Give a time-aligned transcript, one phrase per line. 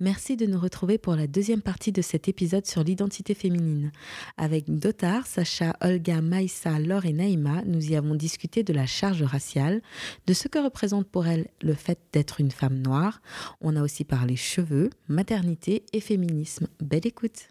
[0.00, 3.90] Merci de nous retrouver pour la deuxième partie de cet épisode sur l'identité féminine.
[4.36, 9.24] Avec Dotar, Sacha, Olga, Maïssa, Laure et Naïma, nous y avons discuté de la charge
[9.24, 9.82] raciale,
[10.28, 13.20] de ce que représente pour elles le fait d'être une femme noire.
[13.60, 16.68] On a aussi parlé cheveux, maternité et féminisme.
[16.80, 17.48] Belle écoute.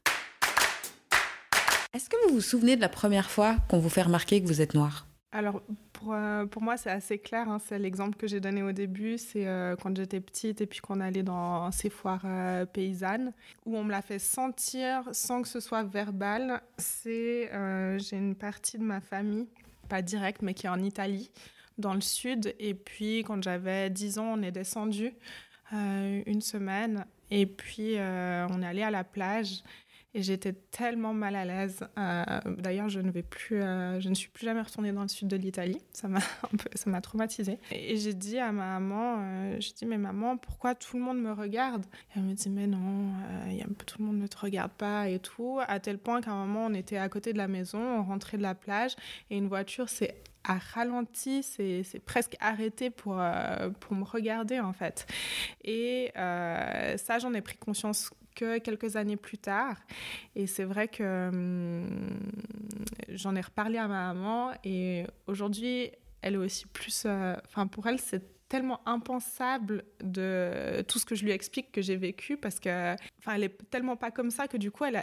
[1.93, 4.61] Est-ce que vous vous souvenez de la première fois qu'on vous fait remarquer que vous
[4.61, 5.06] êtes noire?
[5.33, 7.49] Alors, pour, euh, pour, moi, c'est assez clair.
[7.49, 7.59] Hein.
[7.59, 9.17] C'est l'exemple que j'ai donné au début.
[9.17, 13.33] C'est euh, quand j'étais petite et puis qu'on allait dans ces foires euh, paysannes
[13.65, 16.61] où on me l'a fait sentir sans que ce soit verbal.
[16.77, 17.51] C'est
[17.99, 19.47] j'ai une partie de ma famille,
[19.89, 21.29] pas directe, mais qui est en Italie,
[21.77, 22.55] dans le sud.
[22.57, 25.13] Et puis, quand j'avais 10 ans, on est descendu
[25.73, 29.61] une semaine et puis on est allé à la plage.
[30.17, 31.81] Et j'étais tellement mal à l'aise.
[31.95, 32.23] Euh,
[32.57, 35.27] d'ailleurs, je ne vais plus, euh, je ne suis plus jamais retournée dans le sud
[35.27, 35.79] de l'Italie.
[35.93, 36.21] Ça m'a
[36.73, 37.59] ça m'a traumatisée.
[37.71, 41.21] Et, j'ai dit à ma maman, euh, je dis mais maman, pourquoi tout le monde
[41.21, 41.85] me regarde?
[42.15, 45.59] Elle me dit mais non, a, tout le monde ne te regarde pas et tout.
[45.67, 48.37] À tel point qu'à un moment, on était à côté de la maison, on rentrait
[48.37, 48.95] de la plage
[49.29, 50.15] et une voiture s'est
[50.49, 55.05] a ralenti, c'est presque arrêté pour me regarder en fait.
[55.63, 59.77] Et ça, j'en ai pris conscience quelques années plus tard.
[60.35, 62.19] Et c'est vrai que hum,
[63.09, 67.03] j'en ai reparlé à ma maman et aujourd'hui, elle est aussi plus...
[67.05, 71.81] Euh, enfin, pour elle, c'est tellement impensable de tout ce que je lui explique que
[71.81, 75.01] j'ai vécu parce que enfin elle est tellement pas comme ça que du coup elle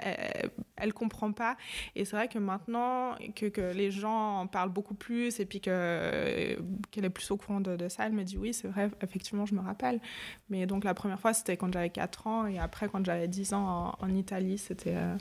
[0.76, 1.56] elle, comprend pas.
[1.94, 5.60] Et c'est vrai que maintenant que, que, les gens en parlent beaucoup plus et puis
[5.60, 6.56] que
[6.90, 9.54] qu'elle est plus au courant de, ça elle me dit oui c'est vrai effectivement je
[9.54, 10.00] me rappelle.
[10.48, 13.52] Mais donc la première fois c'était quand j'avais 4 ans et après quand j'avais 10
[13.52, 15.16] ans en, Italie c'était euh,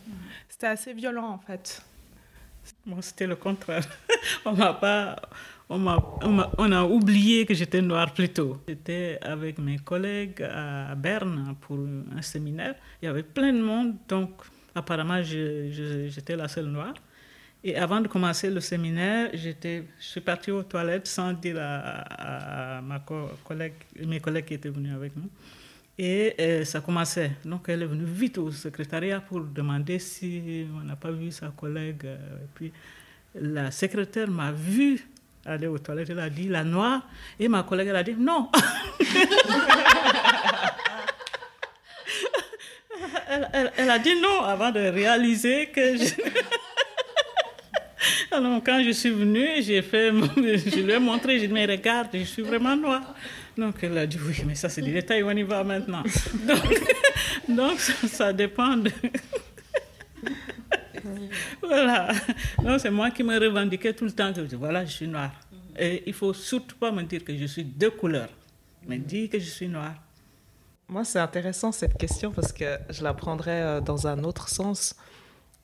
[0.48, 1.82] c'était assez violent en fait.
[2.86, 3.86] Moi c'était le contraire.
[4.46, 5.18] On m'a pas
[5.74, 8.58] on a, oublié que j'étais noire plus tôt.
[8.68, 11.78] J'étais avec mes collègues à Berne pour
[12.16, 12.76] un séminaire.
[13.02, 14.30] Il y avait plein de monde, donc
[14.76, 16.94] apparemment j'étais la seule noire.
[17.66, 19.52] Et avant de commencer le séminaire, je
[19.98, 23.00] suis partie aux toilettes sans dire à, ma
[23.44, 23.74] collègue,
[24.06, 25.30] mes collègues qui étaient venus avec nous.
[25.98, 27.32] Et euh, ça commençait.
[27.46, 31.50] Donc elle est venue vite au secrétariat pour demander si on n'a pas vu sa
[31.50, 32.06] collègue.
[32.06, 32.72] Euh, et puis
[33.36, 35.00] la secrétaire m'a vue
[35.46, 37.02] aller aux toilettes, elle a dit la noire,
[37.40, 38.50] et ma collègue elle a dit non.
[43.78, 46.06] elle, a dit non avant de réaliser que je...
[48.32, 52.10] Alors quand je suis venue, j'ai fait, je lui ai montré, j'ai dit mais regarde,
[52.14, 53.14] je suis vraiment noire.
[53.58, 56.04] Donc elle a dit oui, mais ça c'est des détails, on y va maintenant.
[56.34, 56.82] Donc,
[57.48, 58.92] donc ça, ça dépend de...
[61.62, 62.12] voilà.
[62.64, 65.32] Non, c'est moi qui me revendiquais tout le temps que voilà, je suis noire.
[65.78, 68.30] Et il faut surtout pas me dire que je suis de couleur,
[68.88, 69.96] mais dire que je suis noire.
[70.88, 74.96] Moi, c'est intéressant cette question parce que je la prendrais euh, dans un autre sens,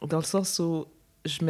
[0.01, 0.87] dans le sens où
[1.25, 1.43] je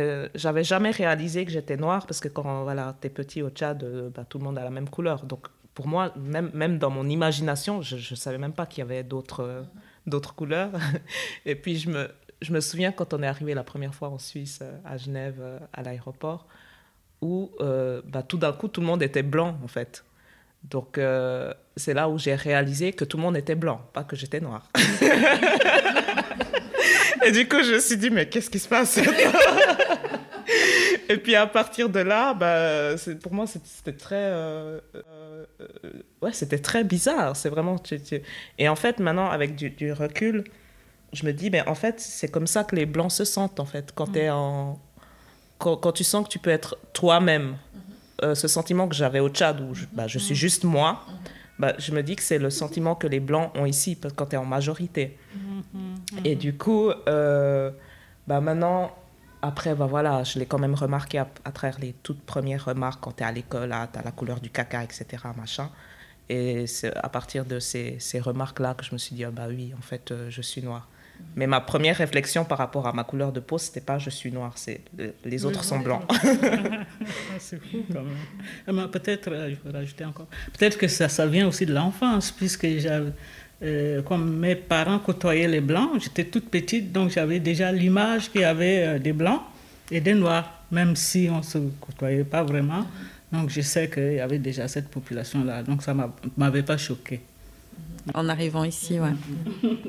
[0.44, 3.84] n'avais jamais réalisé que j'étais noire parce que quand voilà, tu es petit au Tchad,
[3.84, 5.24] euh, bah, tout le monde a la même couleur.
[5.24, 8.82] Donc pour moi, même, même dans mon imagination, je ne savais même pas qu'il y
[8.82, 9.62] avait d'autres euh,
[10.08, 10.72] d'autres couleurs.
[11.46, 12.10] Et puis je me,
[12.42, 15.42] je me souviens quand on est arrivé la première fois en Suisse, à Genève,
[15.74, 16.48] à l'aéroport,
[17.22, 20.04] où euh, bah, tout d'un coup, tout le monde était blanc, en fait.
[20.64, 24.16] Donc, euh, c'est là où j'ai réalisé que tout le monde était blanc, pas que
[24.16, 24.70] j'étais noire.
[27.26, 28.98] Et du coup, je me suis dit, mais qu'est-ce qui se passe?
[31.10, 34.16] Et puis, à partir de là, bah, pour moi, c'était très...
[34.16, 34.80] Euh,
[36.22, 37.36] ouais, c'était très bizarre.
[37.36, 37.82] C'est vraiment...
[38.58, 40.44] Et en fait, maintenant, avec du, recul,
[41.14, 43.66] je me dis, mais en fait, c'est comme ça que les blancs se sentent, en
[43.66, 44.80] fait, quand tu es en
[45.60, 47.58] quand, tu sens que tu peux être toi-même, mhm.
[48.24, 50.40] euh, ce sentiment que j'avais au Tchad, où je, bah, je suis mhm.
[50.40, 51.06] juste moi,
[51.60, 54.36] bah, je me dis que c'est le sentiment que les Blancs ont ici, quand tu
[54.36, 55.18] es en majorité.
[56.24, 57.70] Et du coup, euh,
[58.26, 58.96] bah, maintenant,
[59.42, 63.18] après, bah, voilà, je l'ai quand même remarqué à, travers les toutes premières remarques quand
[63.18, 65.06] tu es à l'école, tu as la couleur du caca, etc.
[65.36, 65.70] Machin.
[66.30, 69.48] Et c'est à partir de ces, ces remarques-là que je me suis dit, ah, bah
[69.50, 70.88] oui, en fait, euh, je suis noire.
[71.36, 74.32] Mais ma première réflexion par rapport à ma couleur de peau, c'était pas je suis
[74.32, 74.82] noire, c'est
[75.24, 76.02] les autres sont blancs.
[77.40, 78.80] c'est fou quand même.
[78.80, 80.28] Ah, peut-être, euh, je vais rajouter encore,
[80.58, 83.12] peut-être que ça, ça vient aussi de l'enfance, puisque j'avais,
[83.62, 88.42] euh, comme mes parents côtoyaient les blancs, j'étais toute petite, donc j'avais déjà l'image qu'il
[88.42, 89.42] y avait euh, des blancs
[89.92, 92.86] et des noirs, même si on ne se côtoyait pas vraiment.
[93.32, 96.04] Donc je sais qu'il y avait déjà cette population-là, donc ça ne
[96.38, 97.22] m'avait pas choqué.
[98.14, 99.14] En arrivant ici, ouais.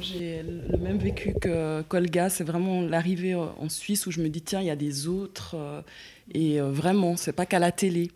[0.00, 4.42] J'ai le même vécu que Colga, c'est vraiment l'arrivée en Suisse où je me dis
[4.42, 5.54] tiens, il y a des autres.
[5.54, 5.80] Euh,
[6.32, 8.10] et euh, vraiment, c'est pas qu'à la télé.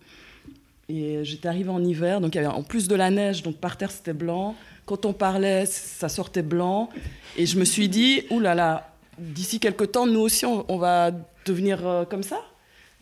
[0.89, 3.57] Et j'étais arrivée en hiver, donc il y avait en plus de la neige, donc
[3.57, 4.55] par terre c'était blanc.
[4.85, 6.91] Quand on parlait, ça sortait blanc.
[7.37, 11.11] Et je me suis dit, oulala, d'ici quelques temps, nous aussi, on, va
[11.45, 12.41] devenir euh, comme ça.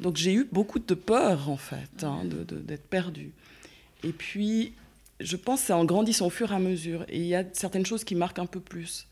[0.00, 3.32] Donc j'ai eu beaucoup de peur, en fait, hein, d'être perdue.
[4.02, 4.72] Et puis,
[5.24, 7.04] je pense que c'est en grandissant au fur et à mesure.
[7.08, 9.08] Et il y a certaines choses qui marquent un peu plus.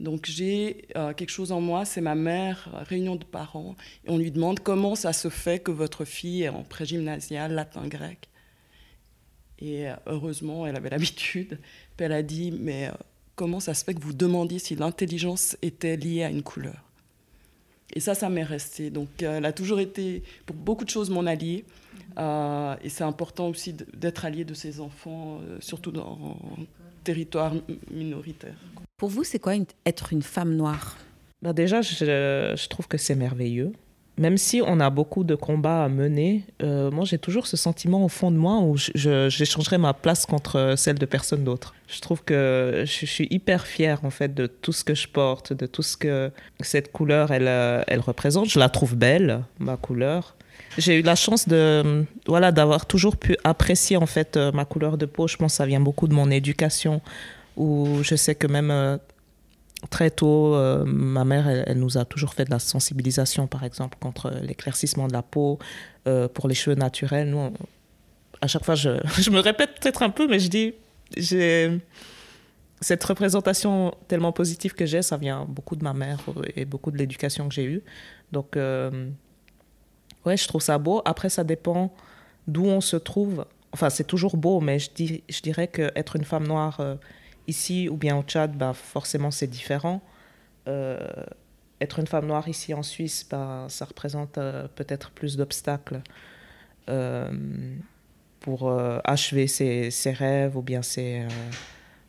[0.00, 4.16] Donc j'ai euh, quelque chose en moi, c'est ma mère, réunion de parents, et on
[4.16, 8.28] lui demande comment ça se fait que votre fille est en pré-gymnasial, latin, grec.
[9.58, 11.58] Et euh, heureusement, elle avait l'habitude.
[11.96, 12.92] Puis elle a dit, mais euh,
[13.36, 16.89] comment ça se fait que vous demandiez si l'intelligence était liée à une couleur?
[17.94, 18.90] Et ça, ça m'est resté.
[18.90, 21.64] Donc elle a toujours été, pour beaucoup de choses, mon allié.
[22.18, 26.64] et c'est important aussi d'être allié de ses enfants, surtout dans un
[27.04, 27.54] territoire
[27.90, 28.56] minoritaire.
[28.96, 29.54] Pour vous, c'est quoi
[29.86, 30.98] être une femme noire?
[31.42, 33.72] Bah Déjà, je, trouve que c'est merveilleux.
[34.18, 38.04] Même si on a beaucoup de combats à mener, euh, moi j'ai toujours ce sentiment
[38.04, 41.74] au fond de moi où j'échangerais ma place contre celle de personne d'autre.
[41.88, 45.54] Je trouve que je, suis hyper fière en fait de tout ce que je porte,
[45.54, 46.30] de tout ce que
[46.60, 48.48] cette couleur elle, euh, elle représente.
[48.48, 50.36] Je la trouve belle, ma couleur.
[50.78, 54.98] J'ai eu la chance de voilà d'avoir toujours pu apprécier en fait euh, ma couleur
[54.98, 55.26] de peau.
[55.28, 57.00] Je pense que ça vient beaucoup de mon éducation
[57.56, 58.96] où je sais que même euh,
[59.88, 63.96] très tôt, euh, ma mère, elle, nous a toujours fait de la sensibilisation, par exemple,
[63.98, 65.58] contre l'éclaircissement de la peau,
[66.06, 67.30] euh, pour les cheveux naturels.
[67.30, 67.52] Nous,
[68.40, 70.74] à chaque fois, je, me répète peut-être un peu, mais je dis,
[71.16, 71.80] j'ai
[72.82, 76.18] cette représentation tellement positive que j'ai, ça vient beaucoup de ma mère
[76.56, 77.82] et beaucoup de l'éducation que j'ai eue.
[78.32, 81.02] Donc, ouais, je trouve ça beau.
[81.04, 81.92] Après, ça dépend
[82.46, 83.44] d'où on se trouve.
[83.72, 86.80] Enfin, c'est toujours beau, mais je, dis, je dirais qu'être une femme noire
[87.50, 90.00] Ici ou bien au Tchad, bah, forcément c'est différent.
[90.68, 91.00] Euh,
[91.80, 96.00] être une femme noire ici en Suisse, bah, ça représente euh, peut-être plus d'obstacles
[96.88, 97.28] euh,
[98.38, 101.26] pour achever ses, rêves ou bien ses,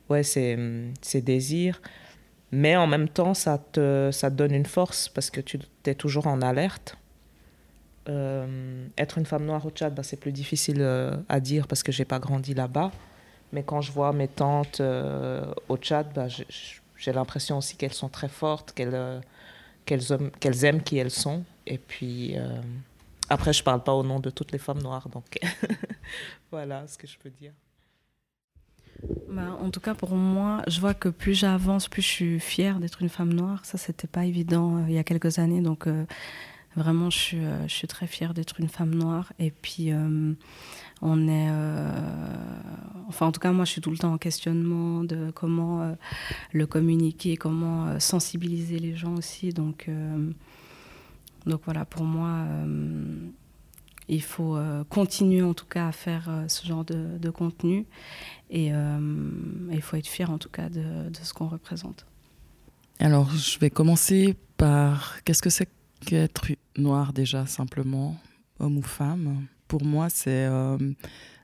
[0.09, 1.81] ouais, ses, désirs.
[2.51, 6.27] Mais en même temps, ça te, ça donne une force parce que tu es toujours
[6.27, 6.97] en alerte.
[8.07, 10.83] être une femme noire au Tchad, bah, c'est plus difficile
[11.27, 12.91] à dire parce que j'ai pas grandi là-bas.
[13.53, 18.09] Mais quand je vois mes tantes euh, au Tchad, bah, j'ai l'impression aussi qu'elles sont
[18.09, 19.19] très fortes, qu'elles euh,
[19.85, 21.43] qu'elles aiment qui elles sont.
[21.67, 22.61] Et puis, euh,
[23.29, 25.09] après, je ne parle pas au nom de toutes les femmes noires.
[25.09, 25.37] Donc,
[26.51, 27.51] voilà ce que je peux dire.
[29.29, 32.79] Bah, en tout cas, pour moi, je vois que plus j'avance, plus je suis fière
[32.79, 33.65] d'être une femme noire.
[33.65, 35.61] Ça, c'était pas évident il y a quelques années.
[35.61, 35.87] Donc,
[36.75, 39.33] vraiment, je suis, je suis très fière d'être une femme noire.
[39.39, 39.91] Et puis,
[41.01, 41.89] on est, euh,
[43.07, 45.93] enfin en tout cas moi je suis tout le temps en questionnement de comment euh,
[46.53, 49.49] le communiquer, comment euh, sensibiliser les gens aussi.
[49.49, 49.89] Donc,
[51.45, 52.45] donc voilà, pour moi,
[54.07, 54.57] il faut
[54.89, 57.85] continuer en tout cas à faire ce genre de, contenu
[58.51, 62.05] et il faut être fier en tout cas de, de ce qu'on représente.
[62.99, 65.69] Alors je vais commencer par qu'est-ce que c'est
[66.05, 66.45] qu'être
[66.77, 68.19] noir déjà simplement,
[68.59, 69.47] homme ou femme?
[69.71, 70.77] Pour moi, c'est euh,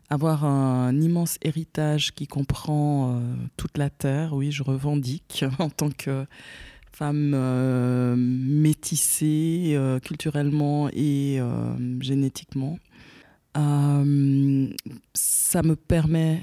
[0.09, 3.21] avoir un immense héritage qui comprend euh,
[3.55, 4.33] toute la Terre.
[4.33, 6.25] Oui, je revendique en tant que
[6.91, 11.39] femme euh, métissée culturellement et
[12.01, 12.79] génétiquement.
[13.55, 13.61] ça
[15.63, 16.41] me permet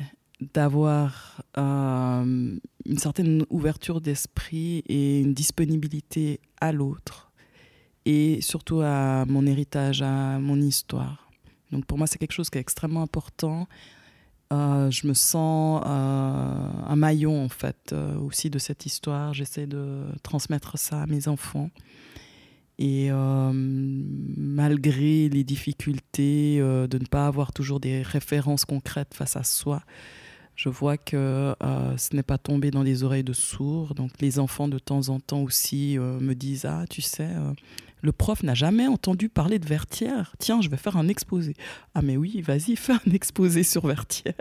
[0.55, 2.61] d'avoir une
[2.97, 7.31] certaine ouverture d'esprit et une disponibilité à l'autre
[8.07, 11.24] et surtout à mon héritage, à mon histoire.
[11.75, 13.67] Donc pour moi, c'est quelque chose qui est extrêmement important.
[14.53, 19.35] Euh, je me sens euh, un maillon en fait euh, aussi de cette histoire.
[19.35, 21.71] J'essaie de transmettre ça à mes enfants.
[22.79, 23.09] Et
[23.53, 29.85] malgré les difficultés de ne pas avoir toujours des références concrètes face à soi,
[30.57, 33.95] je vois que ce n'est pas tombé dans les oreilles de sourds.
[33.95, 37.31] Donc les enfants de temps en temps aussi me disent ah tu sais
[38.05, 40.35] le prof n'a jamais entendu parler de Vertière.
[40.39, 41.55] Tiens, je vais faire un exposé.
[41.95, 44.35] Ah mais oui, vas-y, fais un exposé sur Vertière.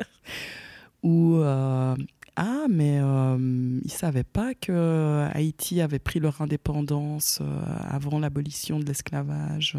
[1.01, 1.95] Ou euh,
[2.35, 8.79] ah mais euh, ils savaient pas que Haïti avait pris leur indépendance euh, avant l'abolition
[8.79, 9.77] de l'esclavage.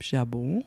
[0.00, 0.64] J'ai ah bon?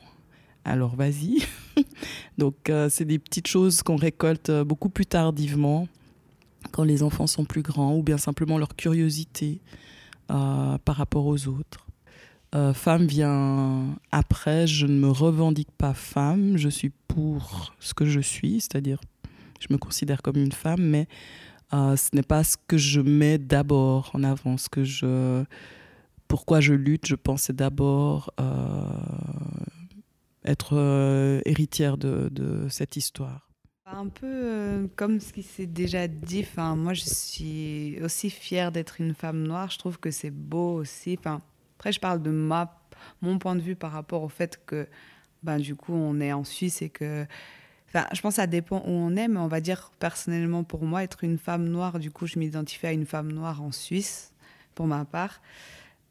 [0.64, 1.42] Alors vas-y.
[2.38, 5.88] Donc c'est des petites choses qu'on récolte beaucoup plus tardivement
[6.72, 9.60] quand les enfants sont plus grands ou bien simplement leur curiosité
[10.28, 11.89] par rapport aux autres.
[12.54, 18.06] Euh, femme vient après, je ne me revendique pas femme, je suis pour ce que
[18.06, 19.00] je suis, c'est-à-dire
[19.60, 21.06] je me considère comme une femme, mais
[21.72, 24.56] euh, ce n'est pas ce que je mets d'abord en avant.
[24.56, 25.44] Ce que je,
[26.26, 28.84] pourquoi je lutte, je pense, c'est d'abord euh,
[30.44, 33.46] être héritière de, de, cette histoire
[33.92, 39.14] un peu comme ce qui s'est déjà dit, moi je suis aussi fière d'être une
[39.14, 41.16] femme noire, je trouve que c'est beau aussi.
[41.18, 41.42] Enfin,
[41.80, 42.78] après je parle de ma,
[43.22, 44.86] mon point de vue par rapport au fait que
[45.42, 47.26] ben, du coup on est en Suisse et que
[47.94, 51.02] je pense que ça dépend où on est, mais on va dire personnellement pour moi,
[51.02, 54.32] être une femme noire, du coup, je m'identifie à une femme noire en Suisse,
[54.74, 55.40] pour ma part.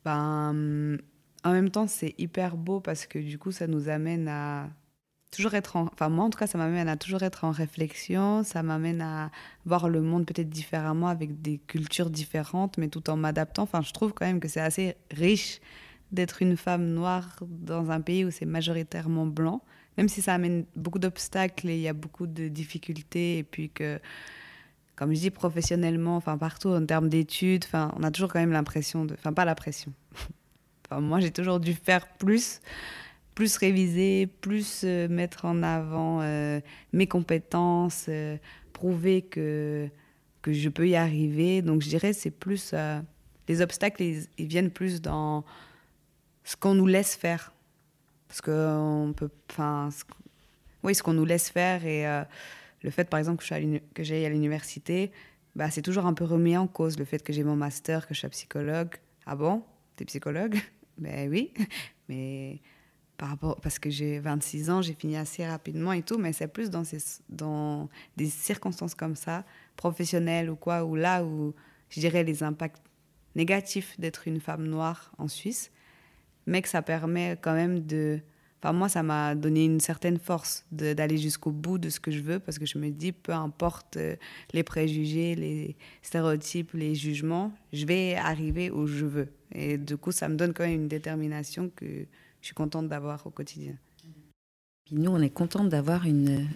[0.03, 0.97] Ben,
[1.43, 4.69] en même temps, c'est hyper beau parce que du coup, ça nous amène à
[5.31, 5.89] toujours être en...
[5.93, 9.31] Enfin, moi, en tout cas, ça m'amène à toujours être en réflexion, ça m'amène à
[9.65, 13.63] voir le monde peut-être différemment, avec des cultures différentes, mais tout en m'adaptant.
[13.63, 15.59] Enfin, je trouve quand même que c'est assez riche
[16.11, 19.61] d'être une femme noire dans un pays où c'est majoritairement blanc
[19.99, 23.69] même si ça amène beaucoup d'obstacles et il y a beaucoup de difficultés, et puis
[23.69, 23.99] que,
[24.95, 28.53] comme je dis, professionnellement, enfin partout, en termes d'études, enfin, on a toujours quand même
[28.53, 29.15] l'impression de.
[29.15, 29.91] Enfin, pas la pression.
[30.85, 32.61] enfin, moi, j'ai toujours dû faire plus,
[33.39, 36.59] plus réviser, plus euh, mettre en avant euh,
[36.91, 38.35] mes compétences, euh,
[38.73, 39.87] prouver que,
[40.41, 41.61] que je peux y arriver.
[41.61, 42.75] Donc, je dirais, c'est plus.
[43.47, 45.45] les obstacles, ils viennent plus dans
[46.43, 47.53] ce qu'on nous laisse faire
[48.27, 49.29] parce qu'on peut.
[50.83, 52.03] Oui, ce qu'on nous laisse faire et
[52.83, 53.41] le fait, par exemple,
[53.93, 55.13] que j'aille à l'université,
[55.55, 56.99] bah, c'est toujours un peu remis en cause.
[56.99, 58.95] Le fait que j'ai mon master, que je sois psychologue.
[59.25, 59.63] Ah bon?
[59.95, 60.57] T'es psychologue?
[60.97, 61.53] Ben oui.
[62.09, 62.59] Mais
[63.19, 63.61] par rapport.
[63.61, 66.83] Parce que j'ai 26 ans, j'ai fini assez rapidement et tout, mais c'est plus dans,
[66.83, 66.97] ces,
[67.29, 69.45] dans des circonstances comme ça,
[69.75, 71.53] professionnelles ou quoi, ou là où
[71.91, 72.81] je dirais les impacts
[73.35, 75.71] négatifs d'être une femme noire en Suisse
[76.49, 78.19] mais que ça permet quand même de...
[78.61, 82.19] Enfin, moi, ça m'a donné une certaine force d'aller jusqu'au bout de ce que je
[82.19, 84.17] veux, parce que je me dis, peu importe euh,
[84.51, 89.29] les préjugés, les stéréotypes, les jugements, je vais arriver où je veux.
[89.53, 92.05] Et du coup, ça me donne quand même une détermination que
[92.41, 93.73] je suis contente d'avoir au quotidien.
[94.91, 96.47] nous, on est contente d'avoir une,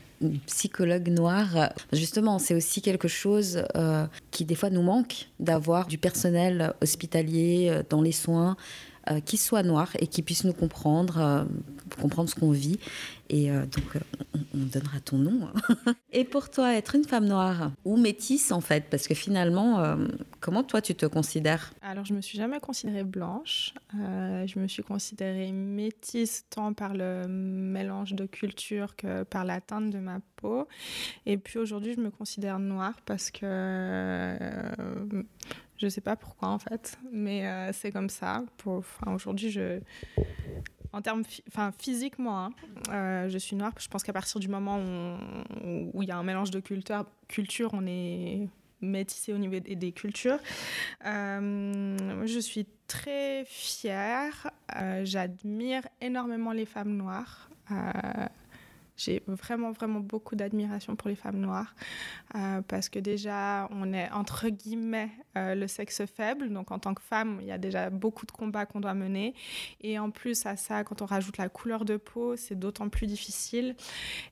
[0.48, 1.74] psychologue noire.
[1.92, 7.68] Justement, c'est aussi quelque chose euh, qui, des fois, nous manque, d'avoir du personnel hospitalier
[7.70, 8.56] euh, dans les soins,
[9.12, 11.46] euh, qui soit noir et qui puisse nous comprendre,
[12.00, 12.80] comprendre ce qu'on vit.
[13.30, 13.98] Et donc,
[14.34, 15.50] on, on, donnera ton nom.
[16.14, 19.98] et pour toi, être une femme noire ou métisse, en fait, parce que finalement,
[20.40, 21.74] comment toi, tu te considères?
[21.94, 23.76] Alors, je me suis jamais considérée blanche.
[23.94, 29.92] je me suis considérée métisse tant par le mélange de culture que par la teinte
[29.92, 30.68] de ma peau.
[31.28, 34.36] Et puis aujourd'hui, je me considère noire parce que
[35.78, 38.44] je sais pas pourquoi en fait, mais euh, c'est comme ça.
[38.66, 39.80] Enfin, aujourd'hui, je,
[40.94, 42.50] en termes, enfin, physiquement, hein,
[42.90, 43.74] euh, je suis noire.
[43.78, 44.80] Je pense qu'à partir du moment
[45.94, 48.50] où il y a un mélange de culture, culture, on est
[48.84, 50.40] métissé au niveau des, cultures.
[51.06, 54.52] Euh, je suis très fière.
[55.04, 57.50] J'admire énormément les femmes noires.
[59.04, 61.76] J'ai vraiment, vraiment beaucoup d'admiration pour les femmes noires
[62.36, 66.50] euh, parce que déjà, on est entre guillemets euh, le sexe faible.
[66.52, 69.34] Donc, en tant que femme, il y a déjà beaucoup de combats qu'on doit mener.
[69.82, 73.08] Et en plus, à ça, quand on rajoute la couleur de peau, c'est d'autant plus
[73.08, 73.76] difficile.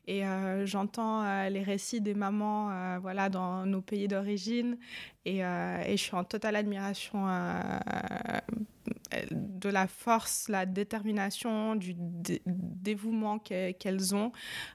[0.08, 4.78] Et euh, j'entends les récits des mamans voilà, dans nos pays d'origine
[5.25, 7.28] et, et, je suis en totale admiration
[9.32, 14.32] de la force, la détermination, du dévouement qu'elles ont,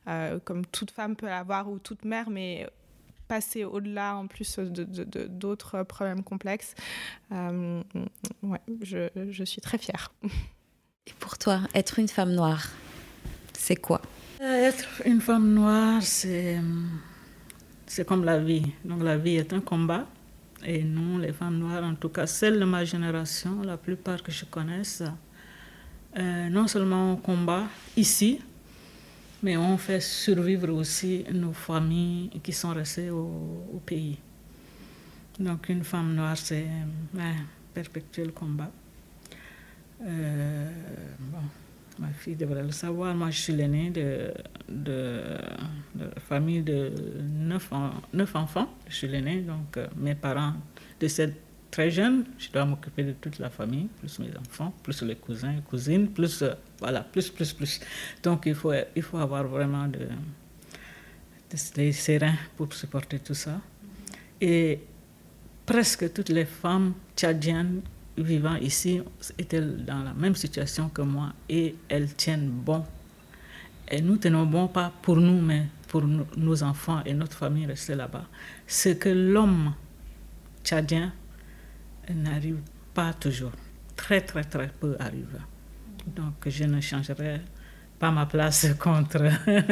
[0.09, 2.69] euh, comme toute femme peut l'avoir ou toute mère, mais
[3.29, 6.75] passer au-delà en plus d'autres de, problèmes complexes.
[7.33, 7.83] Euh,
[8.43, 10.12] ouais, je, je, suis très fière.
[11.07, 12.69] Et pour toi, être une femme noire,
[13.53, 14.00] c'est quoi?
[14.41, 16.61] Euh, Être une femme noire, c'est
[18.07, 18.73] comme la vie.
[18.85, 20.07] Donc la vie est un combat.
[20.65, 24.33] Et nous, les femmes noires, en tout cas celles de ma génération, la plupart que
[24.33, 25.03] je connaisse,
[26.19, 27.65] euh, non seulement on combat
[27.97, 28.41] ici,
[29.43, 34.19] mais on fait survivre aussi nos familles qui sont restées au, pays.
[35.39, 36.67] Donc une femme noire, c'est
[37.19, 37.35] un
[37.75, 38.71] perpétuel combat.
[40.03, 40.71] Euh,
[41.19, 41.39] bon,
[41.99, 43.15] ma fille devrait le savoir.
[43.15, 44.33] Moi, je suis l'aînée de,
[44.69, 45.23] de,
[46.29, 47.71] famille de neuf,
[48.35, 48.69] enfants.
[48.88, 50.55] Je suis l'aînée, donc euh, mes parents
[51.00, 51.37] décèdent
[51.71, 52.25] très jeunes.
[52.38, 56.09] Je dois m'occuper de toute la famille, plus mes enfants, plus les cousins et cousines,
[56.09, 57.81] plus, euh, voilà, plus, plus, plus.
[58.23, 60.09] Donc, il faut, il faut avoir vraiment de,
[61.75, 63.61] des sereins pour supporter tout ça.
[64.41, 64.81] Et
[65.65, 67.81] presque toutes les femmes tchadiennes
[68.16, 69.00] vivant ici
[69.38, 72.85] étaient dans la même situation que moi et elles tiennent bon?
[73.90, 76.02] Et nous tenons bon pas pour nous, mais pour
[76.37, 78.26] nos enfants et notre famille restée là-bas.
[78.66, 79.75] Ce que l'homme
[80.64, 81.12] tchadien
[82.12, 82.58] n'arrive
[82.92, 83.52] pas toujours.
[83.94, 85.38] Très, très, très peu arrive.
[86.06, 87.40] Donc je ne changerai
[87.99, 89.25] pas ma place contre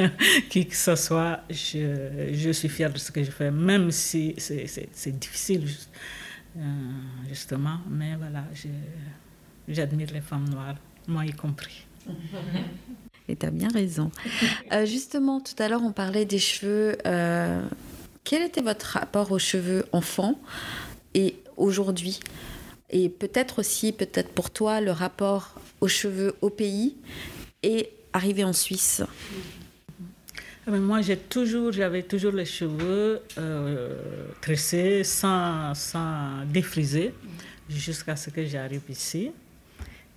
[0.48, 1.40] qui que ce soit.
[1.50, 5.68] Je, je, suis fière de ce que je fais, même si c'est difficile,
[7.28, 7.78] justement.
[7.88, 8.44] Mais voilà,
[9.68, 10.76] j'admire les femmes noires,
[11.08, 11.86] moi y compris.
[13.28, 14.10] Et tu as bien raison.
[14.72, 16.98] Euh, justement, tout à l'heure, on parlait des cheveux.
[17.06, 17.62] Euh,
[18.22, 20.38] quel était votre rapport aux cheveux enfant
[21.14, 22.20] et aujourd'hui?
[22.90, 26.96] Et peut-être aussi, peut-être pour toi, le rapport aux cheveux au pays
[27.62, 29.02] et arrivé en Suisse?
[30.66, 33.96] Moi, j'ai toujours, j'avais toujours les cheveux euh,
[34.40, 37.12] tressés, sans, sans défriser,
[37.68, 39.30] jusqu'à ce que j'arrive ici.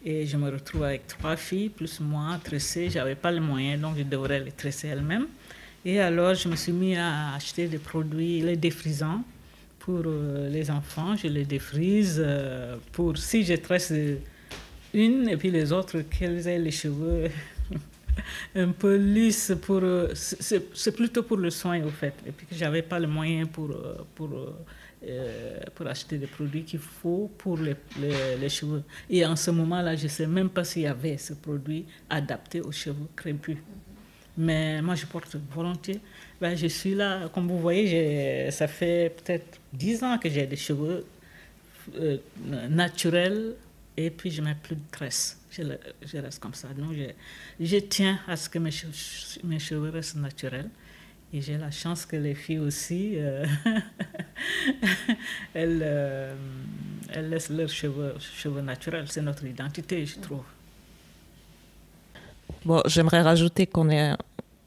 [0.06, 2.90] Et je me retrouve avec trois filles, plus moi, tressées.
[2.90, 5.28] Je n'avais pas les moyens, donc je devrais les tresser elles-mêmes.
[5.84, 9.24] Et alors, je me suis mis à acheter des produits, les défrisants
[9.80, 11.16] pour euh, les enfants.
[11.18, 13.92] Je les défrise euh, pour, si je tresse
[14.94, 17.30] une, et puis les autres, qu'elles aient les cheveux?
[18.56, 19.54] un peu lisses.
[19.62, 22.14] Pour, euh, c'est plutôt pour le soin, au fait.
[22.26, 23.76] Et puis que je n'avais pas les moyens pour,
[24.16, 24.30] pour
[25.06, 27.76] euh, pour acheter des produits qu'il faut pour les,
[28.42, 28.82] les, cheveux.
[29.08, 32.62] Et en ce moment-là, je ne sais même pas s'il y avait ce produit adapté
[32.62, 33.58] aux cheveux crépus.
[34.36, 36.00] Mais moi, je porte volontiers.
[36.42, 40.56] Ben, je suis là, comme vous voyez, ça fait peut-être 10 ans que j'ai des
[40.56, 41.06] cheveux
[42.00, 42.18] euh,
[42.68, 43.54] naturels
[43.96, 45.40] et puis je mets plus de tresse.
[45.58, 46.70] Je, reste comme ça.
[46.70, 48.72] Donc, je, je tiens à ce que mes,
[49.44, 50.70] mes cheveux restent naturels.
[51.34, 53.46] Et j'ai la chance que les filles aussi, euh,
[55.54, 56.36] elles, euh,
[57.10, 59.06] elles, laissent leurs cheveux, cheveux naturels.
[59.10, 60.44] C'est notre identité, je trouve.
[62.64, 64.14] Bon, j'aimerais rajouter qu'on est,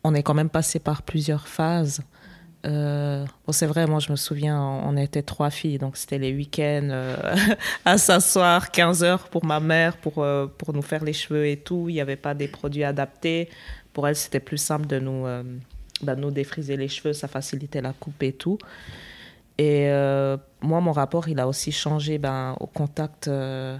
[0.04, 2.02] on est quand même passé par plusieurs phases.
[2.66, 7.14] Euh, c'est vrai, moi je me souviens, on était trois filles, donc c'était les week-ends
[7.84, 10.24] à s'asseoir 15 heures pour ma mère, pour,
[10.58, 11.88] pour nous faire les cheveux et tout.
[11.88, 13.48] Il n'y avait pas des produits adaptés.
[13.92, 15.26] Pour elle, c'était plus simple de nous
[16.02, 18.58] bah, nous défriser les cheveux, ça facilitait la coupe et tout.
[19.58, 23.76] Et euh, moi, mon rapport, il a aussi changé ben, au contact euh,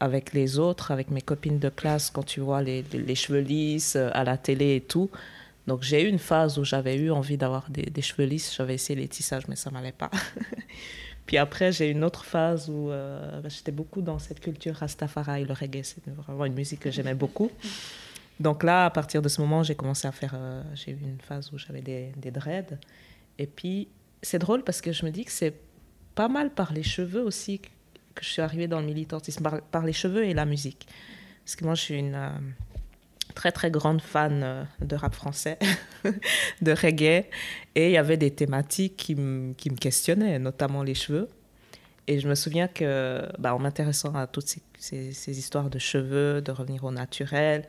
[0.00, 3.96] avec les autres, avec mes copines de classe, quand tu vois les, les cheveux lisses
[3.96, 5.10] euh, à la télé et tout.
[5.66, 8.54] Donc j'ai eu une phase où j'avais eu envie d'avoir des, des, cheveux lisses.
[8.54, 10.10] J'avais essayé les tissages, mais ça m'allait pas.
[11.26, 15.44] Puis après, j'ai eu une autre phase où bah, j'étais beaucoup dans cette culture Rastafari,
[15.46, 15.82] le reggae.
[15.82, 17.50] C'est vraiment une musique que j'aimais beaucoup.
[18.40, 20.32] Donc là, à partir de ce moment, j'ai commencé à faire.
[20.34, 22.78] Euh, j'ai eu une phase où j'avais des, des, dreads.
[23.38, 23.88] Et puis,
[24.22, 25.54] c'est drôle parce que je me dis que c'est
[26.14, 29.92] pas mal par les cheveux aussi que je suis arrivée dans le militantisme, par, les
[29.92, 30.86] cheveux et la musique.
[31.44, 32.30] Parce que moi, je suis une euh,
[33.34, 35.58] très, très grande fan euh, de rap français,
[36.62, 37.26] de reggae.
[37.74, 39.14] Et il y avait des thématiques qui,
[39.56, 41.28] qui, me questionnaient, notamment les cheveux.
[42.06, 46.42] Et je me souviens que, bah, en m'intéressant à toutes ces, ces, histoires de cheveux,
[46.42, 47.64] de revenir au naturel,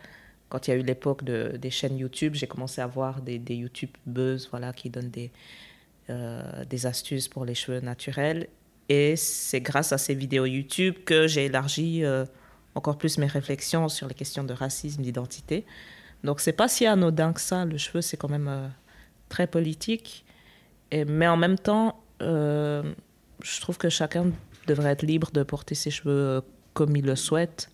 [0.50, 3.40] quand il y a eu l'époque de, des chaînes YouTube, j'ai commencé à voir des,
[3.40, 5.32] des YouTubeuses voilà, qui donnent des,
[6.10, 8.48] euh, des astuces pour les cheveux naturels.
[8.90, 12.26] Et c'est grâce à ces vidéos YouTube que j'ai élargi euh,
[12.76, 15.66] encore plus mes réflexions sur les questions de racisme, d'identité.
[16.24, 17.66] Donc c'est pas si anodin que ça.
[17.66, 18.68] Le cheveu, c'est quand même euh,
[19.30, 20.26] très politique.
[20.94, 24.32] Mais en même temps, je trouve que chacun
[24.66, 26.42] devrait être libre de porter ses cheveux
[26.74, 27.70] comme il le souhaite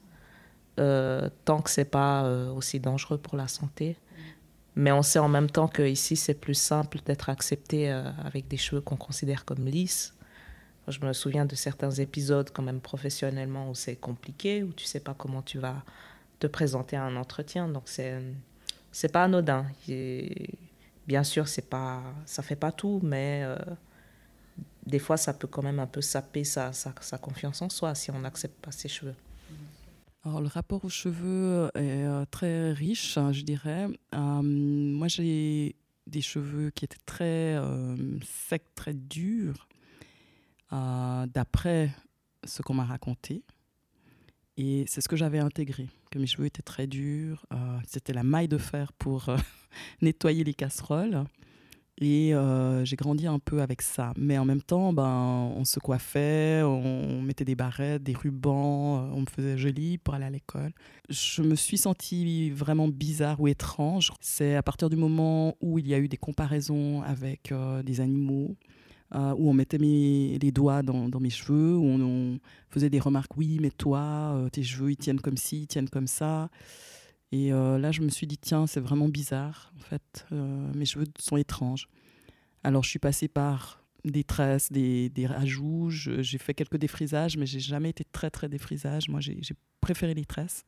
[0.79, 3.97] euh, tant que c'est pas euh, aussi dangereux pour la santé.
[4.75, 8.57] Mais on sait en même temps qu'ici, c'est plus simple d'être accepté euh, avec des
[8.57, 10.15] cheveux qu'on considère comme lisses.
[10.87, 14.99] Je me souviens de certains épisodes, quand même professionnellement, où c'est compliqué, où tu sais
[14.99, 15.83] pas comment tu vas
[16.39, 17.67] te présenter à un entretien.
[17.67, 18.19] Donc, c'est
[18.91, 19.65] c'est pas anodin.
[21.07, 23.45] Bien sûr, c'est pas, ça fait pas tout, mais
[24.85, 28.11] des fois, ça peut quand même un peu saper sa, sa, confiance en soi si
[28.11, 29.15] on n'accepte pas ses cheveux.
[30.23, 33.87] Alors, le rapport aux cheveux est euh, très riche, hein, je dirais.
[34.13, 37.95] Euh, moi, j'ai des cheveux qui étaient très euh,
[38.47, 39.67] secs, très durs,
[40.71, 41.91] d'après
[42.43, 43.43] ce qu'on m'a raconté.
[44.57, 47.45] Et c'est ce que j'avais intégré, que mes cheveux étaient très durs.
[47.87, 49.27] C'était la maille de fer pour
[50.01, 51.25] nettoyer les casseroles.
[52.01, 54.11] Et euh, j'ai grandi un peu avec ça.
[54.17, 59.13] Mais en même temps, ben, on se coiffait, on mettait des barrettes, des rubans, euh,
[59.13, 60.71] on me faisait jolie pour aller à l'école.
[61.09, 64.11] Je me suis sentie vraiment bizarre ou étrange.
[64.19, 68.01] C'est à partir du moment où il y a eu des comparaisons avec euh, des
[68.01, 68.55] animaux,
[69.13, 73.35] où on mettait mes, les doigts dans, dans mes cheveux, où on, faisait des remarques,
[73.35, 76.49] oui, mais toi, tes cheveux, ils tiennent comme ci, ils tiennent comme ça.
[77.31, 80.25] Et euh, là, je me suis dit, tiens, c'est vraiment bizarre, en fait.
[80.31, 81.87] Euh, mes cheveux sont étranges.
[82.63, 85.89] Alors, je suis passée par des tresses, des, des rajouts.
[85.89, 89.07] J'ai fait quelques défrisages, mais j'ai jamais été très, très défrisage.
[89.07, 89.39] Moi, j'ai
[89.79, 90.65] préféré les tresses.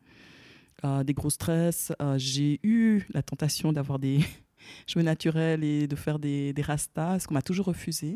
[1.03, 1.91] des gros stress.
[2.17, 4.19] j'ai eu la tentation d'avoir des
[4.87, 8.15] cheveux naturels et de faire des, des rastas, ce qu'on m'a toujours refusé.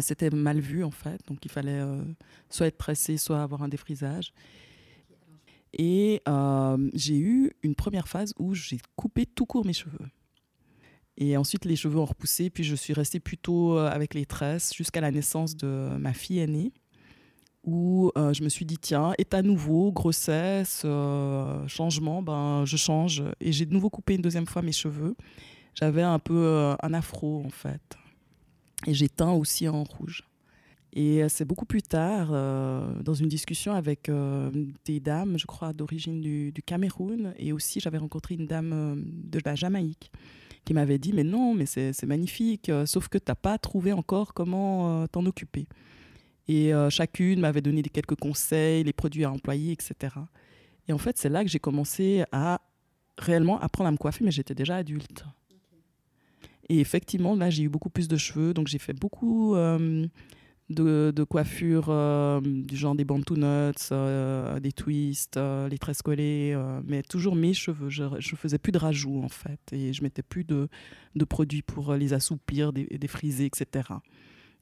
[0.00, 1.82] C'était mal vu en fait, donc il fallait
[2.48, 4.32] soit être tressé, soit avoir un défrisage.
[5.72, 6.22] Et
[6.94, 10.06] j'ai eu une première phase où j'ai coupé tout court mes cheveux.
[11.16, 15.00] Et ensuite, les cheveux ont repoussé, puis je suis restée plutôt avec les tresses jusqu'à
[15.00, 16.72] la naissance de ma fille aînée
[17.64, 23.22] où euh, je me suis dit, tiens, état nouveau, grossesse, euh, changement, ben, je change.
[23.40, 25.16] Et j'ai de nouveau coupé une deuxième fois mes cheveux.
[25.74, 27.96] J'avais un peu euh, un afro, en fait.
[28.86, 30.24] Et j'ai teint aussi en rouge.
[30.92, 32.28] Et c'est beaucoup plus tard,
[33.02, 34.08] dans une discussion avec
[34.84, 39.56] des dames, je crois, d'origine du, Cameroun, et aussi j'avais rencontré une dame de la
[39.56, 40.12] Jamaïque,
[40.64, 44.34] qui m'avait dit, mais non, mais c'est magnifique, sauf que tu n'as pas trouvé encore
[44.34, 45.66] comment t'en occuper.
[46.48, 50.14] Et euh, chacune m'avait donné quelques conseils, les produits à employer, etc.
[50.88, 52.60] Et en fait, c'est là que j'ai commencé à
[53.18, 55.24] réellement apprendre à me coiffer, mais j'étais déjà adulte.
[56.68, 60.06] Et effectivement, là, j'ai eu beaucoup plus de cheveux, donc j'ai fait beaucoup euh,
[60.70, 65.38] de, coiffures euh, du genre des bantu nuts, des twists,
[65.70, 67.90] les tresses collées, mais toujours mes cheveux.
[67.90, 70.68] Je, ne faisais plus de rajouts, en fait, et je mettais plus de,
[71.28, 73.88] produits pour les assouplir, des, des frisés, etc.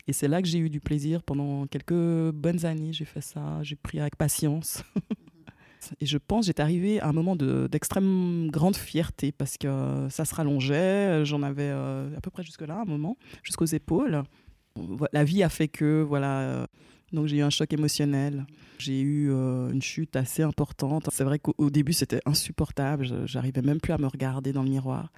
[0.08, 2.92] Et c'est là que j'ai eu du plaisir pendant quelques bonnes années.
[2.92, 4.82] J'ai fait ça, j'ai pris avec patience.
[6.00, 10.34] Et je pense j'étais arrivée à un moment d'extrême grande fierté parce que ça se
[10.34, 11.24] rallongeait.
[11.24, 14.22] J'en avais euh, à peu près jusque-là, un moment, jusqu'aux épaules.
[15.12, 16.40] La vie a fait que, voilà.
[16.40, 16.66] Euh,
[17.12, 18.46] donc j'ai eu un choc émotionnel.
[18.78, 21.08] J'ai eu euh, une chute assez importante.
[21.12, 23.26] C'est vrai qu'au début c'était insupportable.
[23.26, 25.12] J'arrivais même plus à me regarder dans le miroir.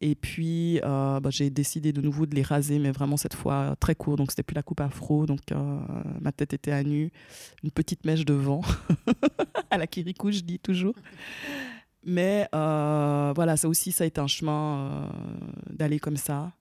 [0.00, 3.76] Et puis, euh, bah, j'ai décidé de nouveau de les raser, mais vraiment cette fois
[3.78, 4.16] très court.
[4.16, 5.26] Donc, c'était plus la coupe afro.
[5.26, 5.80] Donc, euh,
[6.20, 7.12] ma tête était à nu.
[7.62, 8.60] Une petite mèche devant.
[9.70, 10.94] à la Kirikou, je dis toujours.
[12.04, 15.10] Mais euh, voilà, ça aussi, ça a été un chemin
[15.70, 16.52] d'aller comme ça.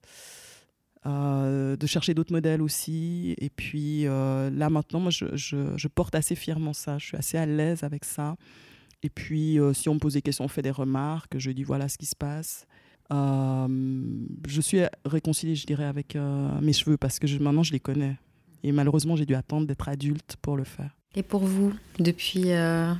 [1.05, 3.35] de chercher d'autres modèles aussi.
[3.39, 6.97] Et puis là, maintenant, moi, je, je, porte assez fièrement ça.
[6.99, 8.37] Je suis assez à l'aise avec ça.
[9.01, 11.37] Et puis, si on me pose des questions, on fait des remarques.
[11.39, 12.67] Je dis voilà ce qui se passe.
[13.11, 13.67] Euh,
[14.47, 18.17] je suis réconciliée, je dirais, avec euh, mes cheveux parce que maintenant je les connais.
[18.63, 20.89] Et malheureusement, j'ai dû attendre d'être adulte pour le faire.
[21.15, 22.93] Et pour vous, depuis euh,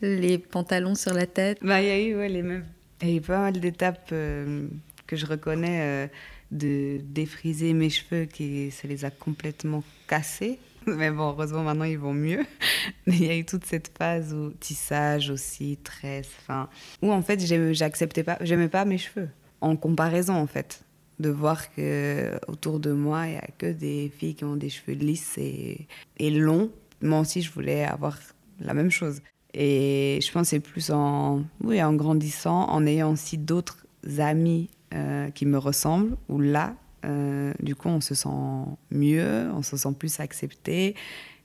[0.00, 1.58] les pantalons sur la tête?
[1.62, 2.64] Bah, Il y a eu ouais, les mêmes.
[3.02, 6.10] Il y a eu pas mal d'étapes que je reconnais
[6.50, 10.58] de défriser mes cheveux qui ça les a complètement cassés.
[10.96, 12.44] Mais bon, heureusement, maintenant, ils vont mieux.
[13.06, 16.68] Mais il y a eu toute cette phase où tissage aussi, tresse, enfin,
[17.02, 17.40] où en fait,
[17.72, 19.28] j'acceptais pas, j'aimais pas mes cheveux.
[19.60, 20.84] En comparaison, en fait,
[21.20, 24.68] de voir que autour de moi, il y a que des filles qui ont des
[24.70, 25.86] cheveux lisses et,
[26.18, 26.70] et longs.
[27.00, 28.18] Moi aussi, je voulais avoir
[28.60, 29.20] la même chose.
[29.54, 33.86] Et je pense c'est plus en, oui, en grandissant, en ayant aussi d'autres
[34.18, 38.28] amis euh, qui me ressemblent, où là, euh, du coup, on se sent
[38.90, 40.94] mieux, on se sent plus accepté.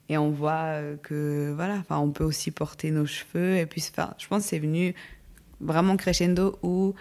[0.09, 3.57] Et on voit euh, que, voilà, on peut aussi porter nos cheveux.
[3.57, 4.95] Et puis, je pense que c'est venu
[5.61, 6.95] vraiment crescendo où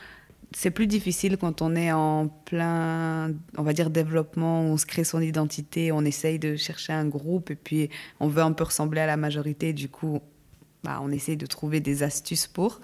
[0.52, 5.04] c'est plus difficile quand on est en plein, on va dire, développement, on se crée
[5.04, 7.90] son identité, on essaye de chercher un groupe et puis
[8.20, 9.72] on veut un peu ressembler à la majorité.
[9.72, 10.20] Du coup,
[10.84, 12.80] bah, on essaye de trouver des astuces pour.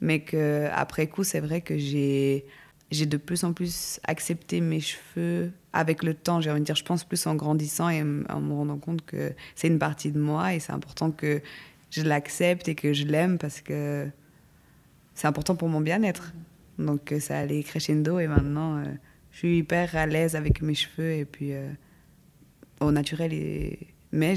[0.00, 2.44] Mais qu'après coup, c'est vrai que j'ai
[2.90, 6.76] j'ai de plus en plus accepté mes cheveux avec le temps, j'ai envie de dire,
[6.76, 10.18] je pense plus en grandissant et en me rendant compte que c'est une partie de
[10.18, 11.42] moi et c'est important que
[11.90, 14.08] je l'accepte et que je l'aime parce que
[15.14, 16.32] c'est important pour mon bien-être.
[16.78, 18.84] Donc euh, ça allait crescendo et maintenant euh,
[19.32, 21.68] je suis hyper à l'aise avec mes cheveux et puis euh,
[22.80, 23.32] au naturel.
[23.32, 23.78] Et...
[24.12, 24.34] Mais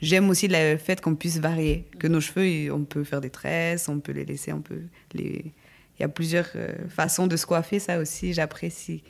[0.00, 3.88] j'aime aussi le fait qu'on puisse varier, que nos cheveux, on peut faire des tresses,
[3.88, 4.82] on peut les laisser, on peut
[5.14, 5.52] les
[6.00, 9.02] y a plusieurs euh, façons de se coiffer, ça aussi, j'apprécie.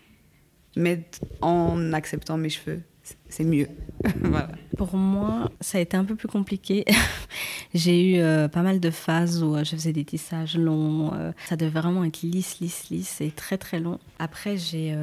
[0.77, 1.09] Mais
[1.41, 2.83] en acceptant mes cheveux,
[3.29, 3.69] c'est mieux.
[4.77, 6.85] Pour moi, ça a été un peu plus compliqué.
[7.75, 11.13] j'ai eu euh, pas mal de phases où euh, je faisais des tissages longs.
[11.15, 13.99] Euh, ça devait vraiment être lisse, lisse, lisse et très très long.
[14.19, 14.97] Après, j'ai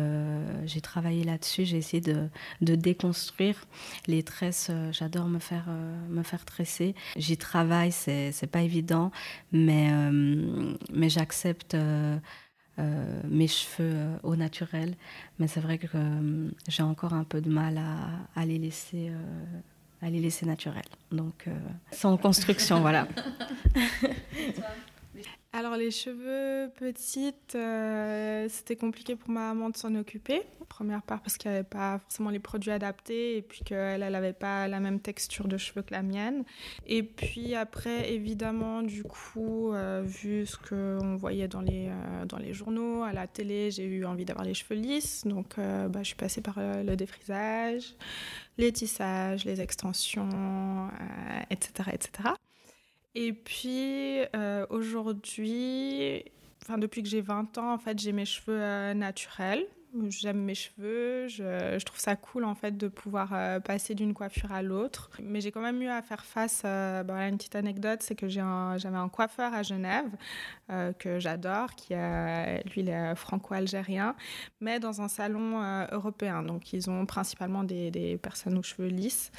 [0.66, 1.66] j'ai travaillé là-dessus.
[1.66, 2.28] J'ai essayé de,
[2.62, 3.68] de, déconstruire
[4.08, 4.72] les tresses.
[4.92, 5.66] J'adore me faire
[6.10, 6.96] me faire tresser.
[7.18, 9.12] J'y travaille, c'est pas évident,
[9.52, 9.92] mais
[10.92, 11.76] mais j'accepte.
[12.80, 14.96] Euh, mes cheveux euh, au naturel.
[15.38, 17.80] Mais c'est vrai que euh, j'ai encore un peu de mal
[18.36, 19.12] à, les laisser.
[20.02, 20.82] à les laisser naturels.
[21.12, 21.48] Donc,
[21.92, 23.08] sans construction, voilà.
[25.56, 30.42] alors les cheveux petites, euh, c'était compliqué pour ma maman de s'en occuper.
[30.68, 34.34] Première part parce qu'il n'y avait pas forcément les produits adaptés et puis qu'elle n'avait
[34.34, 36.44] pas la même texture de cheveux que la mienne.
[36.88, 42.40] Et puis après, évidemment, du coup, euh, vu ce qu'on voyait dans les, euh, dans
[42.40, 45.24] les journaux, à la télé, j'ai eu envie d'avoir les cheveux lisses.
[45.28, 47.94] Donc bah, je suis passée par le défrisage,
[48.58, 50.90] les tissages, les extensions,
[51.52, 52.34] etc., etc.
[53.16, 56.24] Et puis euh, aujourd'hui,
[56.64, 59.68] enfin depuis que j'ai 20 ans, en fait, j'ai mes cheveux euh, naturels
[60.10, 64.52] j'aime mes cheveux, je, trouve ça cool en fait de pouvoir euh, passer d'une coiffure
[64.52, 65.12] à l'autre.
[65.22, 68.28] Mais j'ai quand même eu à faire face, euh, bah, une petite anecdote, c'est que
[68.28, 70.10] j'avais un, coiffeur à Genève
[70.98, 74.16] que j'adore, qui lui est franco-algérien,
[74.60, 76.42] mais dans un salon européen.
[76.42, 79.32] Donc ils ont principalement des, personnes aux cheveux lisses.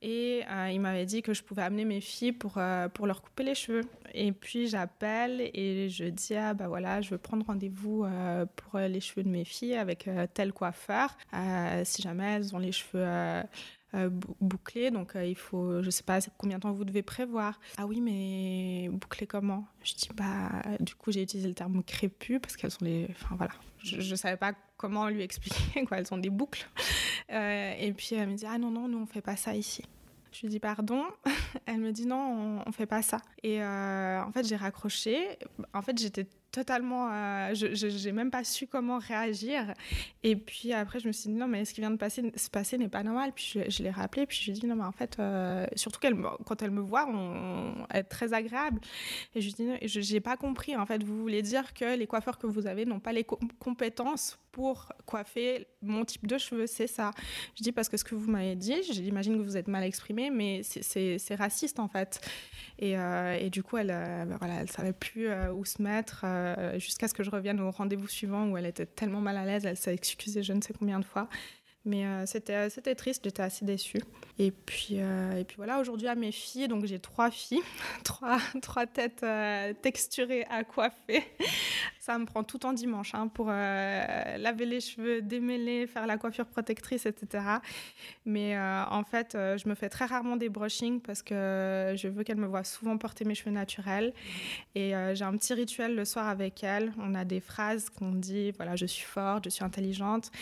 [0.00, 2.58] Et il m'avait dit que je pouvais amener mes filles pour,
[2.94, 3.82] pour leur couper les cheveux.
[4.14, 8.04] Et puis j'appelle et je dis, ah bah voilà, je veux prendre rendez-vous
[8.56, 12.58] pour les cheveux de mes filles avec euh, tel coiffeur, euh, si jamais elles ont
[12.58, 14.90] les cheveux euh, bouclés.
[14.90, 17.60] Donc, il faut, je sais pas combien de temps vous devez prévoir.
[17.76, 19.66] Ah oui, mais boucler comment?
[19.84, 23.08] Je dis, bah, du coup, j'ai utilisé le terme crépus parce qu'elles sont les.
[23.10, 23.52] Enfin, voilà.
[23.82, 25.98] Je, ne savais pas comment lui expliquer, quoi.
[25.98, 26.68] Elles ont des boucles.
[27.30, 29.82] et puis, elle me dit, ah non, non, nous, on fait pas ça ici.
[30.32, 31.04] Je lui dis pardon?
[31.66, 33.18] Elle me dit non, on, fait pas ça.
[33.42, 35.38] Et en fait, j'ai raccroché.
[35.74, 37.10] En fait, j'étais totalement.
[37.10, 39.74] Euh, je n'ai même pas su comment réagir.
[40.22, 42.50] Et puis après, je me suis dit, non, mais ce qui vient de passer, se
[42.50, 43.32] passer n'est pas normal.
[43.34, 45.98] Puis je, l'ai rappelé, puis je lui ai dit, non, mais en fait, euh, surtout
[46.44, 48.80] quand elle me voit, on, elle est très agréable.
[49.34, 50.76] Et je lui ai dit, je n'ai pas compris.
[50.76, 54.38] En fait, vous voulez dire que les coiffeurs que vous avez n'ont pas les compétences
[54.52, 57.12] pour coiffer mon type de cheveux, c'est ça.
[57.56, 60.28] Je dis parce que ce que vous m'avez dit, j'imagine que vous êtes mal exprimé,
[60.28, 62.20] mais c'est raciste en fait.
[62.78, 66.26] Et, euh, du coup, elle, ne voilà, elle savait plus où se mettre.
[66.42, 69.44] Euh, jusqu'à ce que je revienne au rendez-vous suivant où elle était tellement mal à
[69.44, 71.28] l'aise, elle s'est excusée je ne sais combien de fois.
[71.84, 73.98] Mais euh, c'était, c'était triste, j'étais assez déçue.
[74.38, 77.62] Et puis, euh, et puis voilà, aujourd'hui à mes filles, donc j'ai trois filles,
[78.04, 79.24] trois, trois têtes
[79.82, 81.24] texturées à coiffer.
[81.98, 86.46] Ça me prend tout en dimanche hein, pour laver les cheveux, démêler, faire la coiffure
[86.46, 87.44] protectrice, etc.
[88.24, 92.38] Mais en fait, je me fais très rarement des brushings parce que je veux qu'elle
[92.38, 94.12] me voie souvent porter mes cheveux naturels.
[94.74, 96.92] Et j'ai un petit rituel le soir avec elle.
[96.98, 100.32] On a des phrases qu'on dit, voilà, je suis forte, je suis intelligente.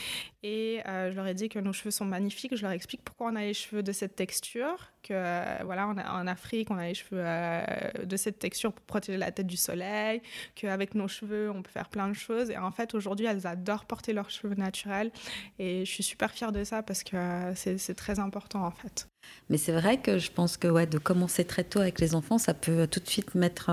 [0.43, 2.55] Et je leur dit que nos cheveux sont magnifiques.
[2.57, 6.27] Je leur explique pourquoi on a les cheveux de cette texture, que euh, voilà, en
[6.27, 7.65] Afrique, on a les cheveux euh,
[8.05, 10.23] de cette texture pour protéger la tête du soleil,
[10.55, 12.51] qu'avec nos cheveux, on peut faire plein de choses.
[12.51, 15.11] Et en fait, aujourd'hui, elles adorent porter leurs cheveux naturels.
[15.59, 19.09] Et je suis super fière de ça parce que euh, c'est très important, en fait.
[19.49, 22.39] Mais c'est vrai que je pense que ouais, de commencer très tôt avec les enfants,
[22.39, 23.71] ça peut tout de suite mettre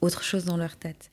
[0.00, 1.10] autre chose dans leur tête.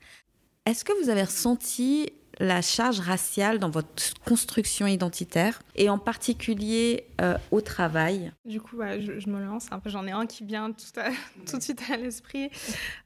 [0.65, 7.07] Est-ce que vous avez ressenti la charge raciale dans votre construction identitaire et en particulier
[7.21, 9.67] euh, au travail Du coup, je, me lance.
[9.85, 10.71] J'en ai un qui vient
[11.45, 12.49] tout, de suite à l'esprit.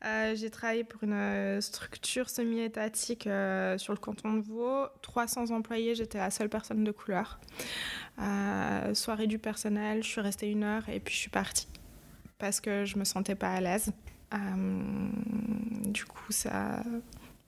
[0.05, 4.87] Euh, j'ai travaillé pour une euh, structure semi-étatique sur le canton de Vaud.
[5.01, 7.39] 300 employés, j'étais la seule personne de couleur.
[8.93, 11.67] soirée du personnel, je suis restée une heure et puis je suis partie
[12.37, 13.91] parce que je me sentais pas à l'aise.
[15.85, 16.81] du coup, ça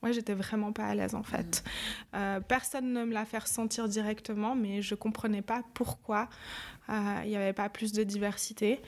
[0.02, 1.64] moi, j'étais vraiment pas à l'aise en fait.
[1.64, 2.16] Mm.
[2.16, 6.28] Euh, personne ne me l'a fait ressentir directement, mais je comprenais pas pourquoi
[6.90, 8.82] euh, il n'y avait pas plus de diversité.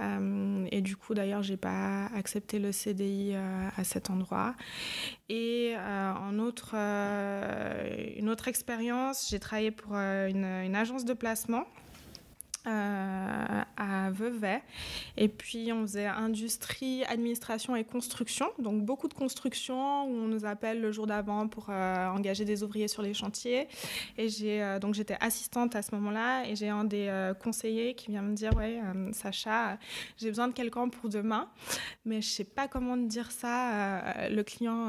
[0.00, 4.54] Euh, et du coup, d'ailleurs, j'ai pas accepté le CDI à cet endroit.
[5.28, 11.64] Et en autre, une autre expérience, j'ai travaillé pour une, une agence de placement.
[12.66, 14.62] Euh, à Vevey.
[15.18, 18.46] Et puis on faisait industrie, administration et construction.
[18.58, 22.62] Donc beaucoup de construction où on nous appelle le jour d'avant pour euh, engager des
[22.62, 23.68] ouvriers sur les chantiers.
[24.16, 24.28] Et
[24.62, 28.34] euh, donc j'étais assistante à ce moment-là et j'ai un des conseillers qui vient me
[28.34, 28.80] dire ouais
[29.12, 29.78] Sacha,
[30.16, 31.50] j'ai besoin de quelqu'un pour demain,
[32.06, 34.30] mais je sais pas comment dire ça.
[34.30, 34.88] le client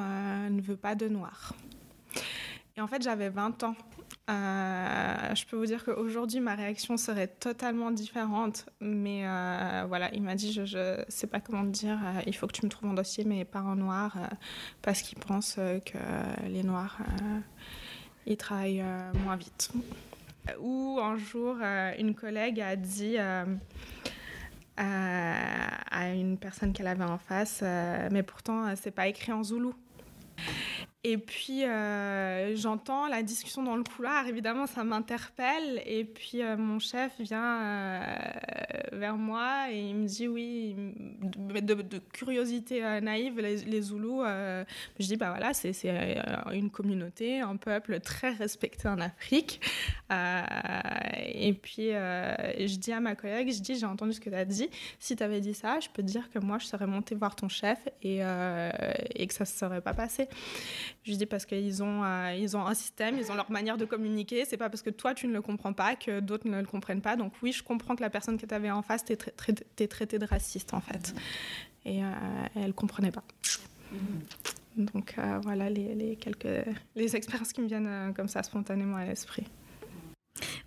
[0.50, 1.54] ne veut pas de noir.
[2.78, 3.76] Et en fait, j'avais 20 ans.
[4.28, 8.66] Euh, je peux vous dire qu'aujourd'hui, ma réaction serait totalement différente.
[8.80, 12.36] Mais euh, voilà, il m'a dit, je ne sais pas comment te dire, euh, il
[12.36, 14.18] faut que tu me trouves un dossier, mais pas en noir,
[14.82, 15.98] parce qu'il pense que
[16.48, 16.98] les noirs,
[18.26, 18.84] ils travaillent
[19.24, 19.72] moins vite.
[20.60, 21.58] Ou un jour,
[22.00, 23.18] une collègue a dit...
[24.78, 27.64] à une personne qu'elle avait en face,
[28.12, 29.74] mais pourtant, c'est pas écrit en zoulou.
[31.08, 34.26] Et puis, euh, j'entends la discussion dans le couloir.
[34.26, 35.84] Évidemment, ça m'interpelle.
[35.86, 38.02] Et puis, euh, mon chef vient euh,
[38.92, 40.76] vers moi et il me dit oui,
[41.22, 44.24] de, curiosité naïve, les, les Zoulous.
[44.24, 45.76] je dis, bah voilà, c'est
[46.52, 49.62] une communauté, un peuple très respecté en Afrique.
[50.10, 54.46] et puis, je dis à ma collègue, je dis, j'ai entendu ce que tu as
[54.46, 54.72] dit.
[54.98, 57.36] Si tu avais dit ça, je peux te dire que moi, je serais montée voir
[57.36, 60.28] ton chef et, et que ça ne se serait pas passé.
[61.06, 63.86] Je dis parce qu'ils ont, euh, ils ont un système, ils ont leur manière de
[63.86, 64.44] communiquer.
[64.44, 67.02] C'est pas parce que toi tu ne le comprends pas que d'autres ne le comprennent
[67.02, 67.16] pas.
[67.16, 70.18] Donc oui, je comprends que la personne que tu avais en face t'es traitée traité
[70.18, 71.14] de raciste en fait.
[71.86, 72.08] Et euh,
[72.56, 73.24] elle comprenait pas.
[74.76, 76.48] Donc euh, voilà les, les, quelques
[76.96, 79.46] les expériences qui me viennent euh, comme ça spontanément à l'esprit.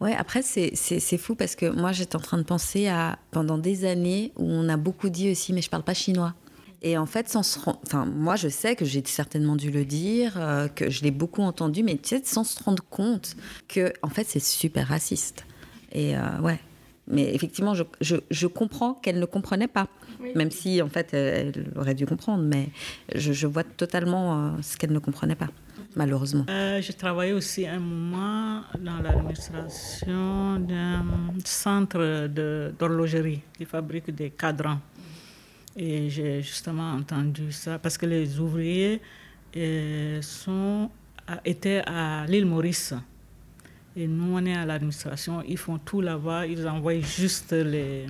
[0.01, 3.85] Ouais, après, c'est fou parce que moi, j'étais en train de penser à pendant des
[3.85, 6.35] années où on a beaucoup dit aussi, mais je parle pas chinois.
[6.83, 10.35] Et en fait, sans se enfin, moi, je sais que j'ai certainement dû le dire,
[10.37, 13.37] euh, que je l'ai beaucoup entendu, mais tu sais, sans se rendre compte
[13.67, 15.45] que, en fait, c'est super raciste.
[15.93, 16.61] Et euh, ouais.
[17.09, 19.89] Mais effectivement, je, je, je comprends qu'elle ne comprenait pas,
[20.35, 22.45] même si, en fait, elle aurait dû comprendre.
[22.45, 22.69] Mais
[23.15, 25.49] je, je vois totalement euh, ce qu'elle ne comprenait pas,
[25.97, 26.45] malheureusement.
[26.81, 31.05] j'ai travaillé aussi un moment dans l'administration d'un
[31.45, 32.27] centre
[32.79, 34.79] d'horlogerie qui fabrique des cadrans.
[35.81, 39.01] Et j'ai justement entendu ça parce que les ouvriers
[39.57, 40.91] euh, sont,
[41.45, 42.95] étaient à l'île Maurice.
[43.97, 48.07] Et nous, on est à l'administration, ils font tout là-bas, ils envoient juste les,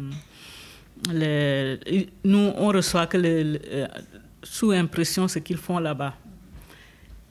[1.13, 2.09] les.
[2.25, 3.87] Nous, on reçoit que les, euh,
[4.43, 6.15] sous impression ce qu'ils font là-bas.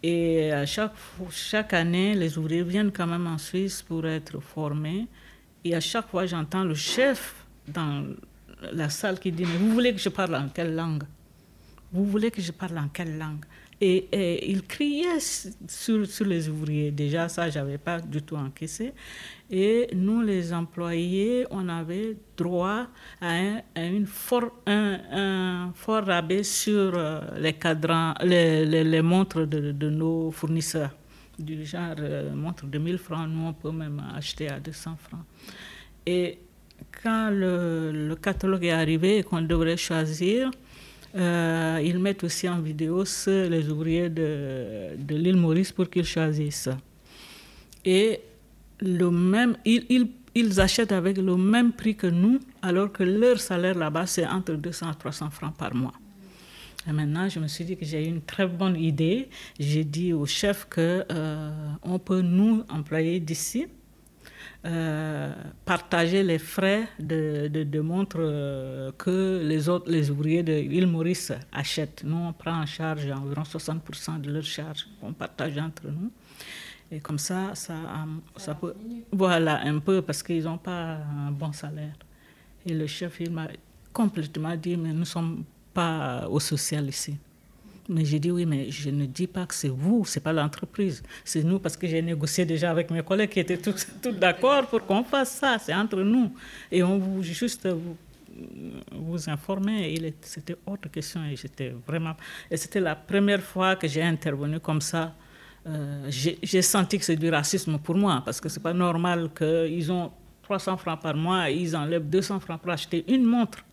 [0.04, 0.94] Et à chaque,
[1.32, 5.08] chaque année, les ouvriers viennent quand même en Suisse pour être formés.
[5.64, 8.06] Et à chaque fois, j'entends le chef dans
[8.72, 11.04] la salle qui dit, mais vous voulez que je parle en quelle langue?
[11.92, 13.46] Vous voulez que je parle en quelle langue?
[13.80, 16.90] Et, il criait sur, sur, les ouvriers.
[16.90, 18.92] Déjà, ça, je n'avais pas du tout encaissé.
[19.52, 22.88] Et nous, les employés, on avait droit
[23.22, 29.72] à un, une fort, un, fort rabais sur euh, les cadrans, les, les, montres de,
[29.72, 30.96] de, nos fournisseurs.
[31.38, 35.24] Du genre, euh, montre de 1000 francs, nous, on peut même acheter à 200 francs.
[36.04, 36.40] Et
[37.02, 40.52] quand le, catalogue est arrivé et qu'on devrait choisir,
[41.16, 46.70] euh, ils mettent aussi en vidéo les ouvriers de, de l'île Maurice pour qu'ils choisissent.
[47.86, 48.20] Et
[48.82, 53.76] le même, ils, ils, achètent avec le même prix que nous, alors que leur salaire
[53.76, 55.94] là-bas, c'est entre 200 et 300 francs par mois.
[56.88, 59.30] Et maintenant, je me suis dit que j'ai une très bonne idée.
[59.60, 61.50] J'ai dit au chef que euh,
[61.84, 63.68] on peut nous employer d'ici
[64.68, 70.88] euh, partager les frais de, de, montres euh, que les autres, les ouvriers de l'île
[70.88, 72.04] Maurice achètent.
[72.04, 76.12] Nous, on prend en charge environ 60% de leurs charges, on partage entre nous.
[76.92, 77.76] Et comme ça, ça,
[78.36, 78.74] ça peut.
[79.12, 81.96] Voilà, un peu, parce qu'ils n'ont pas un bon salaire.
[82.66, 83.48] Et le chef, il m'a
[83.94, 87.18] complètement dit Mais nous ne sommes pas au social ici.
[87.90, 91.02] Mais j'ai dit oui, mais je ne dis pas que c'est vous, c'est pas l'entreprise.
[91.24, 93.88] C'est nous parce que j'ai négocié déjà avec mes collègues qui étaient tous,
[94.20, 95.58] d'accord pour qu'on fasse ça.
[95.60, 96.34] C'est entre nous.
[96.72, 97.96] Et on vous juste vous,
[98.92, 100.14] vous informer.
[100.22, 102.16] C'était autre question et j'étais vraiment.
[102.52, 105.16] Et c'était la première fois que j'ai intervenu comme ça.
[105.66, 109.92] Euh, j'ai senti que c'est du racisme pour moi parce que c'est pas normal qu'ils
[109.92, 110.12] ont
[110.44, 113.64] 300 francs par mois et ils enlèvent 200 francs pour acheter une montre.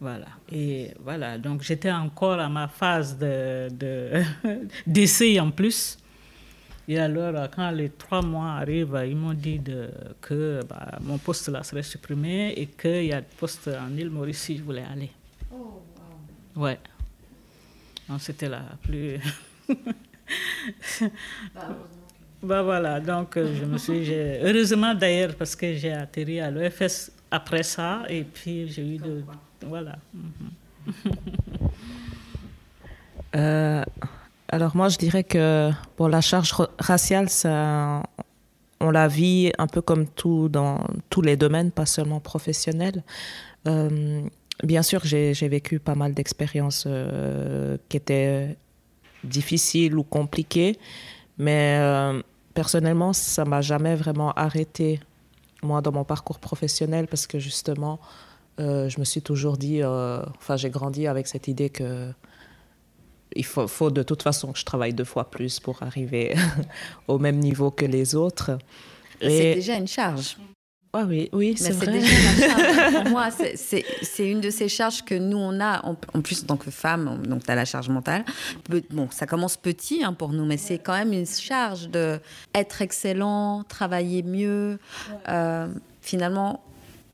[0.00, 0.28] Voilà.
[0.50, 3.18] Et voilà, donc j'étais encore à ma phase
[4.86, 5.98] d'essai de, en plus.
[6.88, 11.48] Et alors, quand les trois mois arrivent, ils m'ont dit de, que bah, mon poste
[11.48, 14.84] là serait supprimé et qu'il y a un poste en île Maurice si je voulais
[14.90, 15.10] aller.
[15.52, 15.82] Oh,
[16.56, 16.62] wow.
[16.64, 16.80] Ouais.
[18.08, 19.20] Donc, c'était la plus.
[22.42, 24.12] bah, voilà, donc euh, je me suis.
[24.12, 29.22] Heureusement d'ailleurs, parce que j'ai atterri à l'EFS après ça, et puis j'ai eu de.
[29.66, 29.96] Voilà.
[33.36, 33.84] Euh,
[34.48, 37.28] alors moi, je dirais que pour la charge raciale,
[38.80, 43.04] on la vit un peu comme tout dans tous les domaines, pas seulement professionnels.
[43.68, 44.22] Euh,
[44.64, 48.56] bien sûr, j'ai vécu pas mal d'expériences euh, qui étaient
[49.22, 50.76] difficiles ou compliquées,
[51.38, 51.80] mais
[52.54, 54.98] personnellement, ça m'a jamais vraiment arrêté,
[55.62, 58.00] moi, dans mon parcours professionnel, parce que justement,
[58.60, 62.10] euh, je me suis toujours dit, euh, enfin j'ai grandi avec cette idée que
[63.36, 66.34] il faut, faut, de toute façon que je travaille deux fois plus pour arriver
[67.08, 68.58] au même niveau que les autres.
[69.20, 70.36] C'est déjà une charge.
[70.92, 72.00] Ah oui, oui, c'est vrai.
[72.00, 72.90] Déjà.
[73.02, 73.84] Pour moi, c'est
[74.28, 77.44] une de ces charges que nous, on a, en, plus en tant que femme, donc
[77.44, 78.24] tu as la charge mentale.
[78.90, 82.18] Bon, ça commence petit hein, pour nous, mais c'est quand même une charge de
[82.56, 84.80] être excellent, travailler mieux.
[85.28, 85.68] Euh,
[86.00, 86.60] finalement,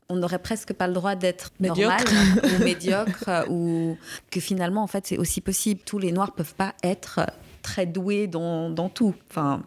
[0.09, 2.03] on n'aurait presque pas le droit d'être normal
[2.43, 3.97] ou médiocre, ou
[4.31, 5.81] que finalement, en fait, c'est aussi possible.
[5.85, 7.21] Tous les Noirs peuvent pas être
[7.61, 9.13] très doués dans, dans tout.
[9.29, 9.63] Enfin,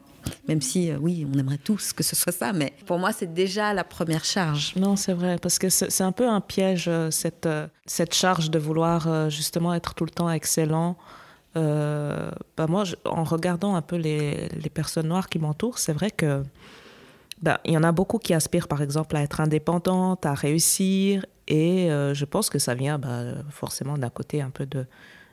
[0.49, 3.33] même si, euh, oui, on aimerait tous que ce soit ça, mais pour moi, c'est
[3.33, 4.75] déjà la première charge.
[4.77, 8.51] Non, c'est vrai, parce que c'est un peu un piège, euh, cette, euh, cette charge
[8.51, 10.97] de vouloir justement être tout le temps excellent.
[11.55, 16.43] bah moi, en regardant un peu les, les personnes noires qui m'entourent, c'est vrai que
[17.65, 21.89] il y en a beaucoup qui aspirent, par exemple, à être indépendantes, à réussir, et
[21.89, 24.87] je pense que ça vient bah, forcément d'un côté un peu de,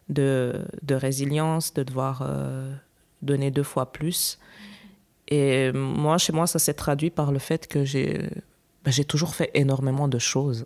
[0.09, 2.27] de, de résilience, de devoir
[3.21, 4.39] donner deux fois plus.
[5.27, 8.29] Et moi, chez moi, ça s'est traduit par le fait que j'ai
[8.87, 10.65] ben, j'ai toujours fait énormément de choses.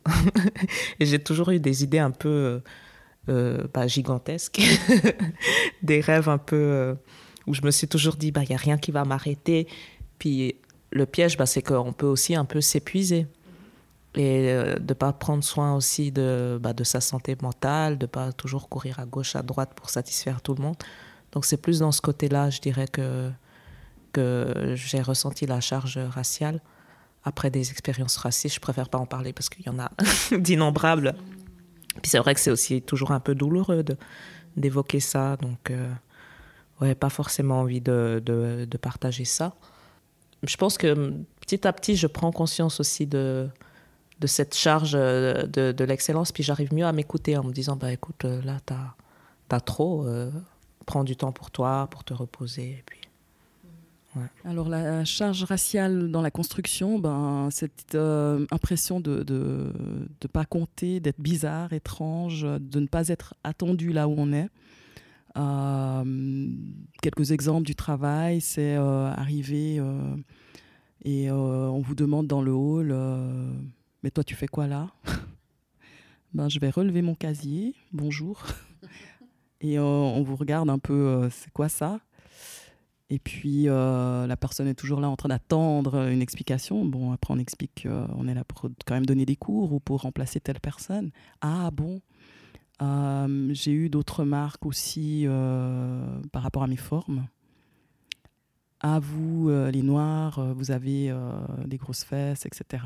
[0.99, 2.61] et j'ai toujours eu des idées un peu
[3.29, 4.61] euh, bah, gigantesques,
[5.81, 6.93] des rêves un peu euh,
[7.47, 9.67] où je me suis toujours dit, bah, il n'y a rien qui va m'arrêter.
[10.19, 10.55] Puis
[10.91, 13.27] le piège, bah, c'est qu'on peut aussi un peu s'épuiser.
[14.15, 18.05] Et euh, de ne pas prendre soin aussi de, bah, de sa santé mentale, de
[18.05, 20.75] ne pas toujours courir à gauche, à droite pour satisfaire tout le monde.
[21.31, 23.31] Donc c'est plus dans ce côté-là, je dirais que
[24.75, 26.59] j'ai ressenti la charge raciale
[27.23, 28.55] après des expériences racistes.
[28.55, 29.91] Je préfère pas en parler parce qu'il y en a
[30.37, 31.15] d'innombrables.
[32.01, 33.83] Puis c'est vrai que c'est aussi toujours un peu douloureux
[34.57, 35.37] d'évoquer ça.
[35.37, 35.91] Donc, euh,
[36.79, 39.55] ouais, pas forcément envie de, partager ça.
[40.43, 43.49] Je pense que petit à petit, je prends conscience aussi de,
[44.25, 46.31] cette charge de, de l'excellence.
[46.31, 48.73] Puis j'arrive mieux à m'écouter en me disant bah, écoute, là, tu
[49.55, 50.05] as, trop.
[50.05, 50.31] Euh,
[50.85, 52.69] prends du temps pour toi, pour te reposer.
[52.69, 53.01] Et puis
[54.43, 60.99] alors la charge raciale dans la construction, ben, cette euh, impression de ne pas compter,
[60.99, 64.49] d'être bizarre, étrange, de ne pas être attendu là où on est.
[65.37, 66.03] Euh,
[67.01, 69.81] quelques exemples du travail, c'est euh, arriver
[71.03, 72.95] et on vous demande dans le hall,
[74.03, 74.89] mais toi tu fais quoi là?
[76.33, 78.45] Ben, Je vais relever mon casier, bonjour.
[79.63, 81.99] Et on vous regarde un peu, c'est quoi ça?
[83.11, 86.85] Et puis, euh, la personne est toujours là en train d'attendre une explication.
[86.85, 90.03] Bon, après, on explique qu'on est là pour quand même donner des cours ou pour
[90.03, 91.11] remplacer telle personne.
[91.41, 91.99] Ah, bon.
[92.81, 97.27] Euh, j'ai eu d'autres remarques aussi euh, par rapport à mes formes.
[98.79, 101.13] Ah, vous, les Noirs, vous avez
[101.65, 102.83] des grosses fesses, etc.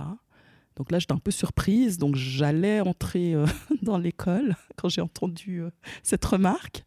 [0.75, 1.97] Donc là, j'étais un peu surprise.
[1.97, 3.33] Donc, j'allais entrer
[3.81, 5.63] dans l'école quand j'ai entendu
[6.03, 6.83] cette remarque.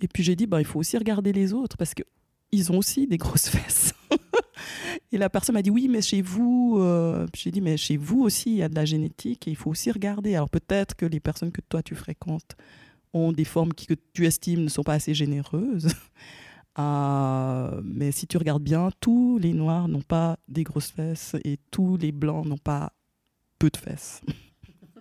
[0.00, 2.02] Et puis, j'ai dit, bah, il faut aussi regarder les autres parce que
[2.52, 3.94] ils ont aussi des grosses fesses.
[5.12, 8.22] Et la personne m'a dit oui, mais chez vous, euh, j'ai dit mais chez vous
[8.22, 10.34] aussi il y a de la génétique et il faut aussi regarder.
[10.34, 12.56] Alors peut-être que les personnes que toi tu fréquentes
[13.12, 15.88] ont des formes qui, que tu estimes ne sont pas assez généreuses.
[16.78, 21.58] Euh, mais si tu regardes bien, tous les noirs n'ont pas des grosses fesses et
[21.70, 22.92] tous les blancs n'ont pas
[23.58, 24.22] peu de fesses.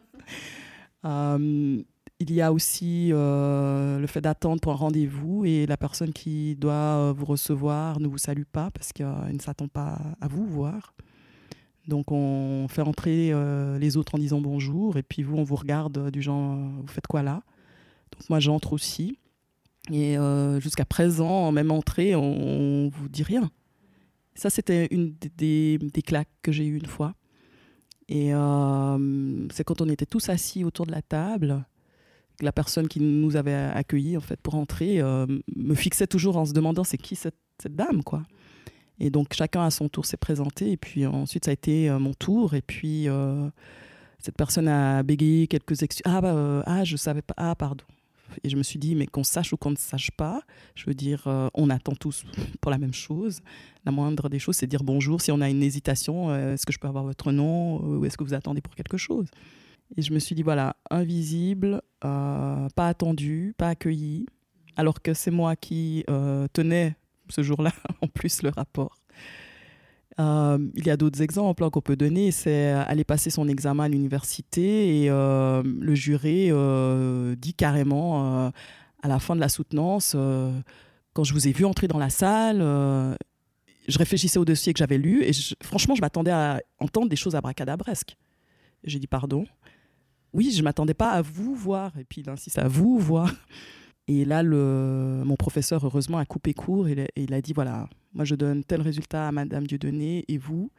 [1.06, 1.82] euh,
[2.20, 6.56] il y a aussi euh, le fait d'attendre pour un rendez-vous et la personne qui
[6.58, 10.46] doit euh, vous recevoir ne vous salue pas parce qu'elle ne s'attend pas à vous
[10.46, 10.94] voir.
[11.88, 15.56] Donc on fait entrer euh, les autres en disant bonjour et puis vous on vous
[15.56, 17.42] regarde du genre vous faites quoi là?
[18.12, 19.18] Donc moi j'entre aussi
[19.90, 20.18] et
[20.60, 23.50] jusqu'à présent même entrée on, ne vous dit rien.
[24.36, 27.16] Ça c'était une des, des, claques que j'ai eues une fois
[28.08, 28.32] et
[29.52, 31.66] c'est quand on était tous assis autour de la table
[32.42, 35.26] la personne qui nous avait accueillis en fait pour entrer euh,
[35.56, 37.36] me fixait toujours en se demandant c'est qui cette,
[37.70, 38.24] dame quoi.
[39.02, 42.00] Et donc chacun à son tour s'est présenté et puis ensuite ça a été euh,
[42.00, 43.50] mon tour et puis euh,
[44.18, 46.04] cette personne a bégayé quelques excuses.
[46.06, 47.84] Ah bah ah je savais pas ah pardon.
[48.44, 50.42] Et je me suis dit mais qu'on sache ou qu'on ne sache pas,
[50.76, 52.24] je veux dire on attend tous
[52.62, 53.42] pour la même chose.
[53.84, 56.80] La moindre des choses c'est dire bonjour si on a une hésitation est-ce que je
[56.80, 59.28] peux avoir votre nom ou est-ce que vous attendez pour quelque chose?
[59.98, 64.28] Et je me suis dit, voilà, invisible, euh, pas attendu, pas accueilli,
[64.76, 66.96] alors que c'est moi qui euh, tenais
[67.30, 67.72] ce jour-là
[68.02, 68.96] en plus le rapport.
[70.20, 72.32] Euh, il y a d'autres exemples hein, qu'on peut donner.
[72.32, 76.52] C'est aller passer son examen à l'université et le juré
[77.38, 78.52] dit carrément
[79.02, 80.16] à la fin de la soutenance,
[81.14, 82.60] quand je vous ai vu entrer dans la salle,
[83.88, 85.32] je réfléchissais au dossier que j'avais lu et
[85.64, 88.18] franchement, je m'attendais à entendre des choses abracadabresques.
[88.84, 89.46] J'ai dit pardon?
[90.34, 91.98] Oui, je m'attendais pas à vous voir.
[91.98, 93.34] Et puis il insiste à vous voir.
[94.08, 98.34] Et là, mon professeur, heureusement, a coupé court et il a dit voilà, moi je
[98.34, 100.72] donne tel résultat à Madame Dieudonné et vous,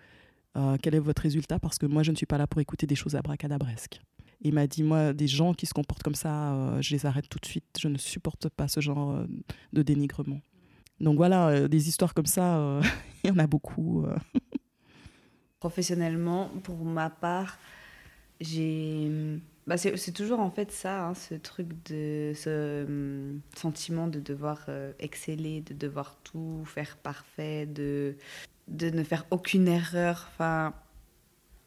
[0.83, 1.61] quel est votre résultat?
[1.61, 4.01] Parce que moi, je ne suis pas là pour écouter des choses abracadabresques.
[4.41, 7.39] Il m'a dit, moi, des gens qui se comportent comme ça, je les arrête tout
[7.39, 7.67] de suite.
[7.79, 9.25] Je ne supporte pas ce genre
[9.73, 10.41] de dénigrement.
[10.99, 12.81] Donc voilà, des histoires comme ça,
[13.25, 14.07] il y en a beaucoup.
[15.61, 17.59] Professionnellement, pour ma part,
[18.41, 24.19] j'ai bah c'est toujours en fait ça, hein, ce truc de ce hum, sentiment de
[24.19, 28.17] devoir euh, exceller, de devoir tout faire parfait, de,
[28.67, 30.29] de ne faire aucune erreur.
[30.33, 30.75] Enfin,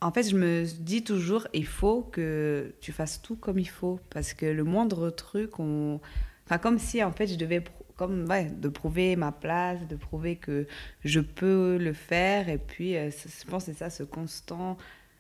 [0.01, 4.01] en fait, je me dis toujours, il faut que tu fasses tout comme il faut,
[4.09, 6.01] parce que le moindre truc, on...
[6.45, 7.63] enfin, comme si en fait je devais
[7.95, 10.67] comme ouais, de prouver ma place, de prouver que
[11.05, 14.77] je peux le faire, et puis euh, je pense que c'est ça, ce constant,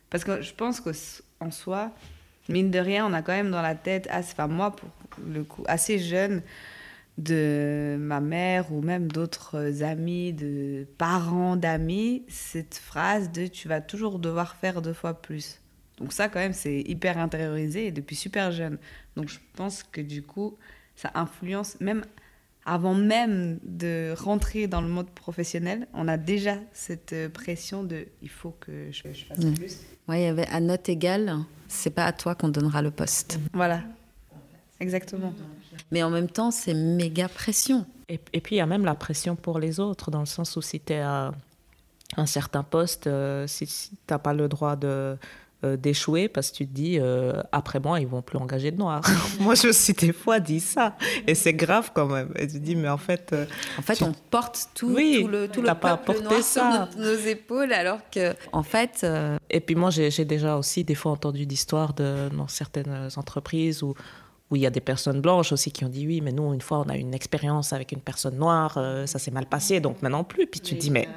[0.09, 0.81] parce que je pense
[1.43, 1.91] qu'en soi
[2.49, 4.89] mine de rien, on a quand même dans la tête, enfin moi pour
[5.25, 6.41] le coup, assez jeune,
[7.17, 13.81] de ma mère ou même d'autres amis, de parents d'amis, cette phrase de tu vas
[13.81, 15.61] toujours devoir faire deux fois plus.
[15.99, 18.77] Donc ça quand même c'est hyper intériorisé depuis super jeune.
[19.15, 20.57] Donc je pense que du coup
[20.95, 22.03] ça influence même
[22.65, 28.29] avant même de rentrer dans le mode professionnel, on a déjà cette pression de il
[28.29, 29.53] faut que je, fasse mm.
[29.53, 29.79] plus.
[30.07, 31.37] Oui, il y avait à note égale,
[31.67, 33.39] c'est pas à toi qu'on donnera le poste.
[33.53, 33.81] Voilà,
[34.79, 35.33] exactement.
[35.91, 37.85] Mais en même temps, c'est méga pression.
[38.09, 40.61] Et, puis il y a même la pression pour les autres, dans le sens où
[40.61, 41.31] si tu es à
[42.15, 45.17] un certain poste, euh, si, si tu n'as pas le droit de
[45.63, 48.77] euh, d'échouer parce que tu te dis euh, après moi ils vont plus engager de
[48.77, 49.03] noirs.
[49.39, 50.95] moi je me suis des fois dit ça
[51.25, 52.33] et c'est grave quand même.
[52.35, 53.45] Et tu te dis mais en fait euh,
[53.77, 56.89] en fait on porte tout, tout le tout le pas noir ça.
[56.91, 59.05] sur nos, épaules alors que en fait
[59.49, 63.93] et puis moi j'ai déjà aussi des fois entendu d'histoires de dans certaines entreprises où
[64.51, 66.61] où il y a des personnes blanches aussi qui ont dit oui, mais nous, une
[66.61, 68.73] fois, on a eu une expérience avec une personne noire,
[69.07, 70.45] ça s'est mal passé, donc maintenant plus.
[70.45, 71.07] Puis tu te dis, mais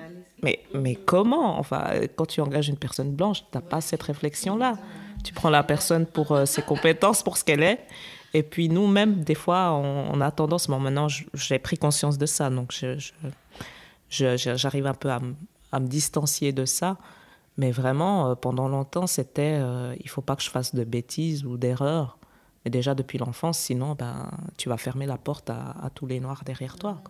[0.42, 1.84] mais, mais comment Enfin,
[2.14, 4.78] quand tu engages une personne blanche, tu n'as pas cette réflexion-là.
[5.24, 7.80] Tu prends la personne pour euh, ses compétences, pour ce qu'elle est.
[8.34, 12.50] Et puis nous-mêmes, des fois, on, a tendance, bon, maintenant j'ai pris conscience de ça,
[12.50, 12.74] donc
[14.10, 16.98] j'arrive un peu à, me distancier de ça.
[17.56, 21.46] Mais vraiment, euh, pendant longtemps, c'était euh, il faut pas que je fasse de bêtises
[21.46, 22.18] ou d'erreurs.
[22.64, 26.42] Mais déjà depuis l'enfance, sinon, ben, tu vas fermer la porte à, tous les noirs
[26.44, 27.00] derrière toi.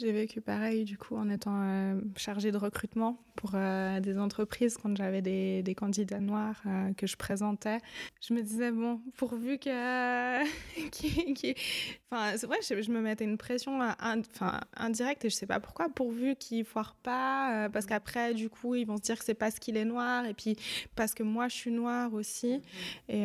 [0.00, 4.78] J'ai vécu pareil, du coup, en étant euh, chargée de recrutement pour euh, des entreprises,
[4.78, 7.80] quand j'avais des, des, candidats noirs euh, que je présentais.
[8.22, 10.40] Je me disais, bon, pourvu que.
[12.12, 15.60] Enfin, c'est vrai, je, je, me mettais une pression enfin, indirecte et je sais pas
[15.60, 19.34] pourquoi, pourvu qu'ils foirent pas, parce qu'après, du coup, ils vont se dire que c'est
[19.34, 20.56] parce qu'il est noir et puis
[20.96, 22.62] parce que moi, je suis noire aussi.
[23.08, 23.24] Et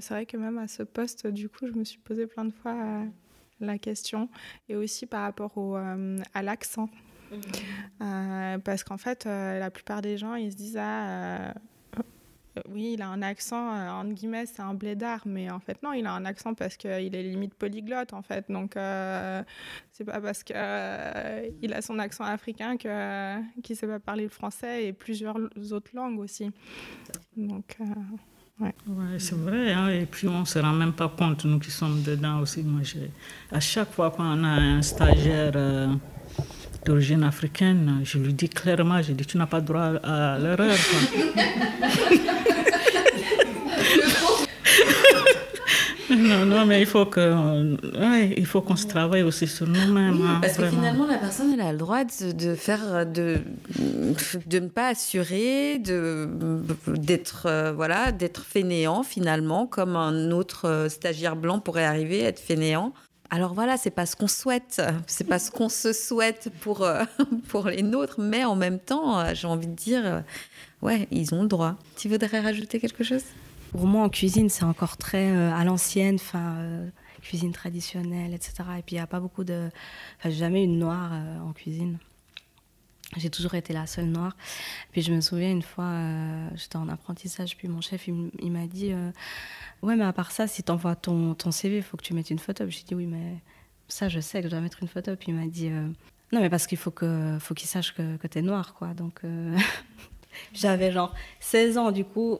[0.00, 2.52] c'est vrai que même à ce poste, du coup, je me suis posé plein de
[2.52, 3.04] fois
[3.66, 4.28] la question
[4.68, 6.88] et aussi par rapport au, euh, à l'accent.
[7.30, 7.40] Mhm.
[8.02, 11.54] Euh, parce qu'en fait, euh, la plupart des gens, ils se disent ah,
[12.68, 16.04] oui, il a un accent, entre guillemets, c'est un blédard, mais en fait, non, il
[16.04, 18.50] a un accent parce qu'il est limite polyglotte, en fait.
[18.50, 20.54] Donc, c'est pas parce qu'il
[21.62, 25.38] il a son accent africain qu'il ne sait pas parler le français et plusieurs
[25.70, 26.50] autres langues aussi.
[27.38, 27.78] Donc.
[28.60, 28.72] Ouais.
[29.18, 29.72] c'est vrai.
[29.72, 29.88] Hein.
[29.88, 32.62] Et puis, on ne se rend même pas compte, nous qui sommes dedans aussi.
[32.62, 32.82] Moi,
[33.50, 35.88] à chaque fois qu'on a un stagiaire euh,
[36.84, 40.76] d'origine africaine, je lui dis clairement, je dis, tu n'as pas droit à l'erreur.
[46.22, 50.20] non, non, mais il faut ouais, il faut qu'on se travaille aussi sur nous-mêmes.
[50.22, 53.38] Hein, parce que finalement, la personne, elle a le droit de, de faire, de,
[54.46, 56.28] de ne pas assurer, de,
[56.86, 62.28] d'être, euh, voilà, d'être fainéant finalement, comme un autre euh, stagiaire blanc pourrait arriver à
[62.28, 62.92] être fainéant.
[63.30, 67.04] Alors voilà, c'est pas ce qu'on souhaite, c'est pas ce qu'on se souhaite pour, euh,
[67.48, 70.22] pour les nôtres, mais en même temps, j'ai envie de dire,
[70.82, 71.76] ouais, ils ont le droit.
[71.96, 73.22] Tu voudrais rajouter quelque chose?
[73.72, 76.88] Pour moi, en cuisine, c'est encore très euh, à l'ancienne, enfin, euh,
[77.22, 78.54] cuisine traditionnelle, etc.
[78.78, 79.70] Et puis, il n'y a pas beaucoup de.
[80.18, 81.98] Enfin, j'ai jamais eu de noir euh, en cuisine.
[83.16, 84.36] J'ai toujours été la seule noire.
[84.92, 85.92] Puis, je me souviens une fois,
[86.54, 88.94] j'étais en apprentissage, puis mon chef, il, m'a dit
[89.82, 92.14] Ouais, mais à part ça, si tu envoies ton, ton CV, il faut que tu
[92.14, 92.64] mettes une photo.
[92.68, 93.42] J'ai dit Oui, mais
[93.86, 95.14] ça, je sais que je dois mettre une photo.
[95.14, 98.42] Puis, il m'a dit Non, mais parce qu'il faut qu'il sache que, que tu es
[98.42, 98.94] noire, quoi.
[98.94, 99.20] Donc,
[100.54, 102.38] j'avais genre 16 ans, du coup.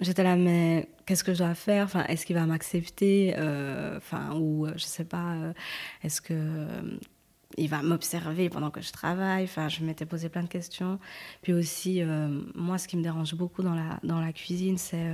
[0.00, 1.84] J'étais là, mais qu'est-ce que je dois faire?
[1.84, 3.34] Enfin, Est-ce qu'il va m'accepter?
[3.36, 5.52] Euh, enfin, Ou euh, je sais pas, euh,
[6.02, 6.68] est-ce que
[7.56, 9.44] il va m'observer pendant que je travaille?
[9.44, 11.00] Enfin, je m'étais posé plein de questions.
[11.42, 12.02] Puis aussi,
[12.54, 15.10] moi, ce qui me dérange beaucoup dans la, cuisine, c'est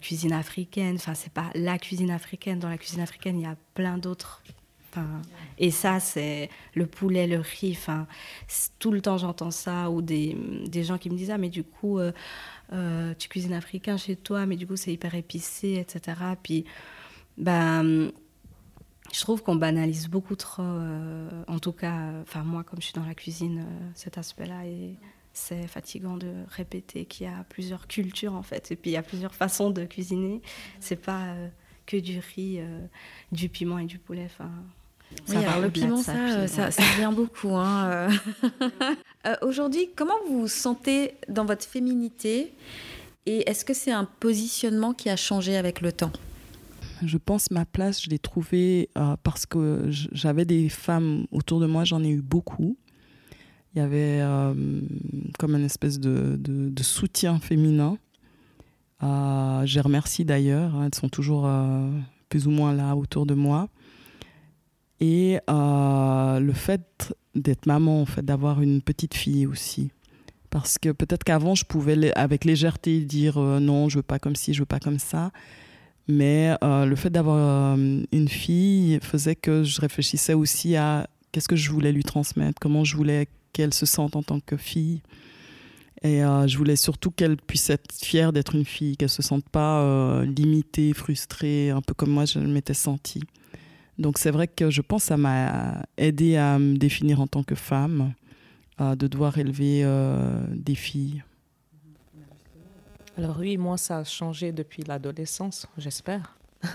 [0.00, 0.96] cuisine africaine.
[0.96, 2.60] Enfin, c'est pas la cuisine africaine.
[2.60, 4.42] Dans la cuisine africaine, il y a plein d'autres
[5.58, 7.78] et ça, c'est le poulet, le riz.
[8.78, 9.90] Tout le temps, j'entends ça.
[9.90, 10.36] Ou des,
[10.66, 12.12] des, gens qui me disent Ah, mais du coup, euh,
[12.72, 16.16] euh, tu cuisines africain chez toi, mais du coup, c'est hyper épicé, etc.
[16.42, 16.64] Puis,
[17.36, 18.12] ben.
[19.10, 22.92] Je trouve qu'on banalise beaucoup trop, euh, en tout cas, enfin moi comme je suis
[22.92, 23.64] dans la cuisine,
[23.94, 24.96] cet aspect-là et
[25.32, 28.98] c'est fatigant de répéter qu'il y a plusieurs cultures en fait, et puis il y
[28.98, 30.42] a plusieurs façons de cuisiner.
[30.78, 31.34] C'est pas
[31.86, 32.60] que du riz,
[33.32, 34.28] du piment et du poulet.
[35.28, 37.56] Oui, alors le piment, ça, euh, ça, ça, vient beaucoup.
[37.56, 37.90] Hein.
[37.90, 38.10] Euh.
[39.26, 42.54] Euh, aujourd'hui, comment vous vous sentez dans votre féminité
[43.26, 46.12] et est-ce que c'est un positionnement qui a changé avec le temps?
[47.02, 48.90] Je pense ma place, je l'ai trouvée
[49.24, 52.78] parce que j'avais des femmes autour de moi, j'en ai eu beaucoup.
[53.74, 54.22] Il y avait
[55.36, 57.98] comme une espèce de, de, de soutien féminin.
[59.02, 61.50] je les remercie d'ailleurs, hein, elles sont toujours
[62.28, 63.68] plus ou moins là autour de moi.
[65.00, 69.90] Et euh, le fait d'être maman, en fait, d'avoir une petite fille aussi.
[70.50, 74.34] Parce que peut-être qu'avant, je pouvais avec légèreté dire euh, non, je veux pas comme
[74.34, 75.30] ci, je veux pas comme ça.
[76.08, 81.56] Mais euh, le fait d'avoir une fille faisait que je réfléchissais aussi à qu'est-ce que
[81.56, 85.02] je voulais lui transmettre, comment je voulais qu'elle se sente en tant que fille.
[86.02, 90.24] Et je voulais surtout qu'elle puisse être fière d'être une fille, qu'elle se sente pas
[90.24, 93.24] limitée, frustrée, un peu comme moi je m'étais sentie.
[93.98, 97.42] Donc c'est vrai que je pense que ça m'a aidé à me définir en tant
[97.42, 98.12] que femme,
[98.78, 101.24] de devoir élever euh, des filles.
[103.16, 106.36] Alors oui, moi ça a changé depuis l'adolescence, j'espère.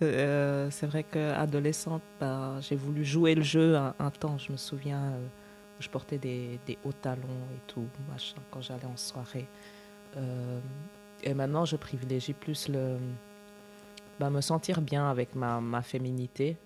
[0.00, 4.38] Euh, c'est vrai qu'adolescente, bah, j'ai voulu jouer le jeu un, temps.
[4.38, 5.26] Je me souviens euh,
[5.76, 7.24] où je portais des, des, hauts talons
[7.56, 9.48] et tout, machin, quand j'allais en soirée.
[11.24, 12.96] et maintenant, je privilégie plus le,
[14.18, 16.56] bah, me sentir bien avec ma, ma féminité,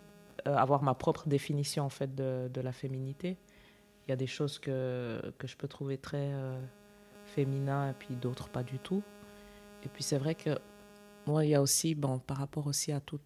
[0.46, 3.36] euh, avoir ma propre définition en fait de, de, la féminité.
[4.06, 6.60] Il y a des choses que, que je peux trouver très euh,
[7.26, 9.02] féminin et puis d'autres pas du tout.
[9.84, 10.58] Et puis c'est vrai que
[11.26, 13.20] moi, il y a aussi, bon, par rapport aussi à tout,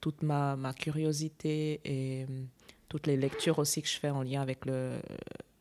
[0.00, 2.48] toute ma, ma, curiosité et hum,
[2.88, 5.00] toutes les lectures aussi que je fais en lien avec le,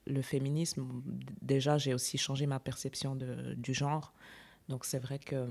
[0.07, 0.85] le féminisme,
[1.41, 4.13] déjà j'ai aussi changé ma perception de, du genre.
[4.67, 5.49] Donc c'est vrai que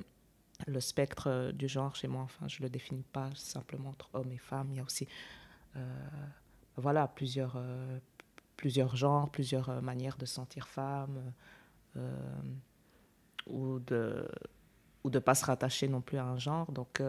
[0.67, 2.23] le spectre euh, du genre chez moi.
[2.23, 4.69] Enfin, je le définis pas simplement entre hommes et femmes.
[4.71, 5.07] Il y a aussi,
[5.77, 6.05] euh,
[6.77, 7.99] voilà, plusieurs, euh,
[8.57, 11.33] plusieurs genres, plusieurs manières de sentir femme
[13.47, 14.29] ou de
[15.03, 16.71] ou de pas se rattacher non plus à un genre.
[16.73, 17.03] Donc,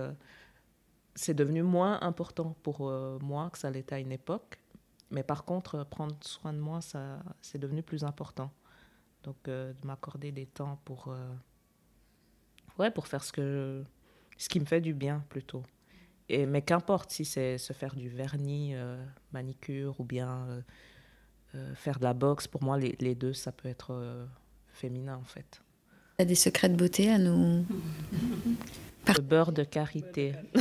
[1.14, 2.90] c'est devenu moins important pour
[3.22, 4.60] moi que ça l'était à une époque.
[5.12, 8.50] Mais par contre, prendre soin de moi, ça, c'est devenu plus important.
[9.24, 11.14] Donc, de m'accorder des temps pour
[12.80, 13.84] ouais, pour faire ce, que,
[14.38, 15.64] ce qui me fait du bien plutôt.
[16.30, 19.04] Et, mais qu'importe si c'est se faire du vernis, euh,
[19.34, 20.62] manicure ou bien euh,
[21.56, 24.28] euh, faire de la boxe, pour moi les, les deux ça peut être
[24.70, 25.62] féminin en fait.
[26.18, 27.66] Tu as des secrets de beauté à nous
[29.08, 30.34] Le beurre de karité.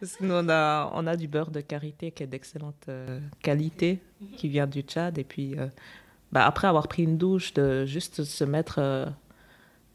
[0.00, 2.88] Parce que nous, on a, on a du beurre de karité qui est d'excellente
[3.42, 4.00] qualité,
[4.36, 5.18] qui vient du Tchad.
[5.18, 5.56] Et puis,
[6.32, 9.12] bah, après avoir pris une douche, de juste se mettre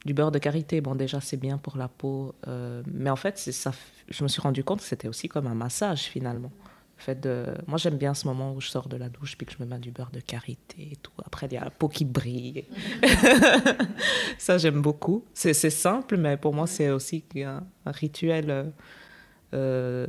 [0.05, 3.37] du beurre de karité, bon déjà c'est bien pour la peau, euh, mais en fait
[3.37, 3.71] ça,
[4.09, 6.51] je me suis rendu compte que c'était aussi comme un massage finalement.
[6.97, 9.53] fait de, moi j'aime bien ce moment où je sors de la douche puis que
[9.53, 11.11] je me mets du beurre de karité et tout.
[11.23, 12.65] Après il y a la peau qui brille.
[14.39, 15.23] ça j'aime beaucoup.
[15.33, 18.73] C'est simple, mais pour moi c'est aussi un, rituel
[19.53, 20.07] euh,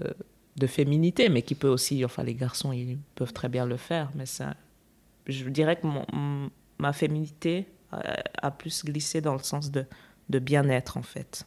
[0.57, 4.11] de féminité, mais qui peut aussi, enfin les garçons ils peuvent très bien le faire,
[4.14, 4.55] mais ça,
[5.26, 9.86] je dirais que mon, ma féminité a plus glissé dans le sens de,
[10.38, 11.47] bien-être, en fait.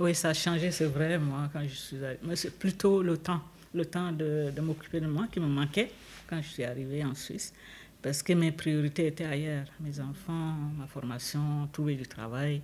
[0.00, 2.20] Oui, ça a changé, c'est vrai, moi, quand je suis arrivée.
[2.22, 3.42] Mais c'est plutôt le temps,
[3.74, 5.90] le temps de, de m'occuper de moi qui me manquait
[6.28, 7.52] quand je suis arrivée en Suisse,
[8.02, 9.66] parce que mes priorités étaient ailleurs.
[9.80, 12.62] Mes enfants, ma formation, trouver du travail.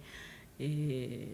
[0.60, 1.28] Et,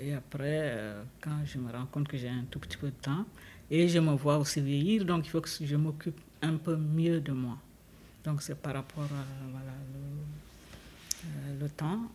[0.00, 3.00] et après, euh, quand je me rends compte que j'ai un tout petit peu de
[3.02, 3.24] temps,
[3.70, 7.20] et je me vois aussi vieillir, donc il faut que je m'occupe un peu mieux
[7.20, 7.58] de moi.
[8.24, 9.72] Donc c'est par rapport à voilà,
[11.58, 12.10] le, euh, temps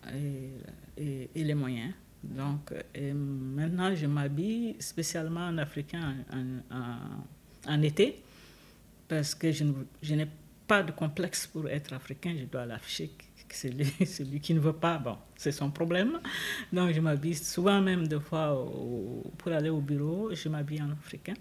[0.97, 1.93] et, et, les moyens.
[2.23, 8.21] Donc maintenant, je m'habille spécialement en africain en, en, été
[9.07, 9.65] parce que je,
[10.01, 10.27] je n'ai
[10.67, 12.35] pas de complexe pour être africain.
[12.37, 13.11] Je dois l'afficher.
[13.49, 16.19] Celui, celui qui ne veut pas, bon, c'est son problème.
[16.73, 18.65] Donc je m'habille souvent même deux fois
[19.37, 21.35] pour aller au bureau, je m'habille en africain.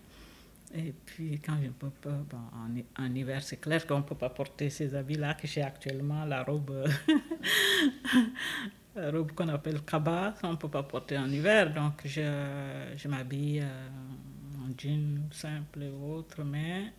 [0.76, 2.18] Et puis, quand je peux pas,
[2.52, 6.24] en, en, hiver, c'est clair qu'on ne peut pas porter ces habits-là que j'ai actuellement,
[6.26, 6.70] la robe
[8.96, 12.20] robe qu'on appelle kaba, on ne peut pas porter en hiver, donc je,
[12.96, 16.92] je m'habille en jean simple et autre, mais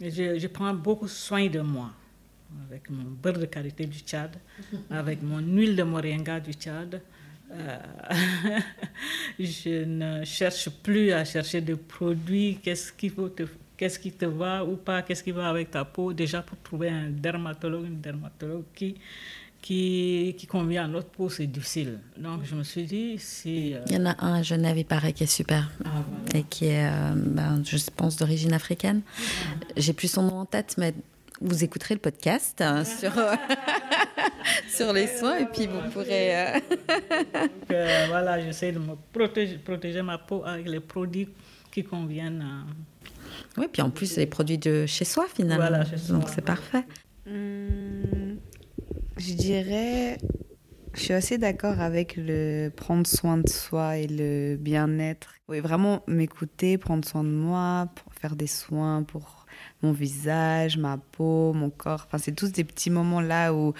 [0.00, 1.90] je, je, prends beaucoup soin de moi
[2.66, 4.36] avec mon beurre de karité du Tchad,
[4.90, 7.00] avec mon huile de moringa du Tchad.
[7.52, 7.78] Euh,
[9.38, 13.44] je ne cherche plus à chercher des produits, qu'est-ce qui, te,
[13.76, 16.12] qu'est-ce qui te va ou pas, qu'est-ce qui va avec ta peau?
[16.12, 18.96] Déjà, pour trouver un dermatologue, une dermatologue qui,
[19.62, 21.98] qui, qui convient à notre peau, c'est difficile.
[22.16, 23.74] Donc, je me suis dit, si...
[23.74, 25.70] Euh, il y en a un à Genève, il paraît, qui est super.
[25.84, 25.88] Ah,
[26.34, 29.02] et qui est, euh, ben, je pense, d'origine africaine.
[29.76, 30.94] J'ai plus son nom en tête, mais
[31.40, 33.12] vous écouterez le podcast hein, sur,
[34.68, 36.36] sur les soins et puis vous pourrez.
[36.36, 41.28] Euh, Donc, euh, voilà, j'essaie de me protéger, protéger ma peau avec les produits
[41.70, 42.44] qui conviennent.
[43.56, 45.68] Oui, puis en plus, les produits de chez soi finalement.
[45.68, 46.16] Voilà, chez soi.
[46.16, 46.84] Donc c'est parfait.
[47.26, 48.38] Hum,
[49.16, 50.18] je dirais.
[50.94, 55.34] Je suis assez d'accord avec le prendre soin de soi et le bien-être.
[55.46, 59.35] Oui, vraiment m'écouter, prendre soin de moi, pour faire des soins pour
[59.82, 62.04] mon visage, ma peau, mon corps.
[62.06, 63.74] Enfin, c'est tous des petits moments là où,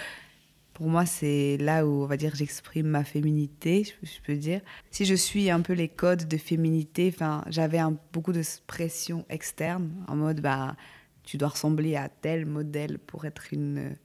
[0.75, 4.61] pour moi, c'est là où, on va dire, j'exprime ma féminité, je, peux dire.
[4.91, 7.81] Si je suis un peu les codes de féminité, enfin, j'avais
[8.13, 10.77] beaucoup de pression externe, en mode, bah,
[11.23, 13.97] tu dois ressembler à tel modèle pour être une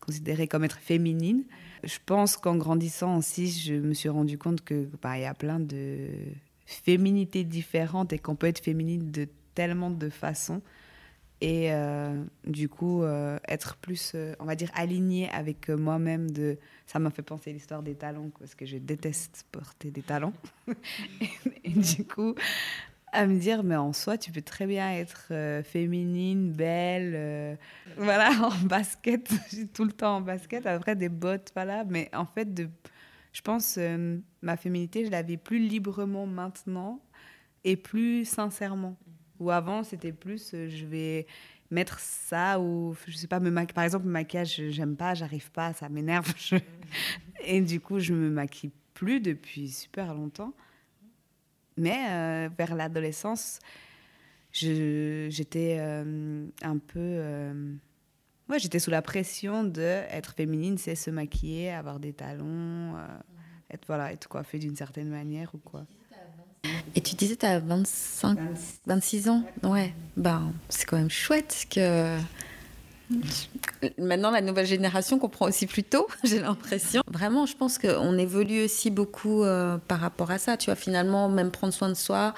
[0.00, 1.44] considérée comme être féminine.
[1.84, 5.60] Je pense qu'en grandissant aussi, je me suis rendu compte que bah, y a plein
[5.60, 6.08] de
[6.66, 10.62] féminités différentes et qu'on peut être féminine de tellement de façons
[11.40, 16.58] et euh, du coup euh, être plus euh, on va dire aligné avec moi-même de
[16.86, 20.34] ça m'a fait penser l'histoire des talons parce que je déteste porter des talons
[21.64, 22.34] et, du coup
[23.12, 25.32] à me dire mais en soi tu peux très bien être
[25.64, 27.58] féminine belle
[27.96, 29.30] voilà en basket.
[29.74, 30.64] Tout le temps en basket.
[30.66, 31.84] Après des bottes voilà.
[31.84, 32.62] Mais en fait
[33.32, 33.78] je pense
[34.42, 37.00] ma féminité je la vis plus librement maintenant
[37.64, 38.96] et plus sincèrement
[39.40, 41.26] ou avant, c'était plus, euh, je vais
[41.70, 45.72] mettre ça ou je sais pas me par exemple le maquillage j'aime pas j'arrive pas
[45.72, 46.32] ça m'énerve.
[47.44, 50.52] Et du coup je me maquille plus depuis super longtemps.
[51.76, 53.60] Mais euh, vers l'adolescence
[54.52, 57.22] j'étais euh, un peu
[58.48, 62.96] ouais j'étais sous la pression de être féminine c'est se maquiller avoir des talons
[63.70, 65.86] être voilà être coiffée d'une certaine manière ou quoi
[66.94, 68.38] et tu disais, tu as 25,
[68.86, 72.18] 26 ans Ouais, ben, c'est quand même chouette que.
[73.98, 77.02] Maintenant, la nouvelle génération comprend aussi plus tôt, j'ai l'impression.
[77.08, 80.56] Vraiment, je pense qu'on évolue aussi beaucoup euh, par rapport à ça.
[80.56, 82.34] Tu vois, finalement, même prendre soin de soi.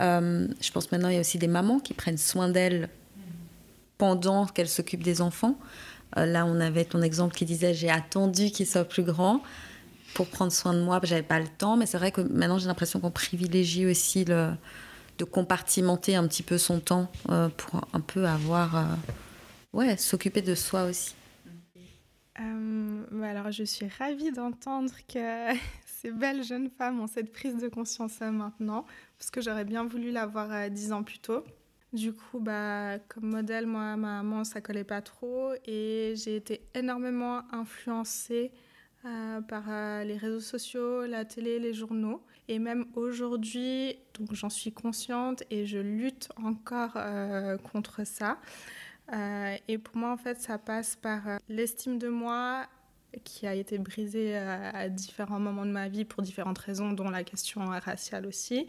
[0.00, 2.88] Euh, je pense maintenant, il y a aussi des mamans qui prennent soin d'elles
[3.96, 5.56] pendant qu'elles s'occupent des enfants.
[6.18, 9.42] Euh, là, on avait ton exemple qui disait J'ai attendu qu'ils soient plus grands
[10.14, 11.00] pour prendre soin de moi.
[11.02, 14.56] J'avais pas le temps, mais c'est vrai que maintenant j'ai l'impression qu'on privilégie aussi de
[15.24, 18.84] compartimenter un petit peu son temps euh, pour un peu avoir, euh,
[19.72, 21.14] ouais, s'occuper de soi aussi.
[22.40, 25.54] Euh, alors je suis ravie d'entendre que
[25.86, 28.86] ces belles jeunes femmes ont cette prise de conscience maintenant,
[29.18, 31.44] parce que j'aurais bien voulu l'avoir dix ans plus tôt.
[31.92, 36.62] Du coup, bah, comme modèle, moi, ma maman, ça collait pas trop et j'ai été
[36.74, 38.50] énormément influencée
[39.04, 42.22] euh, par euh, les réseaux sociaux, la télé, les journaux.
[42.46, 48.38] Et même aujourd'hui, donc j'en suis consciente et je lutte encore euh, contre ça.
[49.68, 52.66] et pour moi, en fait, ça passe par l'estime de moi
[53.24, 57.24] qui a été brisée à, différents moments de ma vie pour différentes raisons, dont la
[57.24, 58.66] question raciale aussi.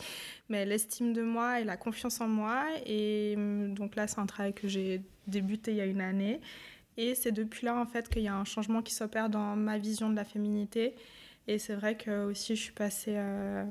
[0.50, 2.66] Mais l'estime de moi et la confiance en moi.
[2.86, 6.42] Et hum, donc là, c'est un travail que j'ai débuté il y a une année.
[6.98, 9.78] Et c'est depuis là en fait qu'il y a un changement qui s'opère dans ma
[9.78, 10.96] vision de la féminité.
[11.48, 13.66] Et c'est vrai que aussi je suis passée euh,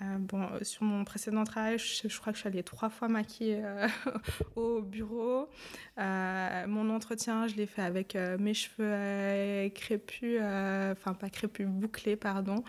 [0.00, 3.60] euh, bon, sur mon précédent travail, je, crois que je suis allée trois fois maquiller
[3.62, 3.88] euh,
[4.56, 5.48] au bureau.
[5.96, 12.62] mon entretien, je l'ai fait avec mes cheveux crépus, enfin pas crépus, bouclés, pardon.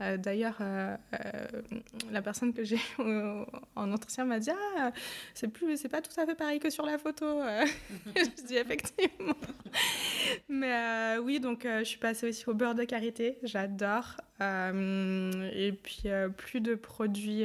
[0.00, 1.62] Euh, d'ailleurs, euh, euh,
[2.10, 4.92] la personne que j'ai en entretien m'a dit Ah,
[5.34, 7.42] c'est plus, c'est pas tout à fait pareil que sur la photo.
[8.16, 9.34] je dis effectivement.
[10.48, 13.38] Mais oui, donc je suis passée aussi au beurre de karité.
[13.42, 14.16] J'adore.
[14.40, 17.44] et puis plus de produits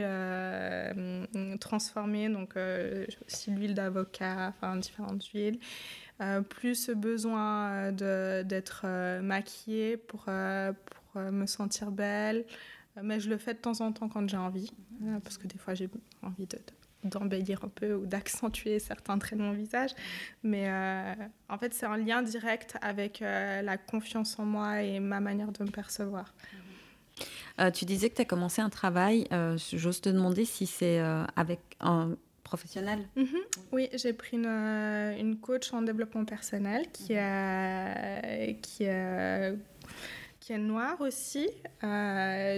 [1.60, 2.56] transformés, donc
[3.28, 5.60] aussi l'huile d'avocat, enfin différentes huiles.
[6.50, 8.86] plus besoin d'être
[9.22, 10.26] maquillée pour,
[11.16, 12.46] me sentir belle.
[12.98, 14.72] Euh, mais je le fais de temps en temps quand j'ai envie,
[15.04, 15.90] euh, parce que des fois j'ai
[16.24, 16.58] envie de,
[17.04, 19.92] d'embellir un peu ou d'accentuer certains traits de mon visage.
[20.44, 21.14] Mais euh,
[21.50, 25.52] en fait, c'est un lien direct avec euh, la confiance en moi et ma manière
[25.52, 26.34] de me percevoir.
[27.60, 29.28] Euh, tu disais que tu as commencé un travail.
[29.74, 31.00] J'ose te demander si c'est
[31.36, 33.08] avec un professionnel.
[33.16, 33.28] Mhm.
[33.72, 39.52] Oui, j'ai pris une, une, coach en développement personnel qui, a, qui, a,
[40.50, 41.48] qui noire aussi.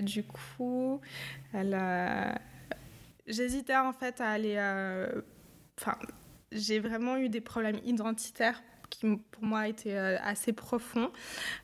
[0.01, 1.01] du coup,
[1.53, 2.39] elle a
[3.27, 4.55] J'hésitais en fait à aller.
[4.57, 5.21] Euh,
[5.79, 5.97] enfin,
[6.51, 8.61] j'ai vraiment eu des problèmes identitaires
[8.91, 11.09] qui pour moi étaient euh, assez profonds.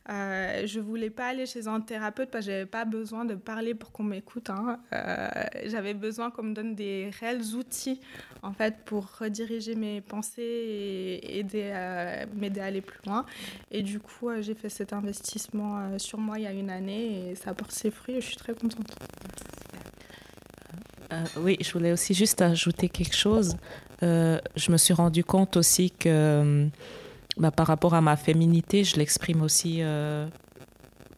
[0.09, 3.75] Euh, je voulais pas aller chez un thérapeute parce que j'avais pas besoin de parler
[3.75, 4.49] pour qu'on m'écoute.
[4.49, 4.79] Hein.
[4.93, 5.27] Euh,
[5.65, 7.99] j'avais besoin qu'on me donne des réels outils
[8.41, 11.67] en fait pour rediriger mes pensées et aider
[12.35, 13.25] m'aider à aller plus loin.
[13.69, 17.35] Et du coup, j'ai fait cet investissement sur moi il y a une année et
[17.35, 18.87] ça porte ses fruits et je suis très contente.
[21.11, 23.55] Euh, oui, je voulais aussi juste ajouter quelque chose.
[24.03, 26.67] Euh, je me suis rendu compte aussi que euh,
[27.37, 29.81] bah, par rapport à ma féminité, je l'exprime aussi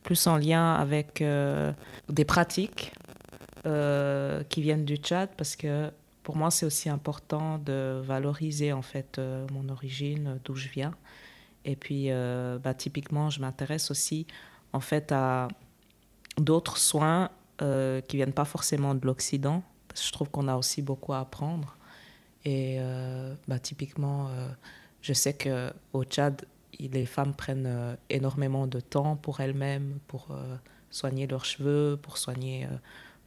[0.03, 1.23] plus en lien avec
[2.09, 2.93] des pratiques
[3.63, 5.91] qui viennent du Tchad parce que
[6.23, 9.19] pour moi c'est aussi important de valoriser en fait
[9.51, 10.93] mon origine, d'où je viens.
[11.65, 12.09] Et puis
[12.63, 14.25] bah, typiquement je m'intéresse aussi
[14.73, 15.47] en fait à
[16.37, 19.63] d'autres soins qui viennent pas forcément de l'Occident,
[19.95, 21.77] je trouve qu'on a aussi beaucoup à apprendre.
[22.45, 24.49] Et euh, bah, typiquement, euh,
[25.01, 26.45] je sais qu'au Tchad,
[26.79, 30.27] les femmes prennent euh, énormément de temps pour elles-mêmes, pour
[30.91, 32.67] soigner leurs cheveux, pour soigner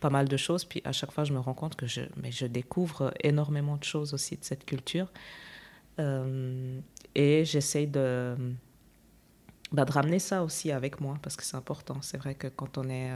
[0.00, 0.64] pas mal de choses.
[0.64, 3.84] Puis à chaque fois, je me rends compte que je, mais je découvre énormément de
[3.84, 5.12] choses aussi de cette culture.
[5.98, 8.36] et j'essaye de,
[9.70, 11.98] bah, de ramener ça aussi avec moi parce que c'est important.
[12.00, 13.12] C'est vrai que quand on est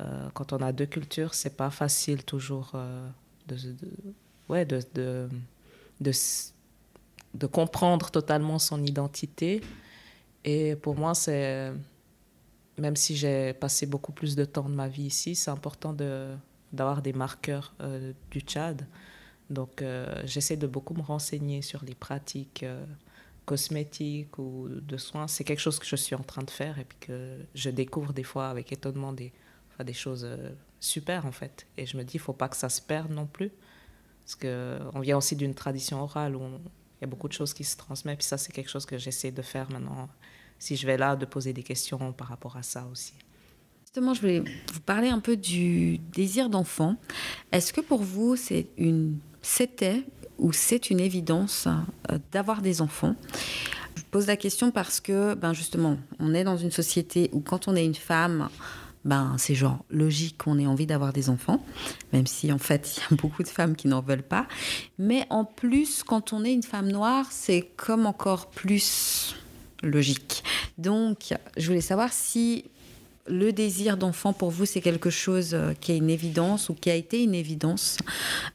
[0.00, 3.08] euh, quand on a deux cultures, c'est pas facile toujours euh,
[3.48, 3.56] de,
[4.48, 4.80] ouais, de,
[6.00, 6.12] de,
[7.46, 9.60] comprendre totalement son identité.
[10.44, 11.72] Et pour moi, c'est
[12.78, 17.02] même si j'ai passé beaucoup plus de temps de ma vie ici, c'est important d'avoir
[17.02, 18.86] des marqueurs euh, du Tchad.
[19.50, 19.84] Donc,
[20.24, 22.64] j'essaie de beaucoup me renseigner sur les pratiques
[23.50, 25.26] cosmétiques ou de soins.
[25.26, 28.12] C'est quelque chose que je suis en train de faire et puis que je découvre
[28.12, 29.32] des fois avec étonnement des,
[29.84, 31.66] des choses euh, super en fait.
[31.76, 33.50] Et je me dis, il faut pas que ça se perde non plus.
[34.20, 36.42] Parce qu'on vient aussi d'une tradition orale où
[37.00, 38.18] y a beaucoup de choses qui se transmettent.
[38.18, 40.08] Puis ça, c'est quelque chose que j'essaie de faire maintenant.
[40.58, 43.14] Si je vais là, de poser des questions par rapport à ça aussi.
[43.84, 46.96] Justement, je voulais vous parler un peu du désir d'enfant.
[47.50, 50.04] Est-ce que pour vous, c'est une, c'était
[50.38, 51.66] ou c'est une évidence
[52.10, 53.16] euh, d'avoir des enfants?
[53.96, 57.66] Je pose la question parce que, ben justement, on est dans une société où quand
[57.66, 58.48] on est une femme,
[59.04, 61.64] ben, c'est genre logique qu'on ait envie d'avoir des enfants,
[62.12, 64.46] même si en fait il y a beaucoup de femmes qui n'en veulent pas.
[64.98, 69.34] Mais en plus, quand on est une femme noire, c'est comme encore plus
[69.82, 70.44] logique.
[70.78, 72.64] Donc, je voulais savoir si
[73.26, 76.90] le désir d'enfant pour vous, c'est quelque chose euh, qui est une évidence ou qui
[76.90, 77.98] a été une évidence.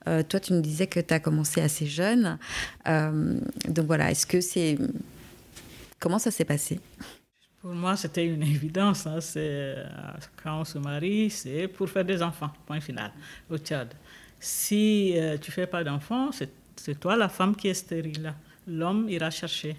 [0.07, 2.37] Euh, toi, tu me disais que tu as commencé assez jeune.
[2.87, 4.77] Euh, donc voilà, est-ce que c'est...
[5.99, 6.79] Comment ça s'est passé?
[7.65, 9.07] Pour moi, c'était une évidence.
[9.07, 9.19] Hein.
[9.19, 9.85] C'est, euh,
[10.43, 13.11] quand on se marie, c'est pour faire des enfants, point final,
[13.49, 13.91] au Tchad.
[14.39, 18.31] Si euh, tu ne fais pas d'enfants, c'est, toi la femme qui est stérile.
[18.67, 19.75] L'homme ira chercher.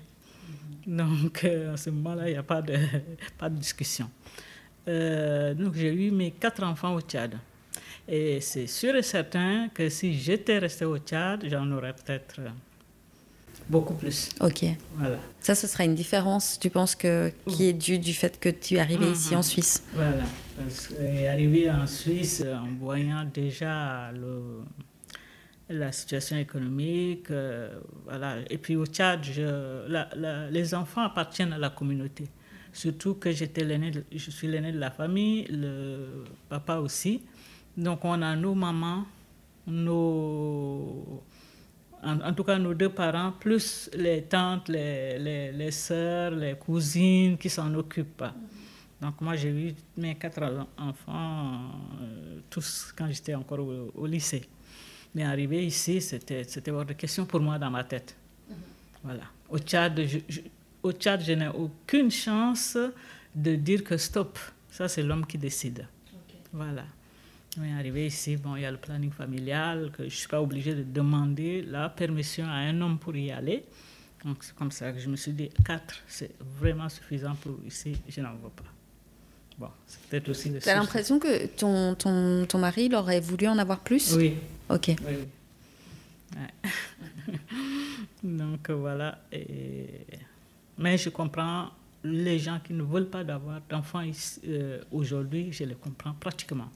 [0.84, 2.76] Donc, euh, à ce moment-là, il n'y a pas de,
[3.38, 4.10] pas de discussion.
[4.84, 7.38] donc, j'ai eu mes quatre enfants au Tchad.
[8.08, 12.40] Et c'est sûr et certain que si j'étais resté au Tchad, j'en aurais peut-être
[13.68, 14.30] beaucoup plus.
[14.40, 14.64] Ok.
[14.96, 15.18] Voilà.
[15.40, 18.74] Ça, ce sera une différence, tu penses, que, qui est due du fait que tu
[18.74, 19.42] es arrivé ici en mhm.
[19.44, 19.84] Suisse?
[19.94, 20.24] Voilà.
[20.56, 24.62] Parce que arrivé en Suisse en voyant déjà le,
[25.68, 28.36] la situation économique, euh, voilà.
[28.50, 32.28] Et puis au Tchad, je, les enfants appartiennent à la communauté.
[32.72, 37.22] Surtout que j'étais l'aîné, je suis l'aîné de la famille, le papa aussi.
[37.76, 39.06] Donc on a nos mamans,
[39.66, 41.22] nos
[42.06, 47.36] en, tout cas nos deux parents, plus les tantes, les, les, les sœurs, les cousines
[47.36, 48.24] qui s'en occupent.
[49.00, 53.60] Donc moi j'ai eu mes quatre enfants, euh, tous quand j'étais encore
[53.94, 54.48] au, lycée.
[55.14, 58.16] Mais arrivé ici, c'était hors de question pour moi dans ma tête.
[59.02, 59.24] Voilà.
[59.48, 60.40] Au Tchad, je,
[60.82, 62.76] au Tchad, je n'ai aucune chance
[63.34, 64.38] de dire que stop.
[64.70, 65.86] Ça, c'est l'homme qui décide.
[66.52, 66.84] Voilà.
[67.58, 70.40] Mais arrivé ici, bon, il y a le planning familial, que je ne suis pas
[70.42, 73.64] obligée de demander la permission à un homme pour y aller.
[74.24, 76.30] Donc c'est comme ça que je me suis dit, quatre, c'est
[76.60, 78.64] vraiment suffisant pour ici, je n'en veux pas.
[79.58, 83.20] Bon, c'est peut-être aussi le Tu as l'impression que ton, ton, ton, mari, il aurait
[83.20, 84.14] voulu en avoir plus?
[84.14, 84.34] Oui.
[84.68, 84.92] Ok.
[85.06, 85.16] Oui,
[88.22, 89.18] Donc voilà.
[89.32, 89.86] Et...
[90.76, 91.70] Mais je comprends
[92.04, 94.02] les gens qui ne veulent pas d'avoir d'enfants
[94.46, 96.68] euh, aujourd'hui, je les comprends pratiquement.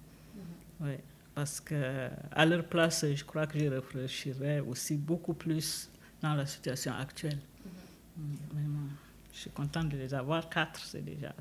[0.81, 1.01] Ouais,
[1.35, 5.91] parce que à leur place, je crois que je réfléchirais aussi beaucoup plus
[6.23, 7.39] dans la situation actuelle.
[7.39, 8.59] Mm-hmm.
[8.59, 8.89] Mm,
[9.33, 10.49] je suis contente de les avoir.
[10.49, 11.33] Quatre, c'est déjà.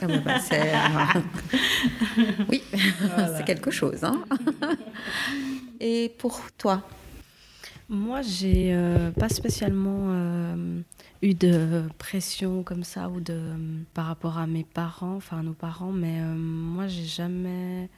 [0.00, 1.20] Ah bah, euh,
[2.48, 4.02] oui, c'est quelque chose.
[4.02, 4.24] Hein.
[5.80, 6.82] Et pour toi?
[7.88, 10.80] Moi, j'ai euh, pas spécialement euh,
[11.20, 13.38] eu de pression comme ça ou de
[13.92, 17.90] par rapport à mes parents, enfin à nos parents, mais moi, j'ai jamais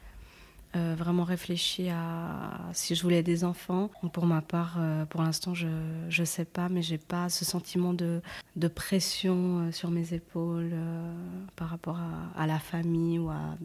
[0.76, 3.90] euh, vraiment réfléchi à si je voulais des enfants.
[4.12, 7.94] Pour ma part, euh, pour l'instant, je ne sais pas, mais j'ai pas ce sentiment
[7.94, 8.20] de,
[8.56, 10.74] de pression euh, sur mes épaules
[11.56, 13.56] par rapport à, à, la famille ou à.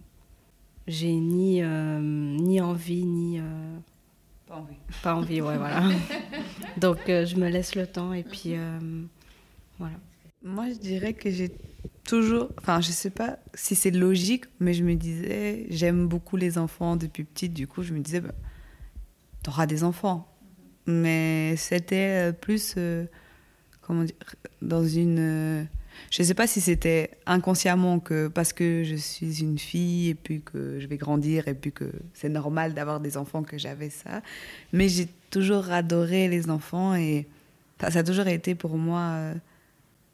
[0.88, 3.39] J'ai ni, ni envie, ni.
[4.47, 4.76] Pas envie.
[5.03, 5.84] Pas envie, ouais, voilà.
[6.78, 8.55] Donc, je me laisse le temps et puis.
[9.78, 9.95] voilà.
[10.43, 11.51] Moi, je dirais que j'ai
[12.09, 16.57] toujours, enfin, je sais pas si c'est logique, mais je me disais, j'aime beaucoup les
[16.57, 18.34] enfants depuis petite, du coup, je me disais, bah,
[19.43, 20.27] tu auras des enfants.
[20.88, 23.05] Mais c'était euh, plus, euh,
[23.82, 24.15] comment dire,
[24.61, 25.19] dans une.
[25.19, 25.63] Euh,
[26.09, 30.41] je sais pas si c'était inconsciemment que parce que je suis une fille et puis
[30.41, 34.21] que je vais grandir et puis que c'est normal d'avoir des enfants que j'avais ça.
[34.73, 37.27] Mais j'ai toujours adoré les enfants et
[37.82, 39.34] ça a toujours été pour moi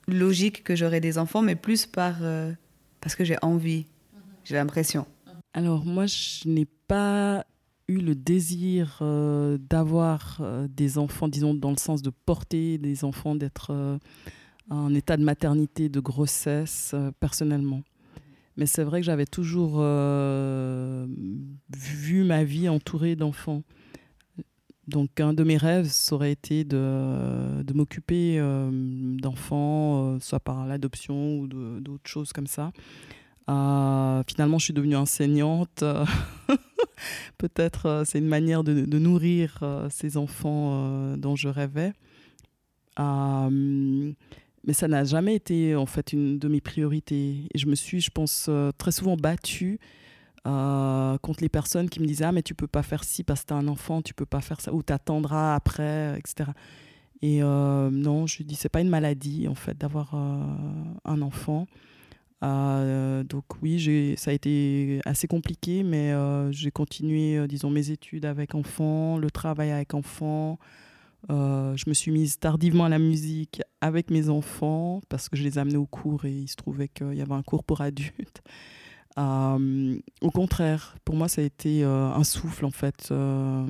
[0.08, 2.52] logique que j'aurais des enfants, mais plus par euh,
[3.02, 3.86] parce que j'ai envie,
[4.44, 5.06] j'ai l'impression.
[5.54, 7.46] Alors moi, je n'ai pas
[7.88, 13.04] eu le désir euh, d'avoir euh, des enfants, disons dans le sens de porter des
[13.04, 14.00] enfants, d'être
[14.70, 17.84] en état de maternité, de grossesse, personnellement.
[18.58, 19.80] Mais c'est vrai que j'avais toujours
[21.70, 23.64] vu ma vie entourée d'enfants.
[24.88, 30.68] Donc un de mes rêves, ça aurait été de, m'occuper euh, d'enfants, euh, soit par
[30.68, 32.72] l'adoption ou d'autres choses comme ça.
[33.50, 35.84] Euh, finalement, je suis devenue enseignante.
[37.38, 41.94] Peut-être c'est une manière de, de nourrir ces enfants dont je rêvais.
[42.98, 47.48] mais ça n'a jamais été en fait une de mes priorités.
[47.54, 49.80] Et je me suis, je pense, très souvent battue
[50.48, 53.42] euh, contre les personnes qui me disaient ah mais tu peux pas faire ci parce
[53.42, 56.52] que tu as un enfant tu peux pas faire ça ou t'attendras après etc
[57.24, 60.44] et euh, non je dis c'est pas une maladie en fait d'avoir euh,
[61.06, 61.66] un enfant.
[62.42, 66.14] Donc oui ça a été assez compliqué mais
[66.52, 70.60] j'ai continué disons mes études avec enfants le travail avec enfants.
[71.28, 75.58] Je me suis mise tardivement à la musique avec mes enfants parce que je les
[75.58, 78.44] amenais au cours et il se trouvait qu'il y avait un cours pour adultes
[79.18, 83.66] euh, au contraire, pour moi, ça a été euh, un souffle, en fait, euh,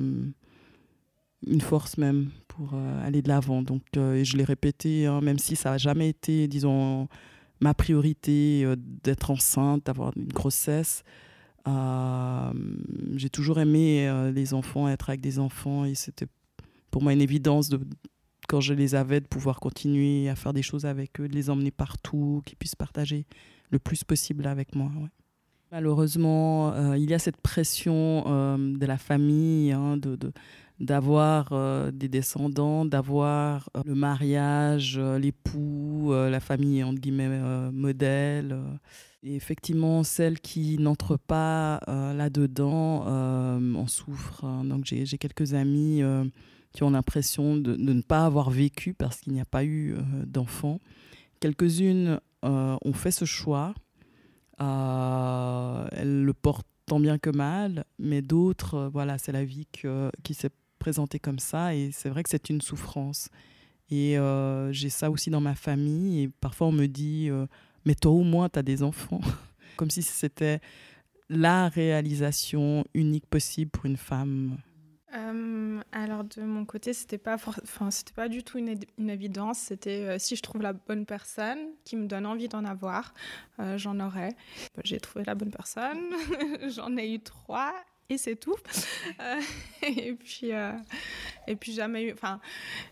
[1.46, 2.74] une force même pour
[3.04, 3.62] aller de l'avant.
[3.62, 7.08] Donc, et je l'ai répété, hein, même si ça n'a jamais été, disons,
[7.60, 8.64] ma priorité
[9.04, 11.02] d'être enceinte, d'avoir une grossesse.
[11.66, 16.26] J'ai toujours aimé les enfants, être avec des enfants, et c'était
[16.90, 17.78] pour moi une évidence de,
[18.48, 21.50] quand je les avais de pouvoir continuer à faire des choses avec eux, de les
[21.50, 23.26] emmener partout, qu'ils puissent partager
[23.70, 24.90] le plus possible avec moi.
[25.72, 30.16] Malheureusement, euh, il y a cette pression euh, de la famille hein, de,
[30.78, 37.40] d'avoir euh, des descendants, d'avoir le mariage, l'époux, la famille entre guillemets
[37.72, 38.56] modèle.
[39.24, 44.44] Et effectivement, celles qui n'entrent pas là-dedans en souffrent.
[44.44, 44.64] Hein.
[44.64, 46.00] Donc j'ai, quelques amis
[46.72, 49.96] qui ont l'impression de, de, ne pas avoir vécu parce qu'il n'y a pas eu
[50.26, 50.80] d'enfants.
[51.40, 53.74] Quelques-unes ont fait ce choix
[54.60, 59.66] euh, elle le porte tant bien que mal, mais d'autres, euh, voilà, c'est la vie
[60.22, 63.28] qui s'est présentée comme ça et c'est vrai que c'est une souffrance.
[63.90, 67.30] Et euh, j'ai ça aussi dans ma famille et parfois on me dit,
[67.84, 69.20] mais toi au moins tu as des enfants,
[69.76, 70.60] comme si c'était
[71.28, 74.56] la réalisation unique possible pour une femme.
[75.12, 78.78] Alors de mon côté, c'était pas, enfin c'était pas du tout une,
[79.08, 79.58] évidence.
[79.58, 83.14] C'était euh, si je trouve la bonne personne qui me donne envie d'en avoir,
[83.60, 84.34] euh, j'en aurais.
[84.84, 86.00] J'ai trouvé la bonne personne,
[86.68, 87.74] j'en ai eu trois
[88.08, 88.56] et c'est tout.
[89.20, 89.40] Euh,
[89.82, 90.50] et puis,
[91.46, 92.40] et puis jamais eu, enfin,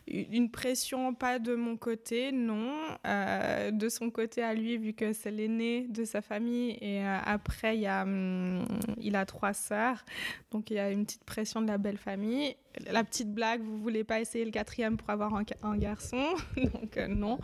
[0.07, 2.73] une pression pas de mon côté, non,
[3.07, 6.79] euh, de son côté à lui vu que c'est l'aîné de sa famille.
[6.81, 8.65] Et après il a, hum,
[8.99, 10.05] il a trois sœurs,
[10.51, 12.57] donc il y a une petite pression de la belle famille.
[12.91, 16.23] La petite blague, vous voulez pas essayer le quatrième pour avoir un, garçon?
[16.57, 17.39] Donc euh, non,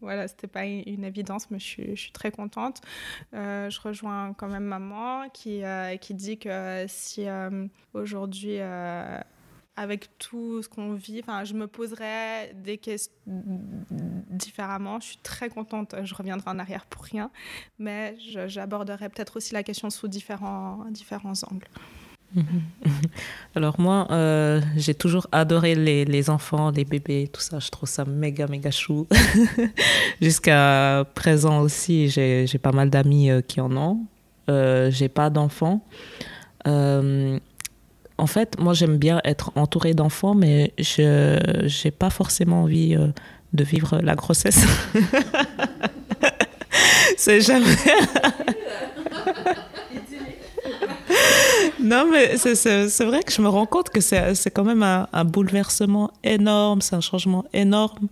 [0.00, 2.82] voilà, c'était pas une, évidence, mais je suis, très contente.
[3.32, 7.26] Euh, je rejoins quand même maman qui, euh, qui dit que si
[7.94, 8.58] aujourd'hui
[9.76, 13.12] avec tout ce qu'on vit, enfin, je me poserais des questions
[14.30, 15.00] différemment.
[15.00, 17.30] Je suis très contente, je reviendrai en arrière pour rien,
[17.78, 18.16] mais
[18.46, 21.68] j'aborderai peut-être aussi la question sous différents, différents angles.
[23.54, 27.60] Alors moi, euh, j'ai toujours adoré les, les, enfants, les bébés, tout ça.
[27.60, 29.06] Je trouve ça méga, méga chou.
[30.20, 34.00] Jusqu'à présent aussi, j'ai pas mal d'amis euh, qui en ont.
[34.50, 35.84] Euh, j'ai pas d'enfants.
[36.66, 37.38] Euh,
[38.16, 43.08] en fait, moi, j'aime bien être entourée d'enfants, mais je n'ai pas forcément envie euh,
[43.52, 44.64] de vivre la grossesse.
[47.16, 47.66] c'est jamais.
[51.80, 56.12] non, mais c'est vrai que je me rends compte que c'est quand même un, bouleversement
[56.22, 58.06] énorme, c'est un changement énorme.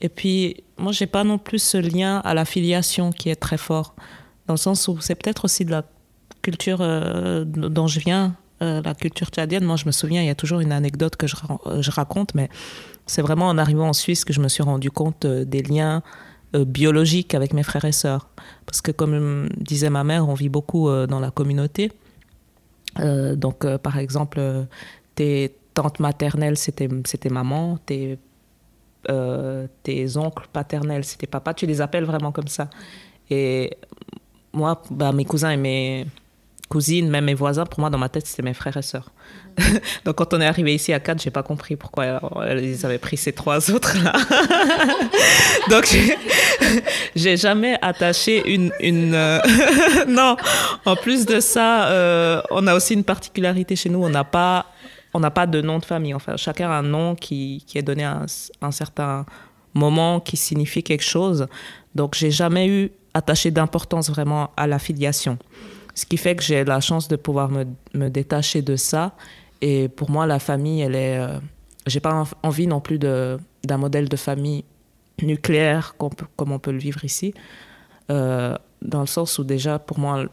[0.00, 3.58] Et puis, moi, j'ai pas non plus ce lien à la filiation qui est très
[3.58, 3.96] fort,
[4.46, 5.82] dans le sens où c'est peut-être aussi de la
[6.40, 9.64] culture euh, dont je viens, euh, la culture tchadienne.
[9.64, 11.36] Moi, je me souviens, il y a toujours une anecdote que je,
[11.66, 12.48] euh, je raconte, mais
[13.06, 16.02] c'est vraiment en arrivant en Suisse que je me suis rendu compte des liens
[16.52, 18.28] biologiques avec mes frères et sœurs.
[18.66, 21.90] Parce que, comme disait ma mère, on vit beaucoup dans la communauté.
[22.96, 24.40] donc, par exemple,
[25.14, 26.88] tes tantes maternelles, c'était
[27.30, 28.18] maman, tes
[29.82, 32.68] tes oncles paternels, c'était papa, tu les appelles vraiment comme ça.
[33.30, 33.76] Et
[34.52, 36.06] moi, bah, mes cousins et mes,
[36.70, 39.10] cousines, même mes voisins, pour moi, dans ma tête, c'était mes frères et sœurs.
[40.04, 42.20] Donc, quand on est arrivé ici à quatre, j'ai pas compris pourquoi
[42.62, 44.12] ils avaient pris ces trois autres-là.
[45.68, 45.84] Donc,
[47.16, 48.72] j'ai jamais attaché une.
[48.80, 49.40] une euh,
[50.08, 50.36] non,
[50.86, 54.66] en plus de ça, euh, on a aussi une particularité chez nous, on n'a pas.
[55.34, 56.14] Pas de nom de famille.
[56.14, 58.26] Enfin, chacun a un nom qui, qui est donné à un,
[58.62, 59.26] un certain
[59.74, 61.48] moment, qui signifie quelque chose.
[61.96, 65.36] Donc, j'ai jamais eu attaché d'importance vraiment à la filiation.
[66.00, 69.12] Ce qui fait que j'ai la chance de pouvoir me, détacher de ça.
[69.60, 71.18] Et pour moi, la famille, elle est.
[71.18, 71.38] Euh,
[71.86, 74.64] j'ai pas envie non plus d'un modèle de famille
[75.20, 77.34] nucléaire comme on peut le vivre ici.
[78.10, 80.24] Euh, dans le sens où déjà, pour moi,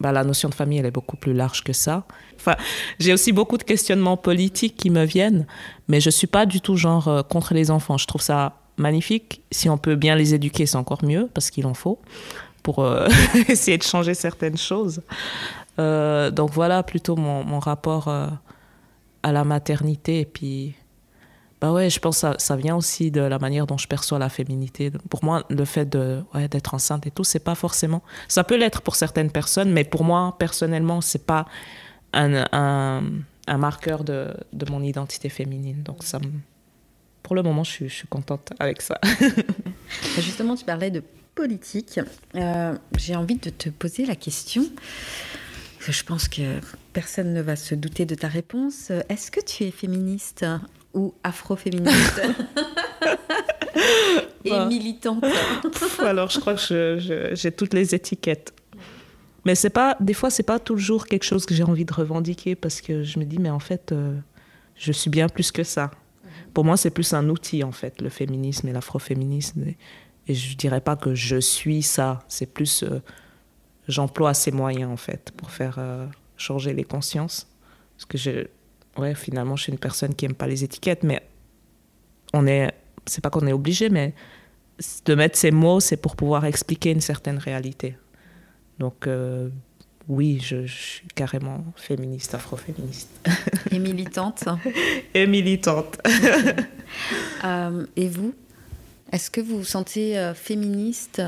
[0.00, 2.06] bah, la notion de famille, elle est beaucoup plus large que ça.
[2.36, 2.56] Enfin,
[2.98, 5.46] j'ai aussi beaucoup de questionnements politiques qui me viennent,
[5.88, 7.98] mais je suis pas du tout genre euh, contre les enfants.
[7.98, 9.42] Je trouve ça magnifique.
[9.50, 12.00] Si on peut bien les éduquer, c'est encore mieux, parce qu'il en faut
[12.62, 13.08] pour euh,
[13.48, 15.02] essayer de changer certaines choses.
[15.78, 18.28] Euh, donc voilà plutôt mon, mon rapport euh,
[19.22, 20.20] à la maternité.
[20.20, 20.74] Et puis,
[21.60, 24.18] bah ouais, je pense que ça, ça, vient aussi de la manière dont je perçois
[24.18, 24.90] la féminité.
[25.08, 28.02] Pour moi, le fait de, d'être enceinte et tout, c'est pas forcément.
[28.28, 31.46] Ça peut l'être pour certaines personnes, mais pour moi, personnellement, c'est pas
[32.12, 33.02] un, un,
[33.46, 35.82] un marqueur de, de, mon identité féminine.
[35.82, 36.18] Donc ça
[37.32, 39.00] pour le moment, je suis, je suis contente avec ça.
[40.18, 41.02] Justement, tu parlais de
[41.34, 41.98] politique.
[42.34, 44.66] Euh, J'ai envie de te poser la question.
[45.80, 46.42] Je pense que
[46.92, 48.92] personne ne va se douter de ta réponse.
[49.08, 50.44] Est-ce que tu es féministe
[50.92, 52.20] ou afroféministe
[54.44, 54.66] et bah.
[54.66, 55.24] militante
[56.00, 58.52] Alors, je crois que j'ai toutes les étiquettes.
[59.46, 62.56] Mais c'est pas, des fois, c'est pas toujours quelque chose que j'ai envie de revendiquer
[62.56, 64.18] parce que je me dis, mais en fait, euh,
[64.76, 65.92] je suis bien plus que ça.
[66.54, 69.64] Pour moi, c'est plus un outil, en fait, le féminisme et l'afroféminisme.
[70.28, 73.00] Et je dirais pas que je suis ça, c'est plus euh,
[73.88, 77.48] j'emploie ces moyens en fait pour faire euh, changer les consciences.
[77.96, 78.48] Parce que
[78.98, 81.22] ouais, finalement, je suis une personne qui aime pas les étiquettes, mais
[82.32, 82.72] on est,
[83.06, 84.14] c'est pas qu'on est obligé, mais
[85.04, 87.96] de mettre ces mots, c'est pour pouvoir expliquer une certaine réalité.
[88.78, 89.50] Donc euh,
[90.12, 93.10] oui, je, je, suis carrément féministe, afroféministe.
[93.70, 94.44] Et militante.
[95.14, 95.98] et militante.
[97.44, 98.34] euh, et vous
[99.12, 101.20] est-ce que vous vous sentez euh, féministe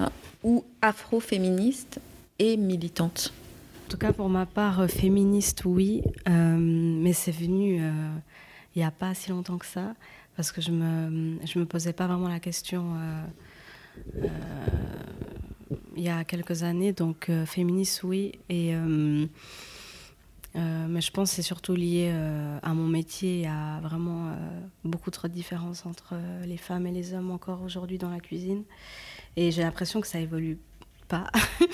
[0.42, 2.00] ou afro-féministe
[2.38, 3.34] et militante?
[3.86, 6.02] En tout cas, pour ma part, euh, féministe, oui.
[6.26, 7.90] Euh, mais c'est venu euh,
[8.74, 9.94] il n'y a pas si longtemps que ça,
[10.34, 14.26] parce que je ne me, je me posais pas vraiment la question euh,
[15.96, 16.92] il y a quelques années.
[16.92, 18.32] Donc, féministe, oui.
[18.48, 18.74] Et
[20.56, 23.46] euh, mais je pense que c'est surtout lié euh, à mon métier.
[23.46, 24.32] A vraiment euh,
[24.84, 28.62] beaucoup trop de différences entre les femmes et les hommes encore aujourd'hui dans la cuisine.
[29.36, 30.58] Et j'ai l'impression que ça évolue
[31.08, 31.30] pas.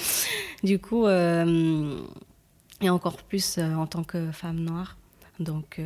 [0.64, 4.96] du coup, et encore plus en tant que femme noire.
[5.38, 5.80] Donc,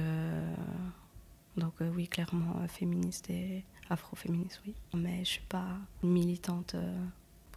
[1.56, 4.74] donc oui, clairement féministe et afro-féministe, oui.
[4.94, 5.66] Mais je suis pas
[6.04, 6.76] militante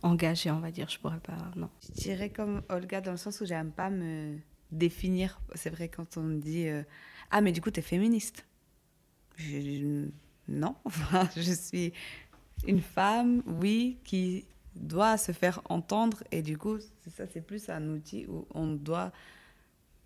[0.03, 0.89] engagée, on va dire.
[0.89, 1.69] Je pourrais pas, non.
[1.87, 4.37] Je dirais comme Olga dans le sens où j'aime pas me
[4.71, 5.39] définir.
[5.55, 6.83] C'est vrai quand on me dit euh,
[7.31, 8.45] Ah, mais du coup, tu es féministe.
[10.47, 10.75] Non,
[11.35, 11.93] je suis
[12.65, 14.45] une femme, oui, qui
[14.75, 16.23] doit se faire entendre.
[16.31, 19.11] Et du coup, ça, c'est plus un outil où on doit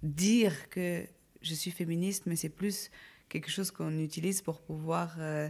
[0.04, 1.06] dire que
[1.42, 2.90] je suis féministe, mais c'est plus
[3.30, 5.50] quelque chose qu'on utilise pour pouvoir euh,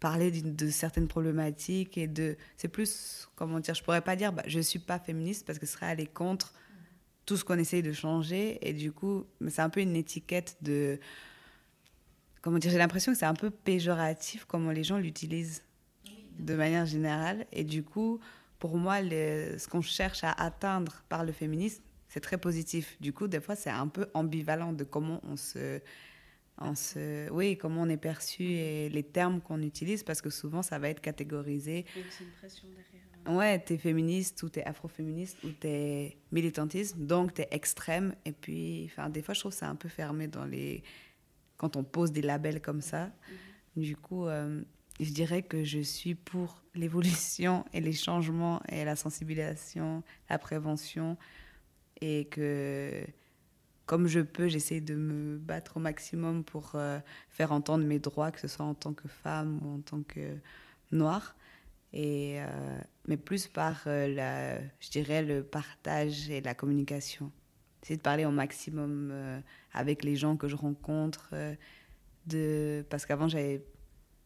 [0.00, 4.42] parler de certaines problématiques et de c'est plus comment dire je pourrais pas dire bah,
[4.46, 6.52] je suis pas féministe parce que ce serait aller contre
[7.24, 11.00] tout ce qu'on essaye de changer et du coup c'est un peu une étiquette de
[12.42, 15.62] comment dire j'ai l'impression que c'est un peu péjoratif comment les gens l'utilisent
[16.38, 18.20] de manière générale et du coup
[18.58, 22.96] pour moi ce qu'on cherche à atteindre par le féminisme c'est très positif.
[23.00, 25.80] Du coup des fois c'est un peu ambivalent de comment on se
[26.74, 30.78] se, oui, comment on est perçu et les termes qu'on utilise, parce que souvent ça
[30.78, 31.84] va être catégorisé.
[31.94, 33.06] Il y a une pression derrière.
[33.28, 38.14] Ouais, t'es féministe ou t'es afroféministe ou t'es militantisme, donc t'es extrême.
[38.24, 40.82] Et puis, enfin, des fois, je trouve c'est un peu fermé dans les.
[41.56, 43.06] Quand on pose des labels comme ça.
[43.06, 43.82] Mhm.
[43.82, 44.62] Du coup, euh,
[45.00, 51.16] je dirais que je suis pour l'évolution et les changements et la sensibilisation, la prévention.
[52.00, 53.04] Et que
[53.86, 56.98] comme je peux, j'essaie de me battre au maximum pour euh,
[57.30, 60.36] faire entendre mes droits, que ce soit en tant que femme ou en tant que
[60.90, 61.36] noire.
[61.92, 67.30] Et, euh, mais plus par, euh, la, je dirais, le partage et la communication.
[67.82, 69.12] J'essaie de parler au maximum
[69.72, 71.32] avec les gens que je rencontre,
[72.26, 73.64] de, parce qu'avant j'avais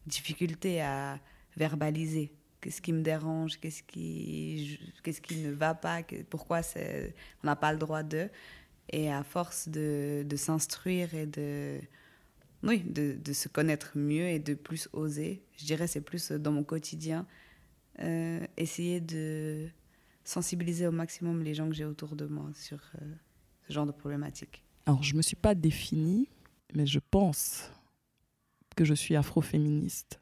[0.07, 1.19] difficulté à
[1.55, 6.01] verbaliser qu'est-ce qui me dérange, qu'est-ce qui, qu'est-ce qui ne va pas,
[6.31, 8.29] pourquoi on n'a pas le droit de?
[8.89, 11.79] Et à force de, s'instruire et de,
[12.63, 16.63] oui, de, se connaître mieux et de plus oser, je dirais c'est plus dans mon
[16.63, 17.25] quotidien,
[17.99, 19.69] euh, essayer de
[20.23, 23.05] sensibiliser au maximum les gens que j'ai autour de moi sur euh,
[23.67, 24.63] ce genre de problématiques.
[24.85, 26.27] Alors je ne me suis pas définie,
[26.73, 27.71] mais je pense
[28.75, 30.21] que je suis afroféministe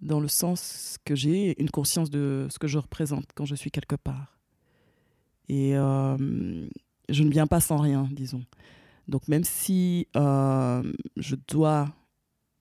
[0.00, 3.70] dans le sens que j'ai une conscience de ce que je représente quand je suis
[3.70, 4.38] quelque part.
[5.48, 6.68] Et euh,
[7.08, 8.44] je ne viens pas sans rien, disons.
[9.08, 10.82] Donc même si euh,
[11.16, 11.88] je dois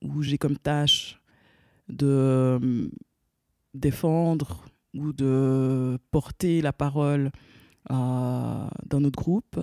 [0.01, 1.21] ou j'ai comme tâche
[1.89, 2.89] de euh,
[3.73, 7.31] défendre ou de porter la parole
[7.91, 9.59] euh, dans notre groupe,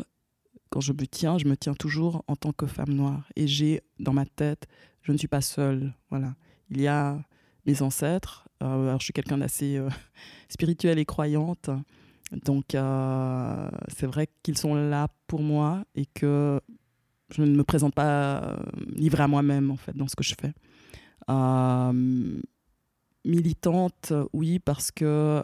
[0.68, 3.26] quand je me tiens, je me tiens toujours en tant que femme noire.
[3.36, 4.66] Et j'ai dans ma tête,
[5.02, 5.94] je ne suis pas seule.
[6.10, 6.34] Voilà.
[6.68, 7.22] Il y a
[7.66, 8.48] mes ancêtres.
[8.60, 9.80] alors je suis quelqu'un d'assez
[10.48, 11.70] spirituel et croyante.
[12.32, 16.60] Donc, euh, c'est vrai qu'ils sont là pour moi et que
[17.30, 18.56] je ne me présente pas euh,
[18.94, 20.52] livrée à moi-même, en fait, dans ce que je fais.
[21.28, 22.40] Euh,
[23.24, 25.42] militante, oui, parce que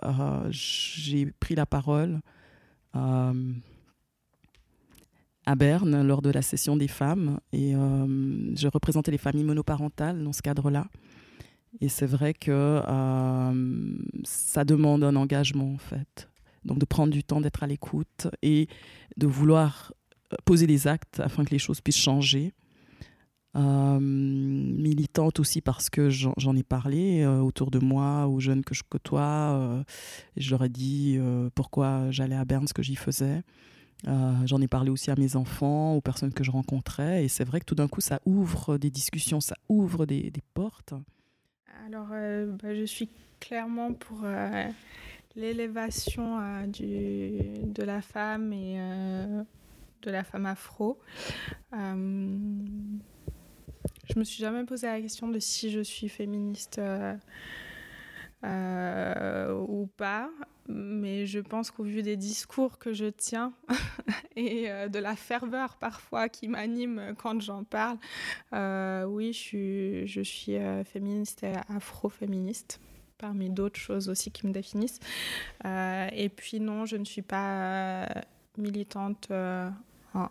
[0.50, 2.20] j'ai pris la parole
[2.92, 3.32] à
[5.56, 10.42] Berne lors de la session des femmes et je représentais les familles monoparentales dans ce
[10.42, 10.88] cadre-là.
[11.80, 12.82] Et c'est vrai que
[14.24, 16.29] ça demande un engagement, en fait.
[16.64, 18.68] Donc de prendre du temps, d'être à l'écoute et
[19.16, 19.92] de vouloir
[20.32, 22.52] euh, poser des actes afin que les choses puissent changer.
[23.56, 28.74] Euh, militante aussi parce que j'en ai parlé euh, autour de moi aux jeunes que
[28.74, 29.84] je côtoie.
[30.36, 31.18] je leur ai dit
[31.54, 33.42] pourquoi j'allais à Berne, ce que j'y faisais.
[34.04, 37.24] j'en ai parlé aussi à mes enfants, aux personnes que je rencontrais.
[37.24, 40.42] Et c'est vrai que tout d'un coup, ça ouvre des discussions, ça ouvre des, des
[40.54, 40.94] portes.
[41.86, 43.08] Alors, bah, je suis
[43.40, 44.24] clairement pour
[45.36, 49.42] l'élévation euh, de la femme et euh,
[50.02, 50.98] de la femme afro.
[51.72, 52.38] Euh,
[54.12, 56.80] je me suis jamais posé la question de si je suis féministe
[58.42, 60.30] ou pas,
[60.66, 63.52] mais je pense qu'au vu des discours que je tiens
[64.36, 67.98] et de la ferveur parfois qui m'anime quand j'en parle,
[69.08, 72.80] oui, je suis, je suis féministe et afro-féministe
[73.20, 74.98] parmi d'autres choses aussi qui me définissent.
[75.64, 78.06] Euh, et puis non, je ne suis pas euh,
[78.56, 79.68] militante euh,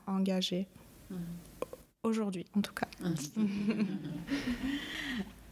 [0.08, 0.68] engagée.
[1.10, 1.18] Mhm.
[2.04, 2.88] Aujourd'hui, en tout cas.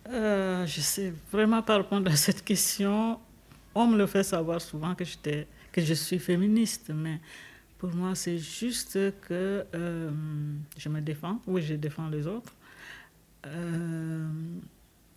[0.09, 3.19] je ne sais vraiment pas répondre à cette question.
[3.76, 5.03] On me le fait savoir souvent que,
[5.72, 7.19] que je suis féministe, mais
[7.77, 9.65] pour moi, c'est juste que
[10.77, 11.41] je me défends.
[11.45, 12.53] Oui, je défends les autres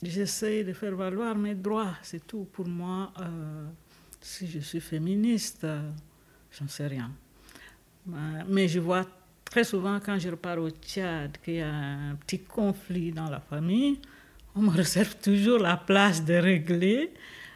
[0.02, 2.46] j'essaie de faire valoir mes droits, c'est tout.
[2.52, 3.66] Pour moi, euh,
[4.20, 5.90] si je suis féministe, euh,
[6.58, 7.10] j'en sais rien.
[8.48, 9.06] Mais je vois
[9.44, 13.40] très souvent quand je repars au Tchad qu'il y a un petit conflit dans la
[13.40, 14.00] famille,
[14.54, 17.12] on me réserve toujours la place de régler,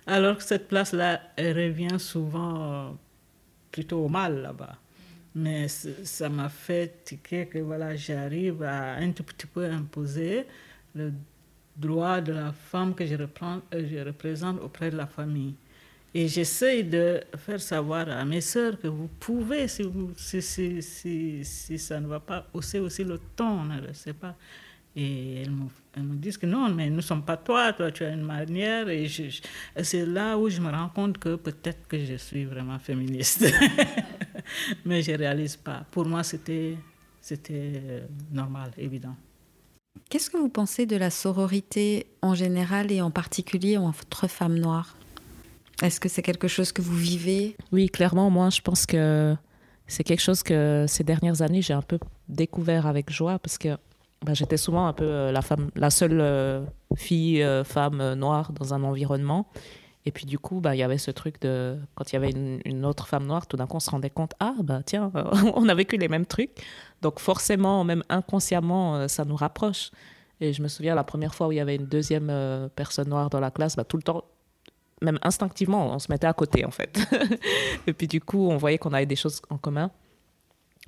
[0.06, 2.90] alors que cette place-là revient souvent euh,
[3.70, 4.76] plutôt au mal là-bas.
[5.36, 10.46] Mais ça m'a fait tiquer que voilà, j'arrive à un tout petit peu imposer
[10.94, 11.12] le
[11.76, 13.26] droit de la femme que euh,
[13.72, 15.54] je représente auprès de la famille.
[16.16, 19.82] Et j'essaie de faire savoir à mes sœurs que vous pouvez, si,
[21.44, 24.36] ça ne va pas, hausser aussi le ton, ne pas.
[24.96, 28.10] Et elles me, disent que non, mais nous ne sommes pas toi, toi tu as
[28.10, 28.88] une manière.
[28.88, 29.08] Et,
[29.82, 33.44] c'est là où je me rends compte que peut-être que je suis vraiment féministe.
[34.84, 35.84] mais je ne réalise pas.
[35.90, 36.76] Pour moi, c'était,
[37.20, 39.16] c'était euh, normal, évident.
[40.10, 44.96] Qu'est-ce que vous pensez de la sororité en général et en particulier entre femmes noires?
[45.82, 47.56] Est-ce que c'est quelque chose que vous vivez?
[47.72, 49.34] Oui, clairement, moi je pense que
[49.86, 51.98] c'est quelque chose que ces dernières années j'ai un peu
[52.28, 53.76] découvert avec joie parce que
[54.24, 56.64] bah, j'étais souvent un peu euh, la, femme, la seule euh,
[56.96, 59.46] fille, euh, femme noire dans un environnement.
[60.06, 62.30] Et puis du coup, bah, il y avait ce truc de quand il y avait
[62.30, 65.10] une, autre femme noire, tout d'un coup on se rendait compte, ah bah tiens,
[65.54, 66.50] on a vécu les mêmes trucs.
[67.04, 69.92] Donc forcément, même inconsciemment, ça nous rapproche.
[70.40, 72.32] Et je me souviens la première fois où il y avait une deuxième
[72.74, 74.24] personne noire dans la classe, bah, tout le temps,
[75.02, 76.98] même instinctivement, on se mettait à côté en fait.
[77.86, 79.90] et puis du coup, on voyait qu'on avait des choses en commun.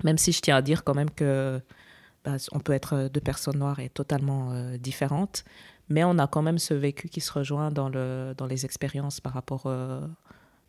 [0.05, 1.61] Même si je tiens à dire quand même que
[2.25, 5.45] bah, on peut être euh, deux personnes noires et totalement euh, différentes,
[5.89, 9.21] mais on a quand même ce vécu qui se rejoint dans, le, dans les expériences
[9.21, 10.01] par rapport, euh,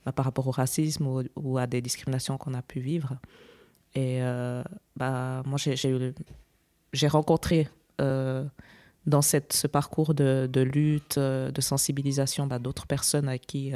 [0.05, 3.17] bah, par rapport au racisme ou, à des discriminations qu'on a pu vivre.
[3.95, 4.21] Et
[4.95, 12.85] bah, moi, j'ai rencontré dans cette, ce parcours de, de lutte, de sensibilisation, bah, d'autres
[12.87, 13.73] personnes avec qui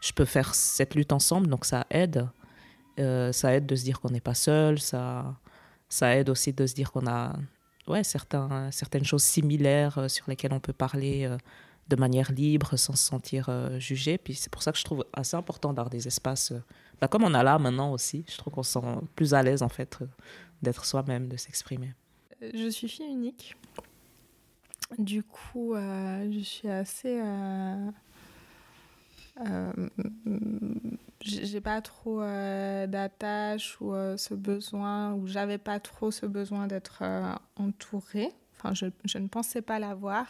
[0.00, 2.28] je peux faire cette lutte ensemble, donc ça aide.
[2.98, 5.36] ça aide de se dire qu'on n'est pas seul, ça,
[5.88, 7.34] ça aide aussi de se dire qu'on a
[7.86, 11.36] ouais, certains, certaines choses similaires euh, sur lesquelles on peut parler euh,
[11.88, 14.18] de manière libre sans se sentir euh, jugé.
[14.18, 16.52] Puis c'est pour ça que je trouve assez important d'avoir des espaces,
[17.00, 18.24] bah, comme on a là maintenant aussi.
[18.28, 19.98] Je trouve qu'on se sent plus à l'aise en fait
[20.62, 21.92] d'être soi-même, de s'exprimer.
[22.40, 23.56] Je suis fille unique.
[24.98, 27.20] Du coup, je suis assez
[29.40, 29.72] euh,
[31.20, 36.66] j'ai pas trop euh, d'attache ou euh, ce besoin, ou j'avais pas trop ce besoin
[36.66, 37.02] d'être
[37.56, 38.30] entourée.
[38.56, 40.26] Enfin, je, je, ne pensais pas l'avoir.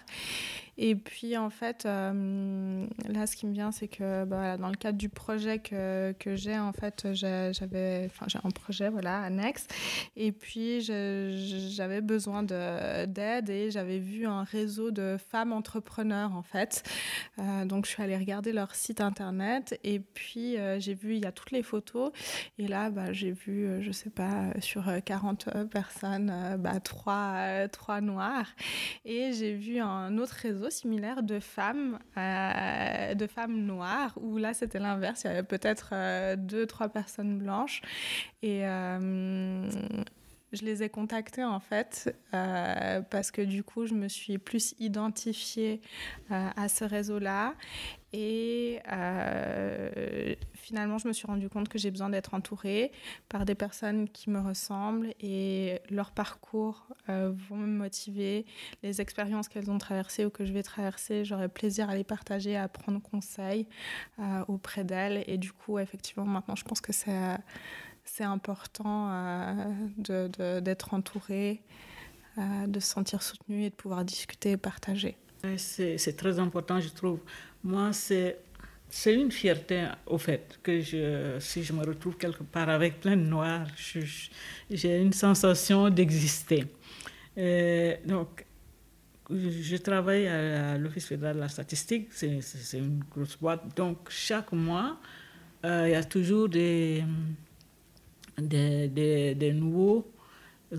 [0.79, 4.77] Et puis, en fait, euh, là, ce qui me vient, c'est que bah, dans le
[4.77, 9.67] cadre du projet que, que j'ai, en fait, j'avais enfin, j'ai un projet voilà, annexe.
[10.17, 16.83] Et puis, j'avais besoin d'aide et j'avais vu un réseau de femmes entrepreneurs, en fait.
[17.39, 21.23] Euh, donc, je suis allée regarder leur site internet et puis euh, j'ai vu, il
[21.23, 22.13] y a toutes les photos.
[22.59, 28.47] Et là, bah, j'ai vu, je sais pas, sur 40 personnes, bah, 3, 3 noirs.
[29.05, 34.55] Et j'ai vu un autre réseau similaire de femmes, euh, de femmes noires, où là
[34.55, 37.83] c'était l'inverse, il y avait peut-être euh, deux, trois personnes blanches.
[38.43, 39.71] Et euh,
[40.53, 45.81] je les ai contactées en fait parce que du coup je me suis plus identifiée
[46.31, 47.55] à ce réseau-là
[48.13, 52.93] et euh, finalement, je me suis rendu compte que j'ai besoin d'être entourée
[53.31, 58.45] par des personnes qui me ressemblent et leur parcours euh, vont me motiver.
[58.83, 62.55] Les expériences qu'elles ont traversées ou que je vais traverser, j'aurai plaisir à les partager,
[62.55, 63.67] à prendre conseil
[64.19, 65.25] euh, auprès d'elles.
[65.27, 69.09] Et du coup, effectivement, maintenant, je pense que c'est, important
[69.97, 71.63] d'être entourée,
[72.37, 75.17] de se sentir soutenue et de pouvoir discuter et partager.
[75.57, 77.21] C'est très important, je trouve.
[77.65, 78.39] Moi, c'est,
[78.89, 83.17] c'est une fierté, au fait, que je, si je me retrouve quelque part avec plein
[83.17, 83.67] de noirs,
[84.71, 86.65] j'ai une sensation d'exister.
[88.05, 88.45] donc,
[89.31, 92.41] je travaille à, l'Office fédéral de la statistique, c'est,
[92.75, 93.77] une grosse boîte.
[93.77, 94.99] Donc, chaque mois,
[95.65, 97.05] euh, il y a toujours des,
[98.37, 100.11] des, des nouveaux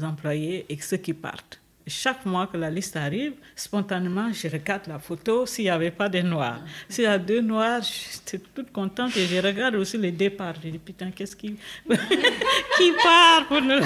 [0.01, 4.99] employés et ceux qui partent chaque mois que la liste arrive, spontanément, je regarde la
[4.99, 6.61] photo s'il n'y avait pas de noirs.
[6.87, 10.55] S'il y a deux noirs, j'étais toute contente et je regarde aussi les départs.
[10.63, 11.57] Je dis, putain, qu'est-ce qui...
[11.89, 13.81] qui part pour nous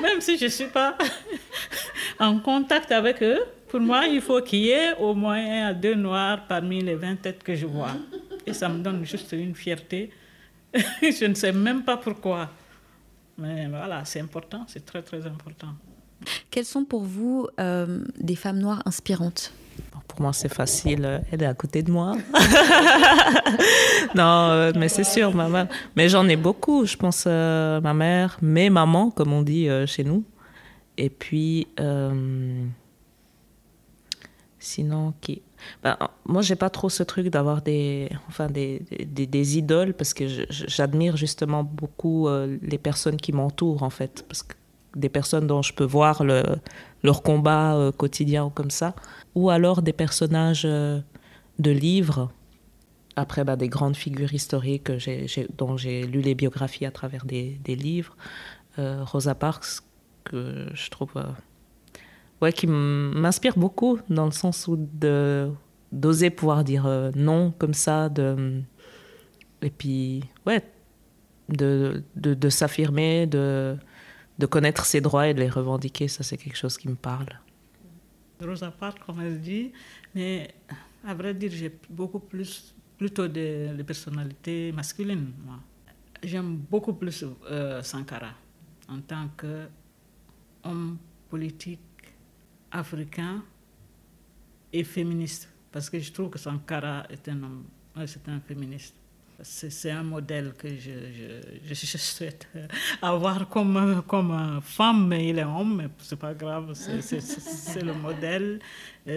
[0.00, 0.96] Même si je ne suis pas
[2.18, 6.46] en contact avec eux, pour moi, il faut qu'il y ait au moins deux noirs
[6.48, 7.92] parmi les 20 têtes que je vois.
[8.46, 10.10] Et ça me donne juste une fierté.
[11.02, 12.50] je ne sais même pas pourquoi.
[13.36, 15.74] Mais voilà, c'est important, c'est très très important.
[16.50, 19.52] Quelles sont pour vous euh, des femmes noires inspirantes
[20.06, 21.22] pour moi, c'est facile.
[21.30, 22.16] Elle est à côté de moi.
[24.14, 25.68] non, euh, mais c'est sûr, maman.
[25.96, 26.86] Mais j'en ai beaucoup.
[26.86, 30.24] Je pense euh, ma mère, mes mamans, comme on dit chez nous.
[30.96, 31.68] Et puis,
[34.58, 35.42] sinon, qui.
[35.82, 40.24] Ben, moi, j'ai pas trop ce truc d'avoir des, enfin, des, des, idoles parce que
[40.50, 42.28] j'admire justement beaucoup
[42.62, 44.24] les personnes qui m'entourent, en fait.
[44.26, 44.54] Parce que
[44.96, 46.42] des personnes dont je peux voir le,
[47.02, 48.94] leur combat euh, quotidien ou comme ça,
[49.34, 51.00] ou alors des personnages euh,
[51.58, 52.30] de livres,
[53.16, 54.90] après bah, des grandes figures historiques
[55.56, 58.16] dont j'ai lu les biographies à travers des, livres.
[58.78, 59.82] Euh, Rosa Parks,
[60.24, 61.14] que je trouve
[62.40, 64.78] ouais, qui m'inspire beaucoup dans le sens où
[65.92, 68.62] d'oser pouvoir dire euh, non comme ça, de
[69.62, 70.62] et puis ouais,
[71.48, 73.76] de, de s'affirmer, de,
[74.38, 77.28] de connaître ses droits et de les revendiquer, ça c'est quelque chose qui me parle.
[78.40, 79.72] Rosa Parks, comme elle dit,
[80.14, 80.54] mais
[81.04, 85.58] à vrai dire, j'ai beaucoup plus, plutôt des, personnalités masculines, moi.
[86.22, 88.32] J'aime beaucoup plus euh, Sankara
[88.88, 90.98] en tant qu'homme
[91.28, 91.80] politique
[92.70, 93.44] africain
[94.72, 97.64] et féministe, parce que je trouve que Sankara est un homme,
[98.06, 98.97] c'est un féministe
[99.42, 102.48] c'est un modèle que je, souhaite
[103.02, 108.58] avoir comme, comme femme, mais il est homme, mais c'est pas grave, c'est le modèle.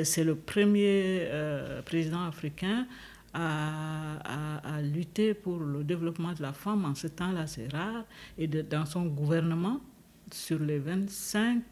[0.03, 2.87] C'est le premier euh, président africain
[3.33, 6.85] à, à, lutter pour le développement de la femme.
[6.85, 8.05] En ce temps-là, c'est rare.
[8.37, 9.81] Et dans son gouvernement,
[10.31, 11.63] sur les 25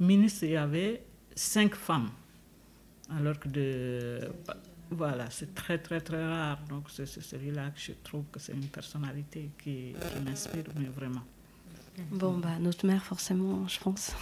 [0.00, 1.02] ministres, il y avait
[1.34, 2.10] 5 femmes.
[3.10, 4.20] Alors que de
[4.90, 6.58] voilà, c'est très très très rare.
[6.68, 9.94] Donc c'est celui-là que je trouve que c'est une personnalité qui,
[10.24, 11.22] m'inspire, mais vraiment.
[12.10, 14.12] Bon, bah, notre mère, forcément, je pense.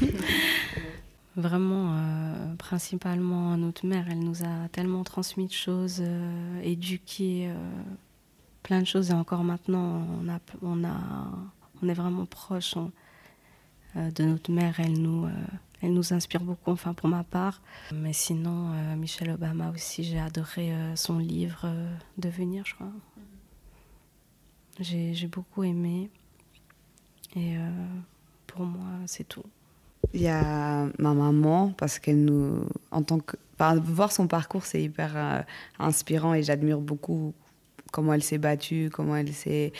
[1.36, 7.54] Vraiment, euh, principalement notre mère, elle nous a tellement transmis de choses, euh, éduqué euh,
[8.62, 9.10] plein de choses.
[9.10, 11.28] Et encore maintenant, on, a, on, a,
[11.82, 12.76] on est vraiment proche
[13.94, 14.80] de notre mère.
[14.80, 15.28] Elle nous
[15.82, 17.60] elle nous inspire beaucoup, enfin pour ma part.
[17.92, 22.92] Mais sinon, euh, Michelle Obama aussi, j'ai adoré euh, son livre euh, Devenir, je crois.
[24.80, 26.10] J'ai beaucoup aimé.
[27.34, 27.56] Et
[28.46, 29.42] pour moi, c'est tout.
[30.12, 32.66] Il y a ma maman, parce qu'elle nous.
[32.90, 35.44] En tant que, voir son parcours, c'est hyper
[35.78, 37.32] inspirant et j'admire beaucoup
[37.90, 39.72] comment elle s'est battue, comment elle s'est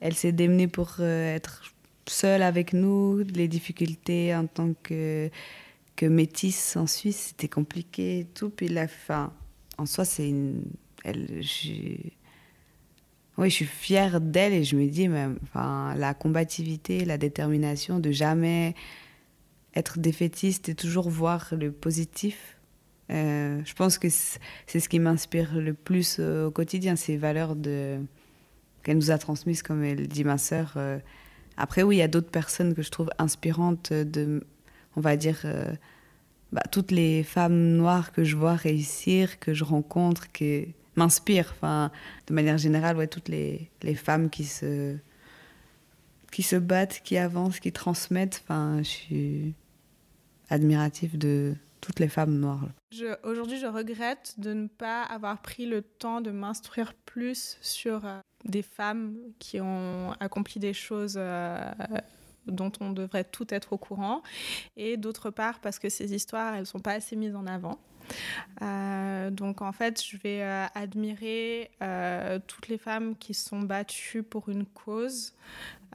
[0.00, 1.71] elle s'est démenée pour être
[2.06, 5.30] seule avec nous, les difficultés en tant que,
[6.02, 8.50] métisse en Suisse, c'était compliqué et tout.
[8.50, 9.32] Puis la fin,
[9.78, 10.64] en soi, c'est une.
[11.04, 11.94] Elle, je,
[13.38, 18.00] oui, je suis fière d'elle et je me dis, même, enfin, la combativité, la détermination
[18.00, 18.74] de jamais
[19.74, 22.58] être défaitiste et toujours voir le positif.
[23.10, 27.56] Euh, je pense que c'est ce qui m'inspire le plus au quotidien, ces valeurs
[28.82, 30.74] qu'elle nous a transmises, comme elle dit ma sœur.
[30.76, 30.98] Euh,
[31.56, 34.44] après, oui, il y a d'autres personnes que je trouve inspirantes de,
[34.96, 35.72] on va dire, euh,
[36.52, 41.52] bah, toutes les femmes noires que je vois réussir, que je rencontre, qui m'inspirent.
[41.56, 41.90] Enfin,
[42.26, 44.96] de manière générale, ouais, toutes les, les, femmes qui se,
[46.30, 48.42] qui se battent, qui avancent, qui transmettent.
[48.44, 49.54] Enfin, je suis
[50.50, 52.68] admirative de toutes les femmes noires.
[53.24, 58.20] Aujourd'hui, je regrette de ne pas avoir pris le temps de m'instruire plus sur euh,
[58.44, 61.64] des femmes qui ont accompli des choses euh,
[62.46, 64.22] dont on devrait tout être au courant,
[64.76, 67.78] et d'autre part parce que ces histoires, elles ne sont pas assez mises en avant.
[68.60, 71.70] Euh, donc en fait, je vais euh, admirer
[72.46, 75.34] toutes les femmes qui sont battues pour une cause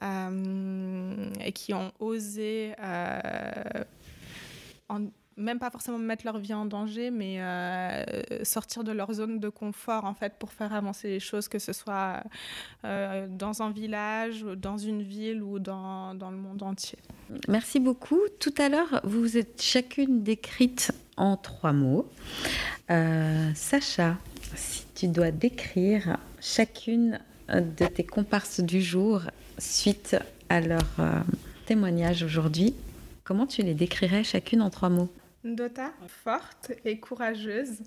[0.00, 2.74] et qui ont osé
[4.88, 5.00] en,
[5.38, 8.04] même pas forcément mettre leur vie en danger, mais euh,
[8.44, 11.72] sortir de leur zone de confort en fait pour faire avancer les choses, que ce
[11.72, 12.22] soit
[12.84, 16.98] euh, dans un village, dans une ville ou dans, dans, le monde entier.
[17.48, 18.20] Merci beaucoup.
[18.40, 22.08] Tout à l'heure, vous vous êtes chacune décrite en trois mots.
[22.90, 24.16] Euh, Sacha,
[24.54, 29.22] si tu dois décrire chacune de tes comparses du jour
[29.58, 30.16] suite
[30.48, 30.86] à leur
[31.66, 32.74] témoignage aujourd'hui,
[33.24, 35.10] comment tu les décrirais chacune en trois mots?
[35.44, 37.82] Dota, forte et courageuse,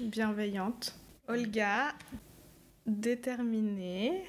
[0.00, 0.94] bienveillante.
[1.28, 1.94] Olga,
[2.86, 4.24] déterminée.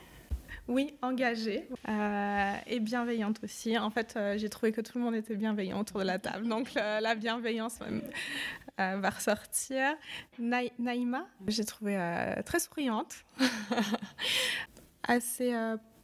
[0.67, 3.77] Oui, engagée euh, et bienveillante aussi.
[3.77, 6.47] En fait, euh, j'ai trouvé que tout le monde était bienveillant autour de la table.
[6.47, 9.95] Donc, la bienveillance euh, va ressortir.
[10.39, 11.97] Naïma, j'ai trouvé
[12.45, 13.23] très souriante,
[15.03, 15.53] assez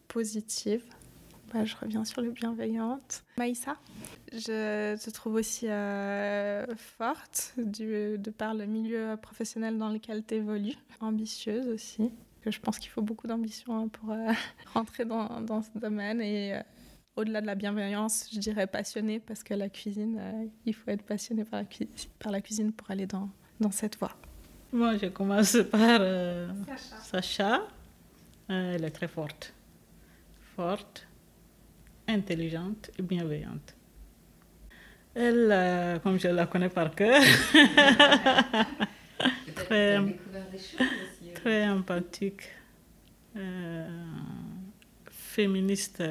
[0.07, 0.83] positive.
[1.53, 3.23] Bah, je reviens sur le bienveillante.
[3.37, 3.77] Maïssa,
[4.31, 10.35] je te trouve aussi euh, forte du, de par le milieu professionnel dans lequel tu
[10.35, 10.75] évolues.
[10.99, 12.11] Ambitieuse aussi.
[12.43, 14.31] Je pense qu'il faut beaucoup d'ambition hein, pour euh,
[14.73, 16.21] rentrer dans, dans, ce domaine.
[16.21, 16.61] Et euh,
[17.15, 21.45] au-delà de la bienveillance, je dirais passionnée parce que la cuisine, il faut être passionné
[21.45, 21.67] par la,
[22.17, 24.17] par la cuisine pour aller dans, dans cette voie.
[24.71, 25.99] Moi, je commence par
[26.65, 26.87] Sacha.
[27.03, 27.67] Sacha.
[28.49, 29.53] elle est très forte.
[30.55, 31.07] Forte
[32.07, 33.75] intelligente et bienveillante.
[35.15, 37.21] Elle, euh, comme je la connais par cœur,
[39.55, 39.99] très,
[41.35, 42.49] très empathique,
[43.35, 43.87] euh,
[45.11, 46.03] féministe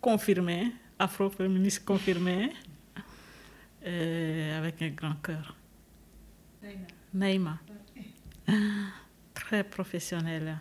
[0.00, 2.52] confirmée, afro-féministe confirmée,
[3.86, 5.56] euh, avec un grand cœur.
[7.14, 7.58] Naïma.
[9.34, 10.58] Très professionnelle.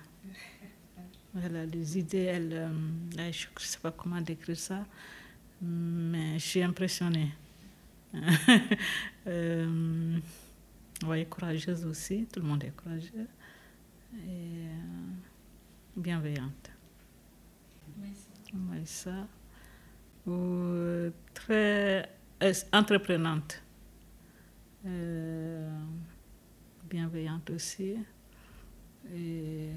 [1.34, 4.86] A des idées, elle, euh, je ne sais pas comment décrire ça,
[5.62, 7.32] mais je suis impressionnée.
[9.28, 10.20] euh,
[11.06, 13.28] ouais, courageuse aussi, tout le monde est courageux.
[14.14, 14.76] Euh,
[15.96, 16.72] bienveillante.
[18.02, 18.10] Oui,
[18.86, 19.26] ça.
[21.34, 22.10] Très
[22.44, 23.64] euh, entreprenante.
[26.90, 27.96] Bienveillante aussi.
[29.16, 29.70] Et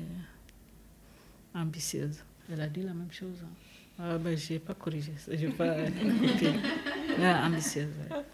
[1.54, 2.18] ambitieuse.
[2.52, 3.42] Elle a dit la même chose.
[3.42, 3.48] Hein.
[3.98, 6.52] Ah, ben, je n'ai pas corrigé, je n'ai pas copié.
[7.44, 7.88] ambitieuse.
[8.10, 8.24] Ouais.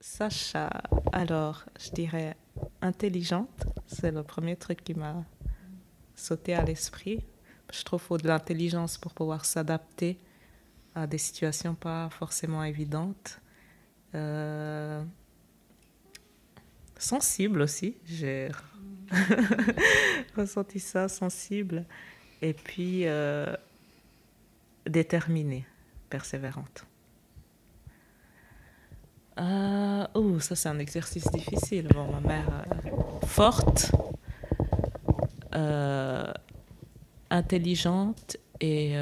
[0.00, 0.68] Sacha,
[1.12, 2.36] alors, je dirais
[2.80, 3.66] intelligente.
[3.86, 5.24] C'est le premier truc qui m'a
[6.14, 7.24] sauté à l'esprit.
[7.72, 10.18] Je trouve qu'il faut de l'intelligence pour pouvoir s'adapter
[10.94, 13.40] à des situations pas forcément évidentes.
[14.14, 15.02] Euh,
[16.98, 18.50] sensible aussi, j'ai
[20.36, 21.84] ressenti ça, sensible.
[22.40, 23.54] Et puis euh,
[24.86, 25.66] déterminée,
[26.10, 26.86] persévérante.
[29.38, 31.88] Euh, oh, ça c'est un exercice difficile.
[31.94, 33.92] Bon, ma mère euh, forte,
[37.30, 38.94] intelligente et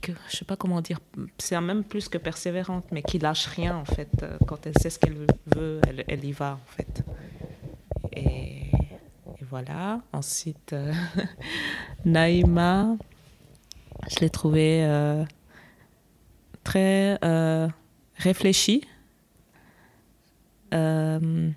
[0.00, 1.00] que, je sais pas comment dire.
[1.38, 4.10] C'est même plus que persévérante, mais qui lâche rien en fait.
[4.46, 7.01] Quand elle sait ce qu'elle veut, elle, y va en fait.
[9.52, 10.00] Voilà.
[10.14, 10.94] Ensuite, euh,
[12.06, 12.96] Naïma,
[14.08, 15.26] je l'ai trouvée euh,
[16.64, 17.68] très euh,
[18.16, 18.80] réfléchie,
[20.72, 21.50] euh,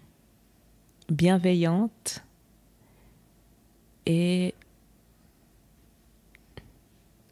[1.07, 2.22] bienveillante
[4.05, 4.53] et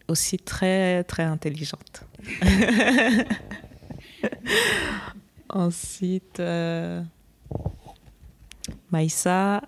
[0.07, 2.05] aussi très très intelligente.
[5.49, 7.03] Ensuite, euh,
[8.91, 9.61] Maïssa,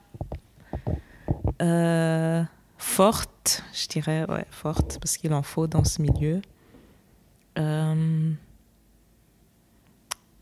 [1.61, 2.43] euh,
[2.77, 6.41] forte, je dirais, ouais, forte, parce qu'il en faut dans ce milieu.
[7.57, 8.33] Euh,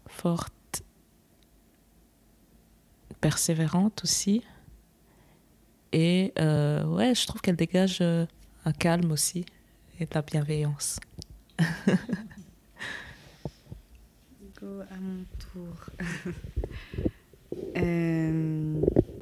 [0.07, 0.83] forte,
[3.21, 4.43] persévérante aussi.
[5.91, 8.25] Et euh, ouais, je trouve qu'elle dégage euh,
[8.65, 9.45] un calme aussi
[9.99, 10.99] et de la bienveillance.
[14.59, 15.89] Go à mon tour.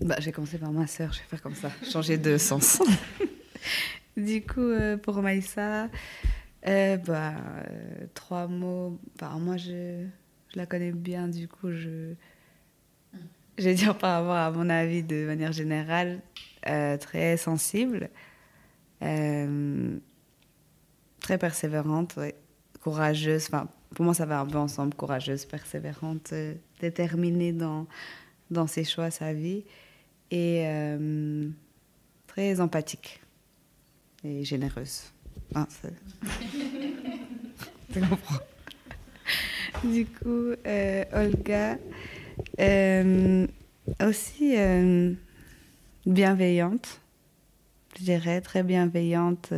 [0.00, 2.82] bah, je vais commencer par ma sœur, je vais faire comme ça, changer de sens.
[4.16, 5.88] du coup, euh, pour Maïssa,
[6.66, 8.98] euh, bah, euh, trois mots.
[9.18, 10.06] Bah, moi, je,
[10.52, 12.14] je la connais bien, du coup, je,
[13.58, 16.20] vais dire par rapport à mon avis de manière générale,
[16.62, 18.08] très sensible,
[19.00, 19.98] très
[21.38, 22.18] persévérante,
[22.82, 23.50] courageuse.
[23.94, 26.32] Pour moi, ça va un peu ensemble, courageuse, persévérante,
[26.80, 27.86] déterminée dans,
[28.50, 29.64] dans ses choix, sa vie,
[30.30, 31.48] et euh,
[32.26, 33.20] très empathique
[34.24, 35.04] et généreuse.
[35.54, 35.66] Ah,
[37.94, 38.38] comprends.
[39.84, 41.78] Du coup, euh, Olga,
[42.60, 43.46] euh,
[44.02, 44.54] aussi
[46.06, 47.00] bienveillante,
[47.98, 49.52] je dirais, très bienveillante,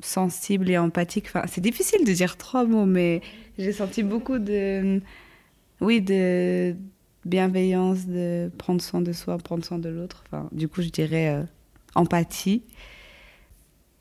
[0.00, 1.26] sensible et empathique.
[1.26, 3.20] Enfin, c'est difficile de dire trois mots, mais
[3.58, 5.00] j'ai senti beaucoup de,
[5.80, 6.74] oui, de
[7.24, 10.24] bienveillance, de prendre soin de soi, prendre soin de l'autre.
[10.26, 11.42] Enfin, du coup, je dirais euh,
[11.94, 12.62] empathie,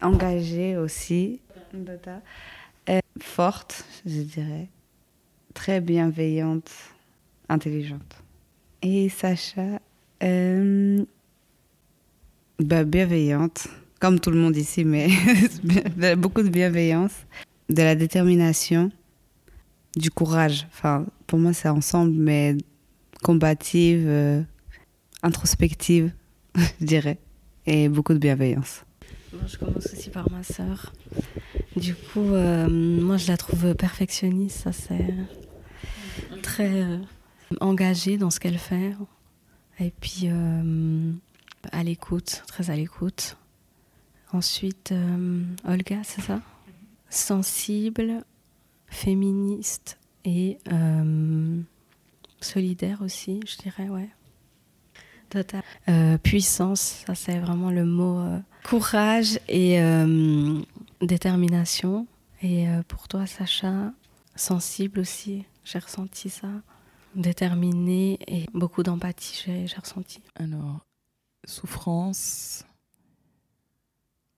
[0.01, 1.41] engagée aussi.
[2.89, 4.67] Euh, forte, je dirais,
[5.53, 6.71] très bienveillante,
[7.49, 8.23] intelligente.
[8.81, 9.79] Et Sacha,
[10.23, 11.03] euh,
[12.59, 13.67] bah, bienveillante,
[13.99, 15.09] comme tout le monde ici, mais
[16.15, 17.13] beaucoup de bienveillance,
[17.69, 18.91] de la détermination,
[19.95, 20.65] du courage.
[20.71, 22.55] Enfin, pour moi, c'est ensemble, mais
[23.23, 24.41] combative, euh,
[25.23, 26.11] introspective,
[26.55, 27.17] je dirais,
[27.65, 28.83] et beaucoup de bienveillance.
[29.33, 30.93] Moi, je commence aussi par ma sœur.
[31.75, 34.63] Du coup, euh, moi, je la trouve perfectionniste.
[34.63, 35.13] Ça, c'est
[36.41, 36.97] très euh,
[37.61, 38.95] engagée dans ce qu'elle fait.
[39.79, 40.27] Et puis,
[41.71, 43.37] à l'écoute, très à l'écoute.
[44.33, 44.93] Ensuite,
[45.65, 46.41] Olga, c'est ça?
[47.09, 48.25] Sensible,
[48.87, 50.57] féministe et
[52.41, 54.09] solidaire aussi, je dirais, ouais.
[55.29, 55.61] Total.
[55.87, 58.19] Euh, puissance, ça c'est vraiment le mot.
[58.19, 60.59] euh, courage et euh,
[61.01, 62.07] détermination.
[62.41, 63.93] Et euh, pour toi, Sacha,
[64.35, 66.47] sensible aussi, j'ai ressenti ça.
[67.15, 70.21] Déterminé et beaucoup d'empathie, j'ai ressenti.
[70.35, 70.85] Alors,
[71.45, 72.65] souffrance,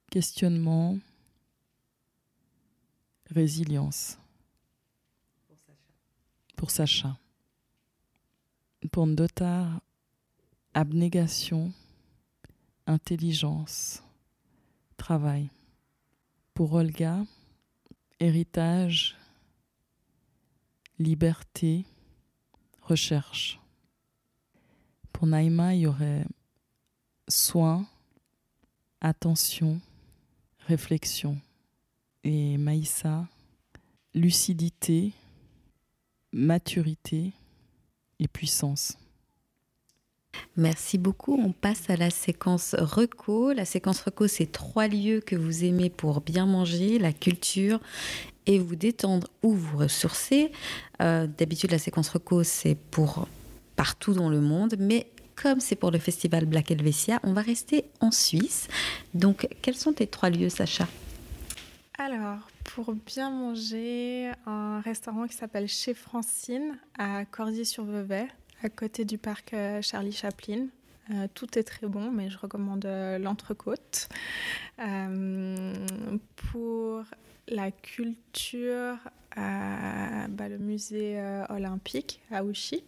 [0.09, 0.97] questionnement,
[3.29, 4.17] Résilience.
[5.47, 7.07] Pour Sacha.
[7.07, 7.30] Pour
[8.83, 9.81] Ndotar,
[10.73, 11.71] abnégation,
[12.87, 14.03] intelligence,
[14.97, 15.49] travail.
[16.53, 17.25] Pour Olga,
[18.19, 19.15] héritage,
[20.97, 21.85] liberté,
[22.81, 23.59] recherche.
[25.13, 26.25] Pour Naïma, il y aurait
[27.27, 27.87] soin,
[28.99, 29.79] attention,
[30.67, 31.39] réflexion.
[32.23, 33.27] Et Maïssa,
[34.13, 35.13] lucidité,
[36.33, 37.33] maturité
[38.21, 38.97] et puissance.
[40.55, 41.37] Merci beaucoup.
[41.37, 43.51] On passe à la séquence reco.
[43.51, 47.81] La séquence reco, c'est trois lieux que vous aimez pour bien manger, la culture
[48.45, 50.51] et vous détendre ou vous ressourcer.
[51.01, 53.27] Euh, d'habitude, la séquence reco, c'est pour
[53.75, 57.85] partout dans le monde, mais comme c'est pour le festival Black Helvetia, on va rester
[57.99, 58.67] en Suisse.
[59.13, 60.87] Donc, quels sont tes trois lieux, Sacha?
[61.97, 68.27] Alors, pour bien manger, un restaurant qui s'appelle Chez Francine à Cordier-sur-Vevey
[68.63, 70.67] à côté du parc euh, Charlie Chaplin.
[71.09, 74.07] Euh, tout est très bon, mais je recommande euh, l'entrecôte.
[76.35, 77.03] pour
[77.47, 78.97] la culture,
[79.35, 82.83] bah, le musée olympique à Ouchy.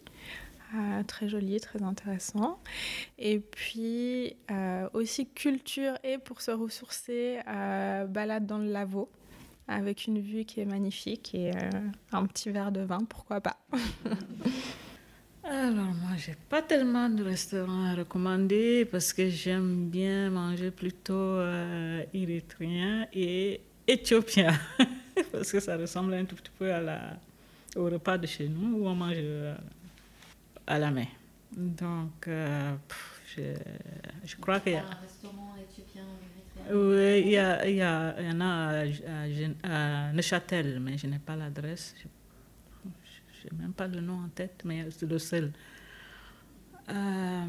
[1.06, 2.58] très joli, très intéressant.
[3.18, 4.36] Et puis
[4.94, 9.10] aussi culture et pour se ressourcer, balade dans le laveau
[9.68, 11.52] avec une vue qui est magnifique et
[12.12, 13.56] un petit verre de vin, pourquoi pas.
[15.46, 21.12] Alors, moi, j'ai pas tellement de restaurants à recommander parce que j'aime bien manger plutôt
[21.12, 24.58] euh, érythréen et éthiopien
[25.32, 27.18] parce que ça ressemble un tout petit peu à la,
[27.76, 29.54] au repas de chez nous où on mange euh,
[30.66, 31.06] à la main.
[31.54, 32.74] Donc, euh,
[33.36, 33.42] je,
[34.24, 34.80] je, crois qu'il y a.
[34.86, 36.04] Un restaurant éthiopien
[36.72, 38.84] Oui, il y, a, il, y a, il y en a
[39.64, 41.94] à, à Neuchâtel, mais je n'ai pas l'adresse
[43.44, 45.52] je n'ai même pas le nom en tête, mais c'est le seul.
[46.88, 47.44] Euh,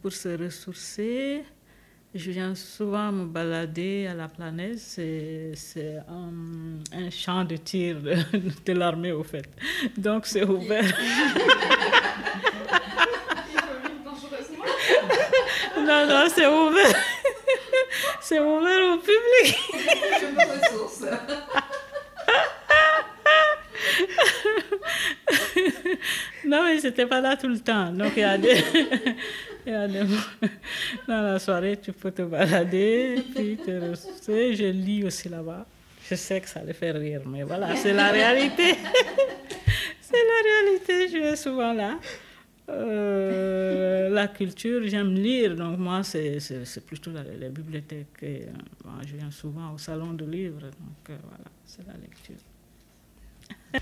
[0.00, 1.44] pour se ressourcer,
[2.14, 4.78] je viens souvent me balader à la planète.
[4.78, 5.54] C'est
[6.08, 6.32] un,
[6.92, 8.14] un, champ de tir de,
[8.64, 9.48] de l'armée, au fait.
[9.96, 10.84] Donc, c'est ouvert.
[15.76, 16.94] non, non, c'est ouvert.
[18.22, 19.58] C'est ouvert au public.
[20.20, 20.62] Je me
[26.46, 27.90] non, mais c'était pas là tout le temps.
[27.92, 28.56] Donc, il y a des.
[29.66, 30.00] il y a des...
[31.08, 34.54] Dans la soirée, tu peux te balader, puis te ressourcer.
[34.54, 35.66] Je lis aussi là-bas.
[36.08, 38.74] Je sais que ça les fait rire, mais voilà, c'est la réalité.
[40.00, 41.98] c'est la réalité, je vais souvent là.
[42.72, 46.38] Euh, la culture, j'aime lire, donc moi, c'est
[46.86, 48.22] plutôt la, les bibliothèques.
[48.22, 52.36] Et, euh, je viens souvent au salon de livres, donc euh, voilà, c'est la lecture.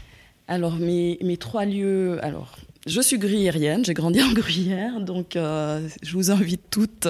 [0.48, 2.18] Alors, mes, mes, trois lieux.
[2.24, 2.56] Alors,
[2.86, 7.08] je suis gruyérienne, j'ai grandi en Gruyère, donc je vous invite toutes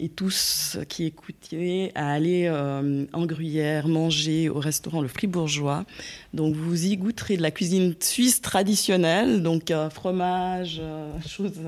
[0.00, 5.84] et tous qui écoutiez à aller euh, en Gruyère manger au restaurant Le Fribourgeois.
[6.32, 10.80] Donc, vous y goûterez de la cuisine suisse traditionnelle, donc euh, fromage,
[11.28, 11.60] choses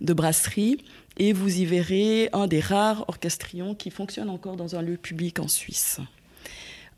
[0.00, 0.78] de brasserie.
[1.16, 5.40] Et vous y verrez un des rares orchestrions qui fonctionne encore dans un lieu public
[5.40, 6.00] en Suisse.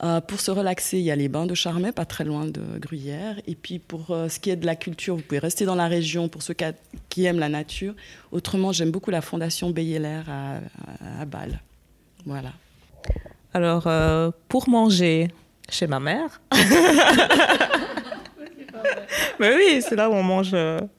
[0.03, 2.63] Euh, pour se relaxer, il y a les bains de Charmey, pas très loin de
[2.79, 3.37] Gruyère.
[3.47, 5.89] Et puis pour euh, ce qui est de la culture, vous pouvez rester dans la
[5.89, 6.55] région pour ceux
[7.11, 7.95] qui aiment la nature.
[8.33, 10.61] Autrement, j'aime beaucoup la Fondation Beyeler à,
[11.21, 11.61] à, Bâle.
[12.25, 12.53] Voilà.
[13.53, 15.29] Alors, euh, pour manger
[15.69, 16.41] chez ma mère.
[19.39, 20.57] Mais oui, c'est là où on mange,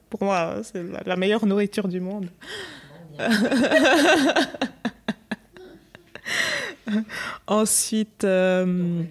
[0.10, 2.28] pour moi, c'est la meilleure nourriture du monde.
[7.48, 9.04] Ensuite, euh...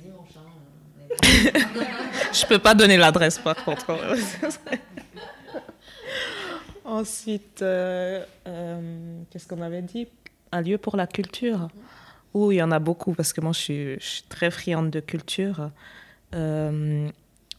[2.33, 3.97] je peux pas donner l'adresse par contre.
[6.91, 10.09] Ensuite, euh, euh, qu'est-ce qu'on avait dit?
[10.51, 11.69] Un lieu pour la culture.
[12.35, 14.91] Oui, il y en a beaucoup parce que moi je suis, je suis très friande
[14.91, 15.71] de culture.
[16.35, 17.09] Euh,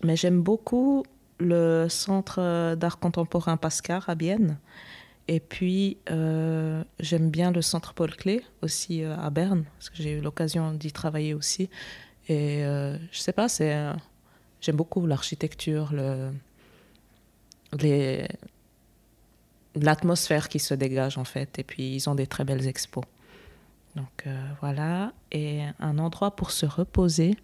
[0.04, 1.06] mais j'aime beaucoup
[1.40, 4.58] le centre d'art contemporain Pascal à Bienne.
[5.28, 9.98] Et puis, euh, j'aime bien le centre Paul Clé aussi euh, à Berne, parce que
[9.98, 11.70] j'ai eu l'occasion d'y travailler aussi.
[12.28, 13.76] Et euh, je sais pas, c'est,
[14.62, 16.32] j'aime beaucoup l'architecture, le,
[19.76, 21.60] l'atmosphère qui se dégage en fait.
[21.60, 23.06] Et puis, ils ont des très belles expos.
[23.96, 24.26] Donc
[24.62, 25.14] voilà.
[25.32, 27.36] Et un endroit pour se reposer.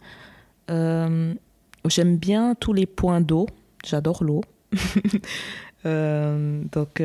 [0.70, 3.48] j'aime bien tous les points d'eau.
[3.86, 4.42] J'adore l'eau.
[5.84, 7.02] donc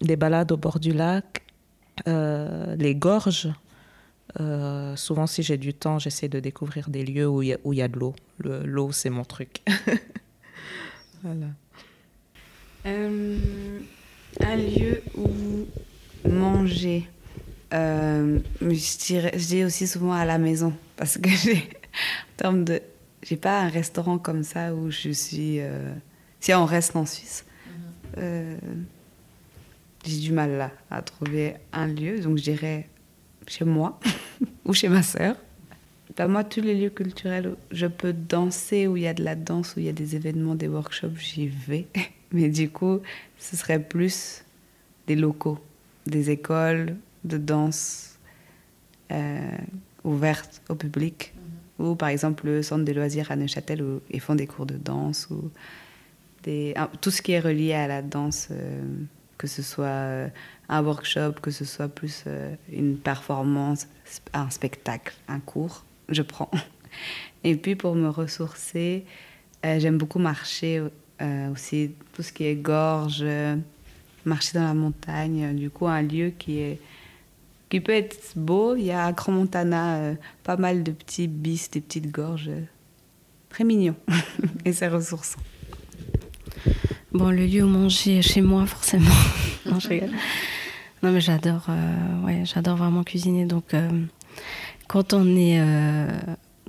[0.00, 1.42] des balades au bord du lac,
[2.08, 3.48] euh, les gorges
[4.38, 7.88] Euh, souvent, si j'ai du temps, j'essaie de découvrir des lieux où il y a,
[7.88, 8.14] de l'eau.
[8.38, 9.62] Le- L'eau, c'est mon truc.
[11.22, 11.46] voilà.
[12.84, 13.38] Euh,
[14.40, 15.28] un lieu où
[16.28, 17.08] manger.
[17.72, 22.82] Euh, je, dirais, dis aussi souvent à la maison parce que j'ai en termes de
[23.22, 25.60] j'ai pas un restaurant comme ça où je suis
[26.40, 27.44] si on reste en Suisse
[30.06, 32.88] j'ai du mal là à trouver un lieu donc je dirais
[33.46, 33.98] chez moi
[34.64, 35.36] ou chez ma sœur.
[36.16, 39.22] Bah, moi tous les lieux culturels où je peux danser où il y a de
[39.22, 41.86] la danse où il y a des événements des workshops j'y vais.
[42.32, 43.00] Mais du coup
[43.38, 44.44] ce serait plus
[45.06, 45.58] des locaux
[46.06, 48.18] des écoles de danse
[49.12, 49.58] euh,
[50.04, 51.34] ouvertes au public.
[51.78, 54.76] Ou par exemple le centre des loisirs à Neuchâtel où ils font des cours de
[54.76, 55.50] danse ou
[56.42, 58.82] des, tout ce qui est relié à la danse, euh,
[59.38, 60.28] que ce soit euh,
[60.68, 63.88] un workshop, que ce soit plus euh, une performance,
[64.32, 66.50] un spectacle, un cours, je prends.
[67.44, 69.04] Et puis pour me ressourcer,
[69.64, 70.82] euh, j'aime beaucoup marcher
[71.50, 73.24] aussi, tout ce qui est gorge,
[74.26, 76.78] marcher dans la montagne, du coup un lieu qui est
[77.70, 78.76] qui peut être beau.
[78.76, 80.14] Il y a à Grand Montana
[80.44, 82.50] pas mal de petits bis, des petites gorges.
[83.48, 83.96] très mignons.
[84.66, 85.40] Et c'est ressourçant.
[87.16, 89.10] Bon, le lieu où manger chez moi, forcément.
[89.64, 90.10] non, je rigole.
[91.02, 93.46] Non, mais j'adore, euh, ouais, j'adore vraiment cuisiner.
[93.46, 93.88] Donc, euh,
[94.86, 96.10] quand on est euh,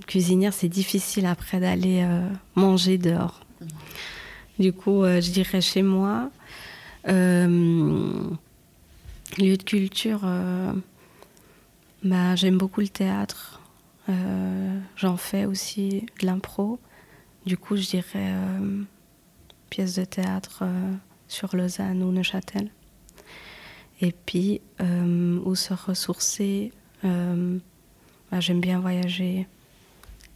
[0.05, 2.07] cuisinière, c'est difficile après d'aller
[2.55, 3.41] manger dehors.
[4.57, 6.29] Du coup, je dirais chez moi.
[7.05, 8.37] Lieu
[9.37, 10.21] de culture,
[12.03, 13.59] bah, j'aime beaucoup le théâtre.
[14.95, 16.79] J'en fais aussi de l'impro.
[17.45, 18.33] Du coup, je dirais
[19.67, 20.93] euh, pièce de théâtre euh,
[21.27, 22.69] sur Lausanne ou Neuchâtel.
[24.01, 26.71] Et puis, euh, où se ressourcer,
[27.03, 27.57] euh,
[28.31, 29.47] bah, j'aime bien voyager.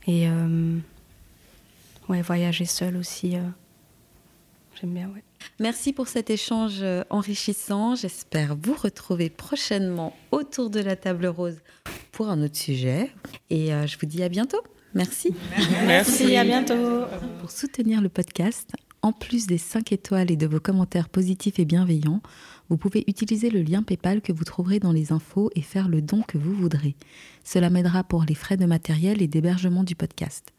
[0.07, 0.77] Et euh,
[2.09, 3.41] ouais, voyager seul aussi, euh,
[4.79, 5.23] j'aime bien, ouais.
[5.59, 7.95] Merci pour cet échange enrichissant.
[7.95, 11.57] J'espère vous retrouver prochainement autour de la table rose
[12.11, 13.11] pour un autre sujet.
[13.49, 14.61] Et euh, je vous dis à bientôt.
[14.93, 15.33] Merci.
[15.85, 17.05] Merci, à bientôt.
[17.39, 18.71] Pour soutenir le podcast,
[19.01, 22.21] en plus des 5 étoiles et de vos commentaires positifs et bienveillants,
[22.69, 26.01] vous pouvez utiliser le lien PayPal que vous trouverez dans les infos et faire le
[26.01, 26.95] don que vous voudrez.
[27.43, 30.51] Cela m'aidera pour les frais de matériel et d'hébergement du podcast.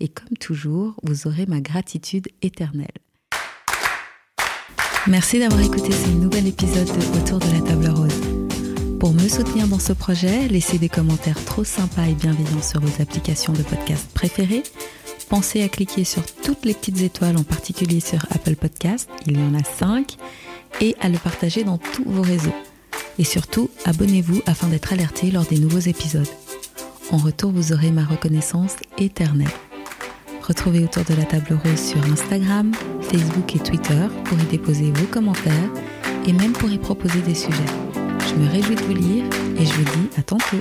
[0.00, 2.86] Et comme toujours, vous aurez ma gratitude éternelle.
[5.06, 8.47] Merci d'avoir écouté ce nouvel épisode de Autour de la table rose.
[9.00, 13.00] Pour me soutenir dans ce projet, laissez des commentaires trop sympas et bienveillants sur vos
[13.00, 14.64] applications de podcast préférées.
[15.28, 19.40] Pensez à cliquer sur toutes les petites étoiles, en particulier sur Apple Podcast, il y
[19.40, 20.16] en a 5,
[20.80, 22.54] et à le partager dans tous vos réseaux.
[23.20, 26.28] Et surtout, abonnez-vous afin d'être alerté lors des nouveaux épisodes.
[27.12, 29.46] En retour, vous aurez ma reconnaissance éternelle.
[30.42, 32.72] Retrouvez autour de la table rose sur Instagram,
[33.02, 35.70] Facebook et Twitter pour y déposer vos commentaires
[36.26, 38.07] et même pour y proposer des sujets.
[38.38, 39.24] Je me réjouis de vous lire
[39.58, 40.58] et je vous dis à tantôt.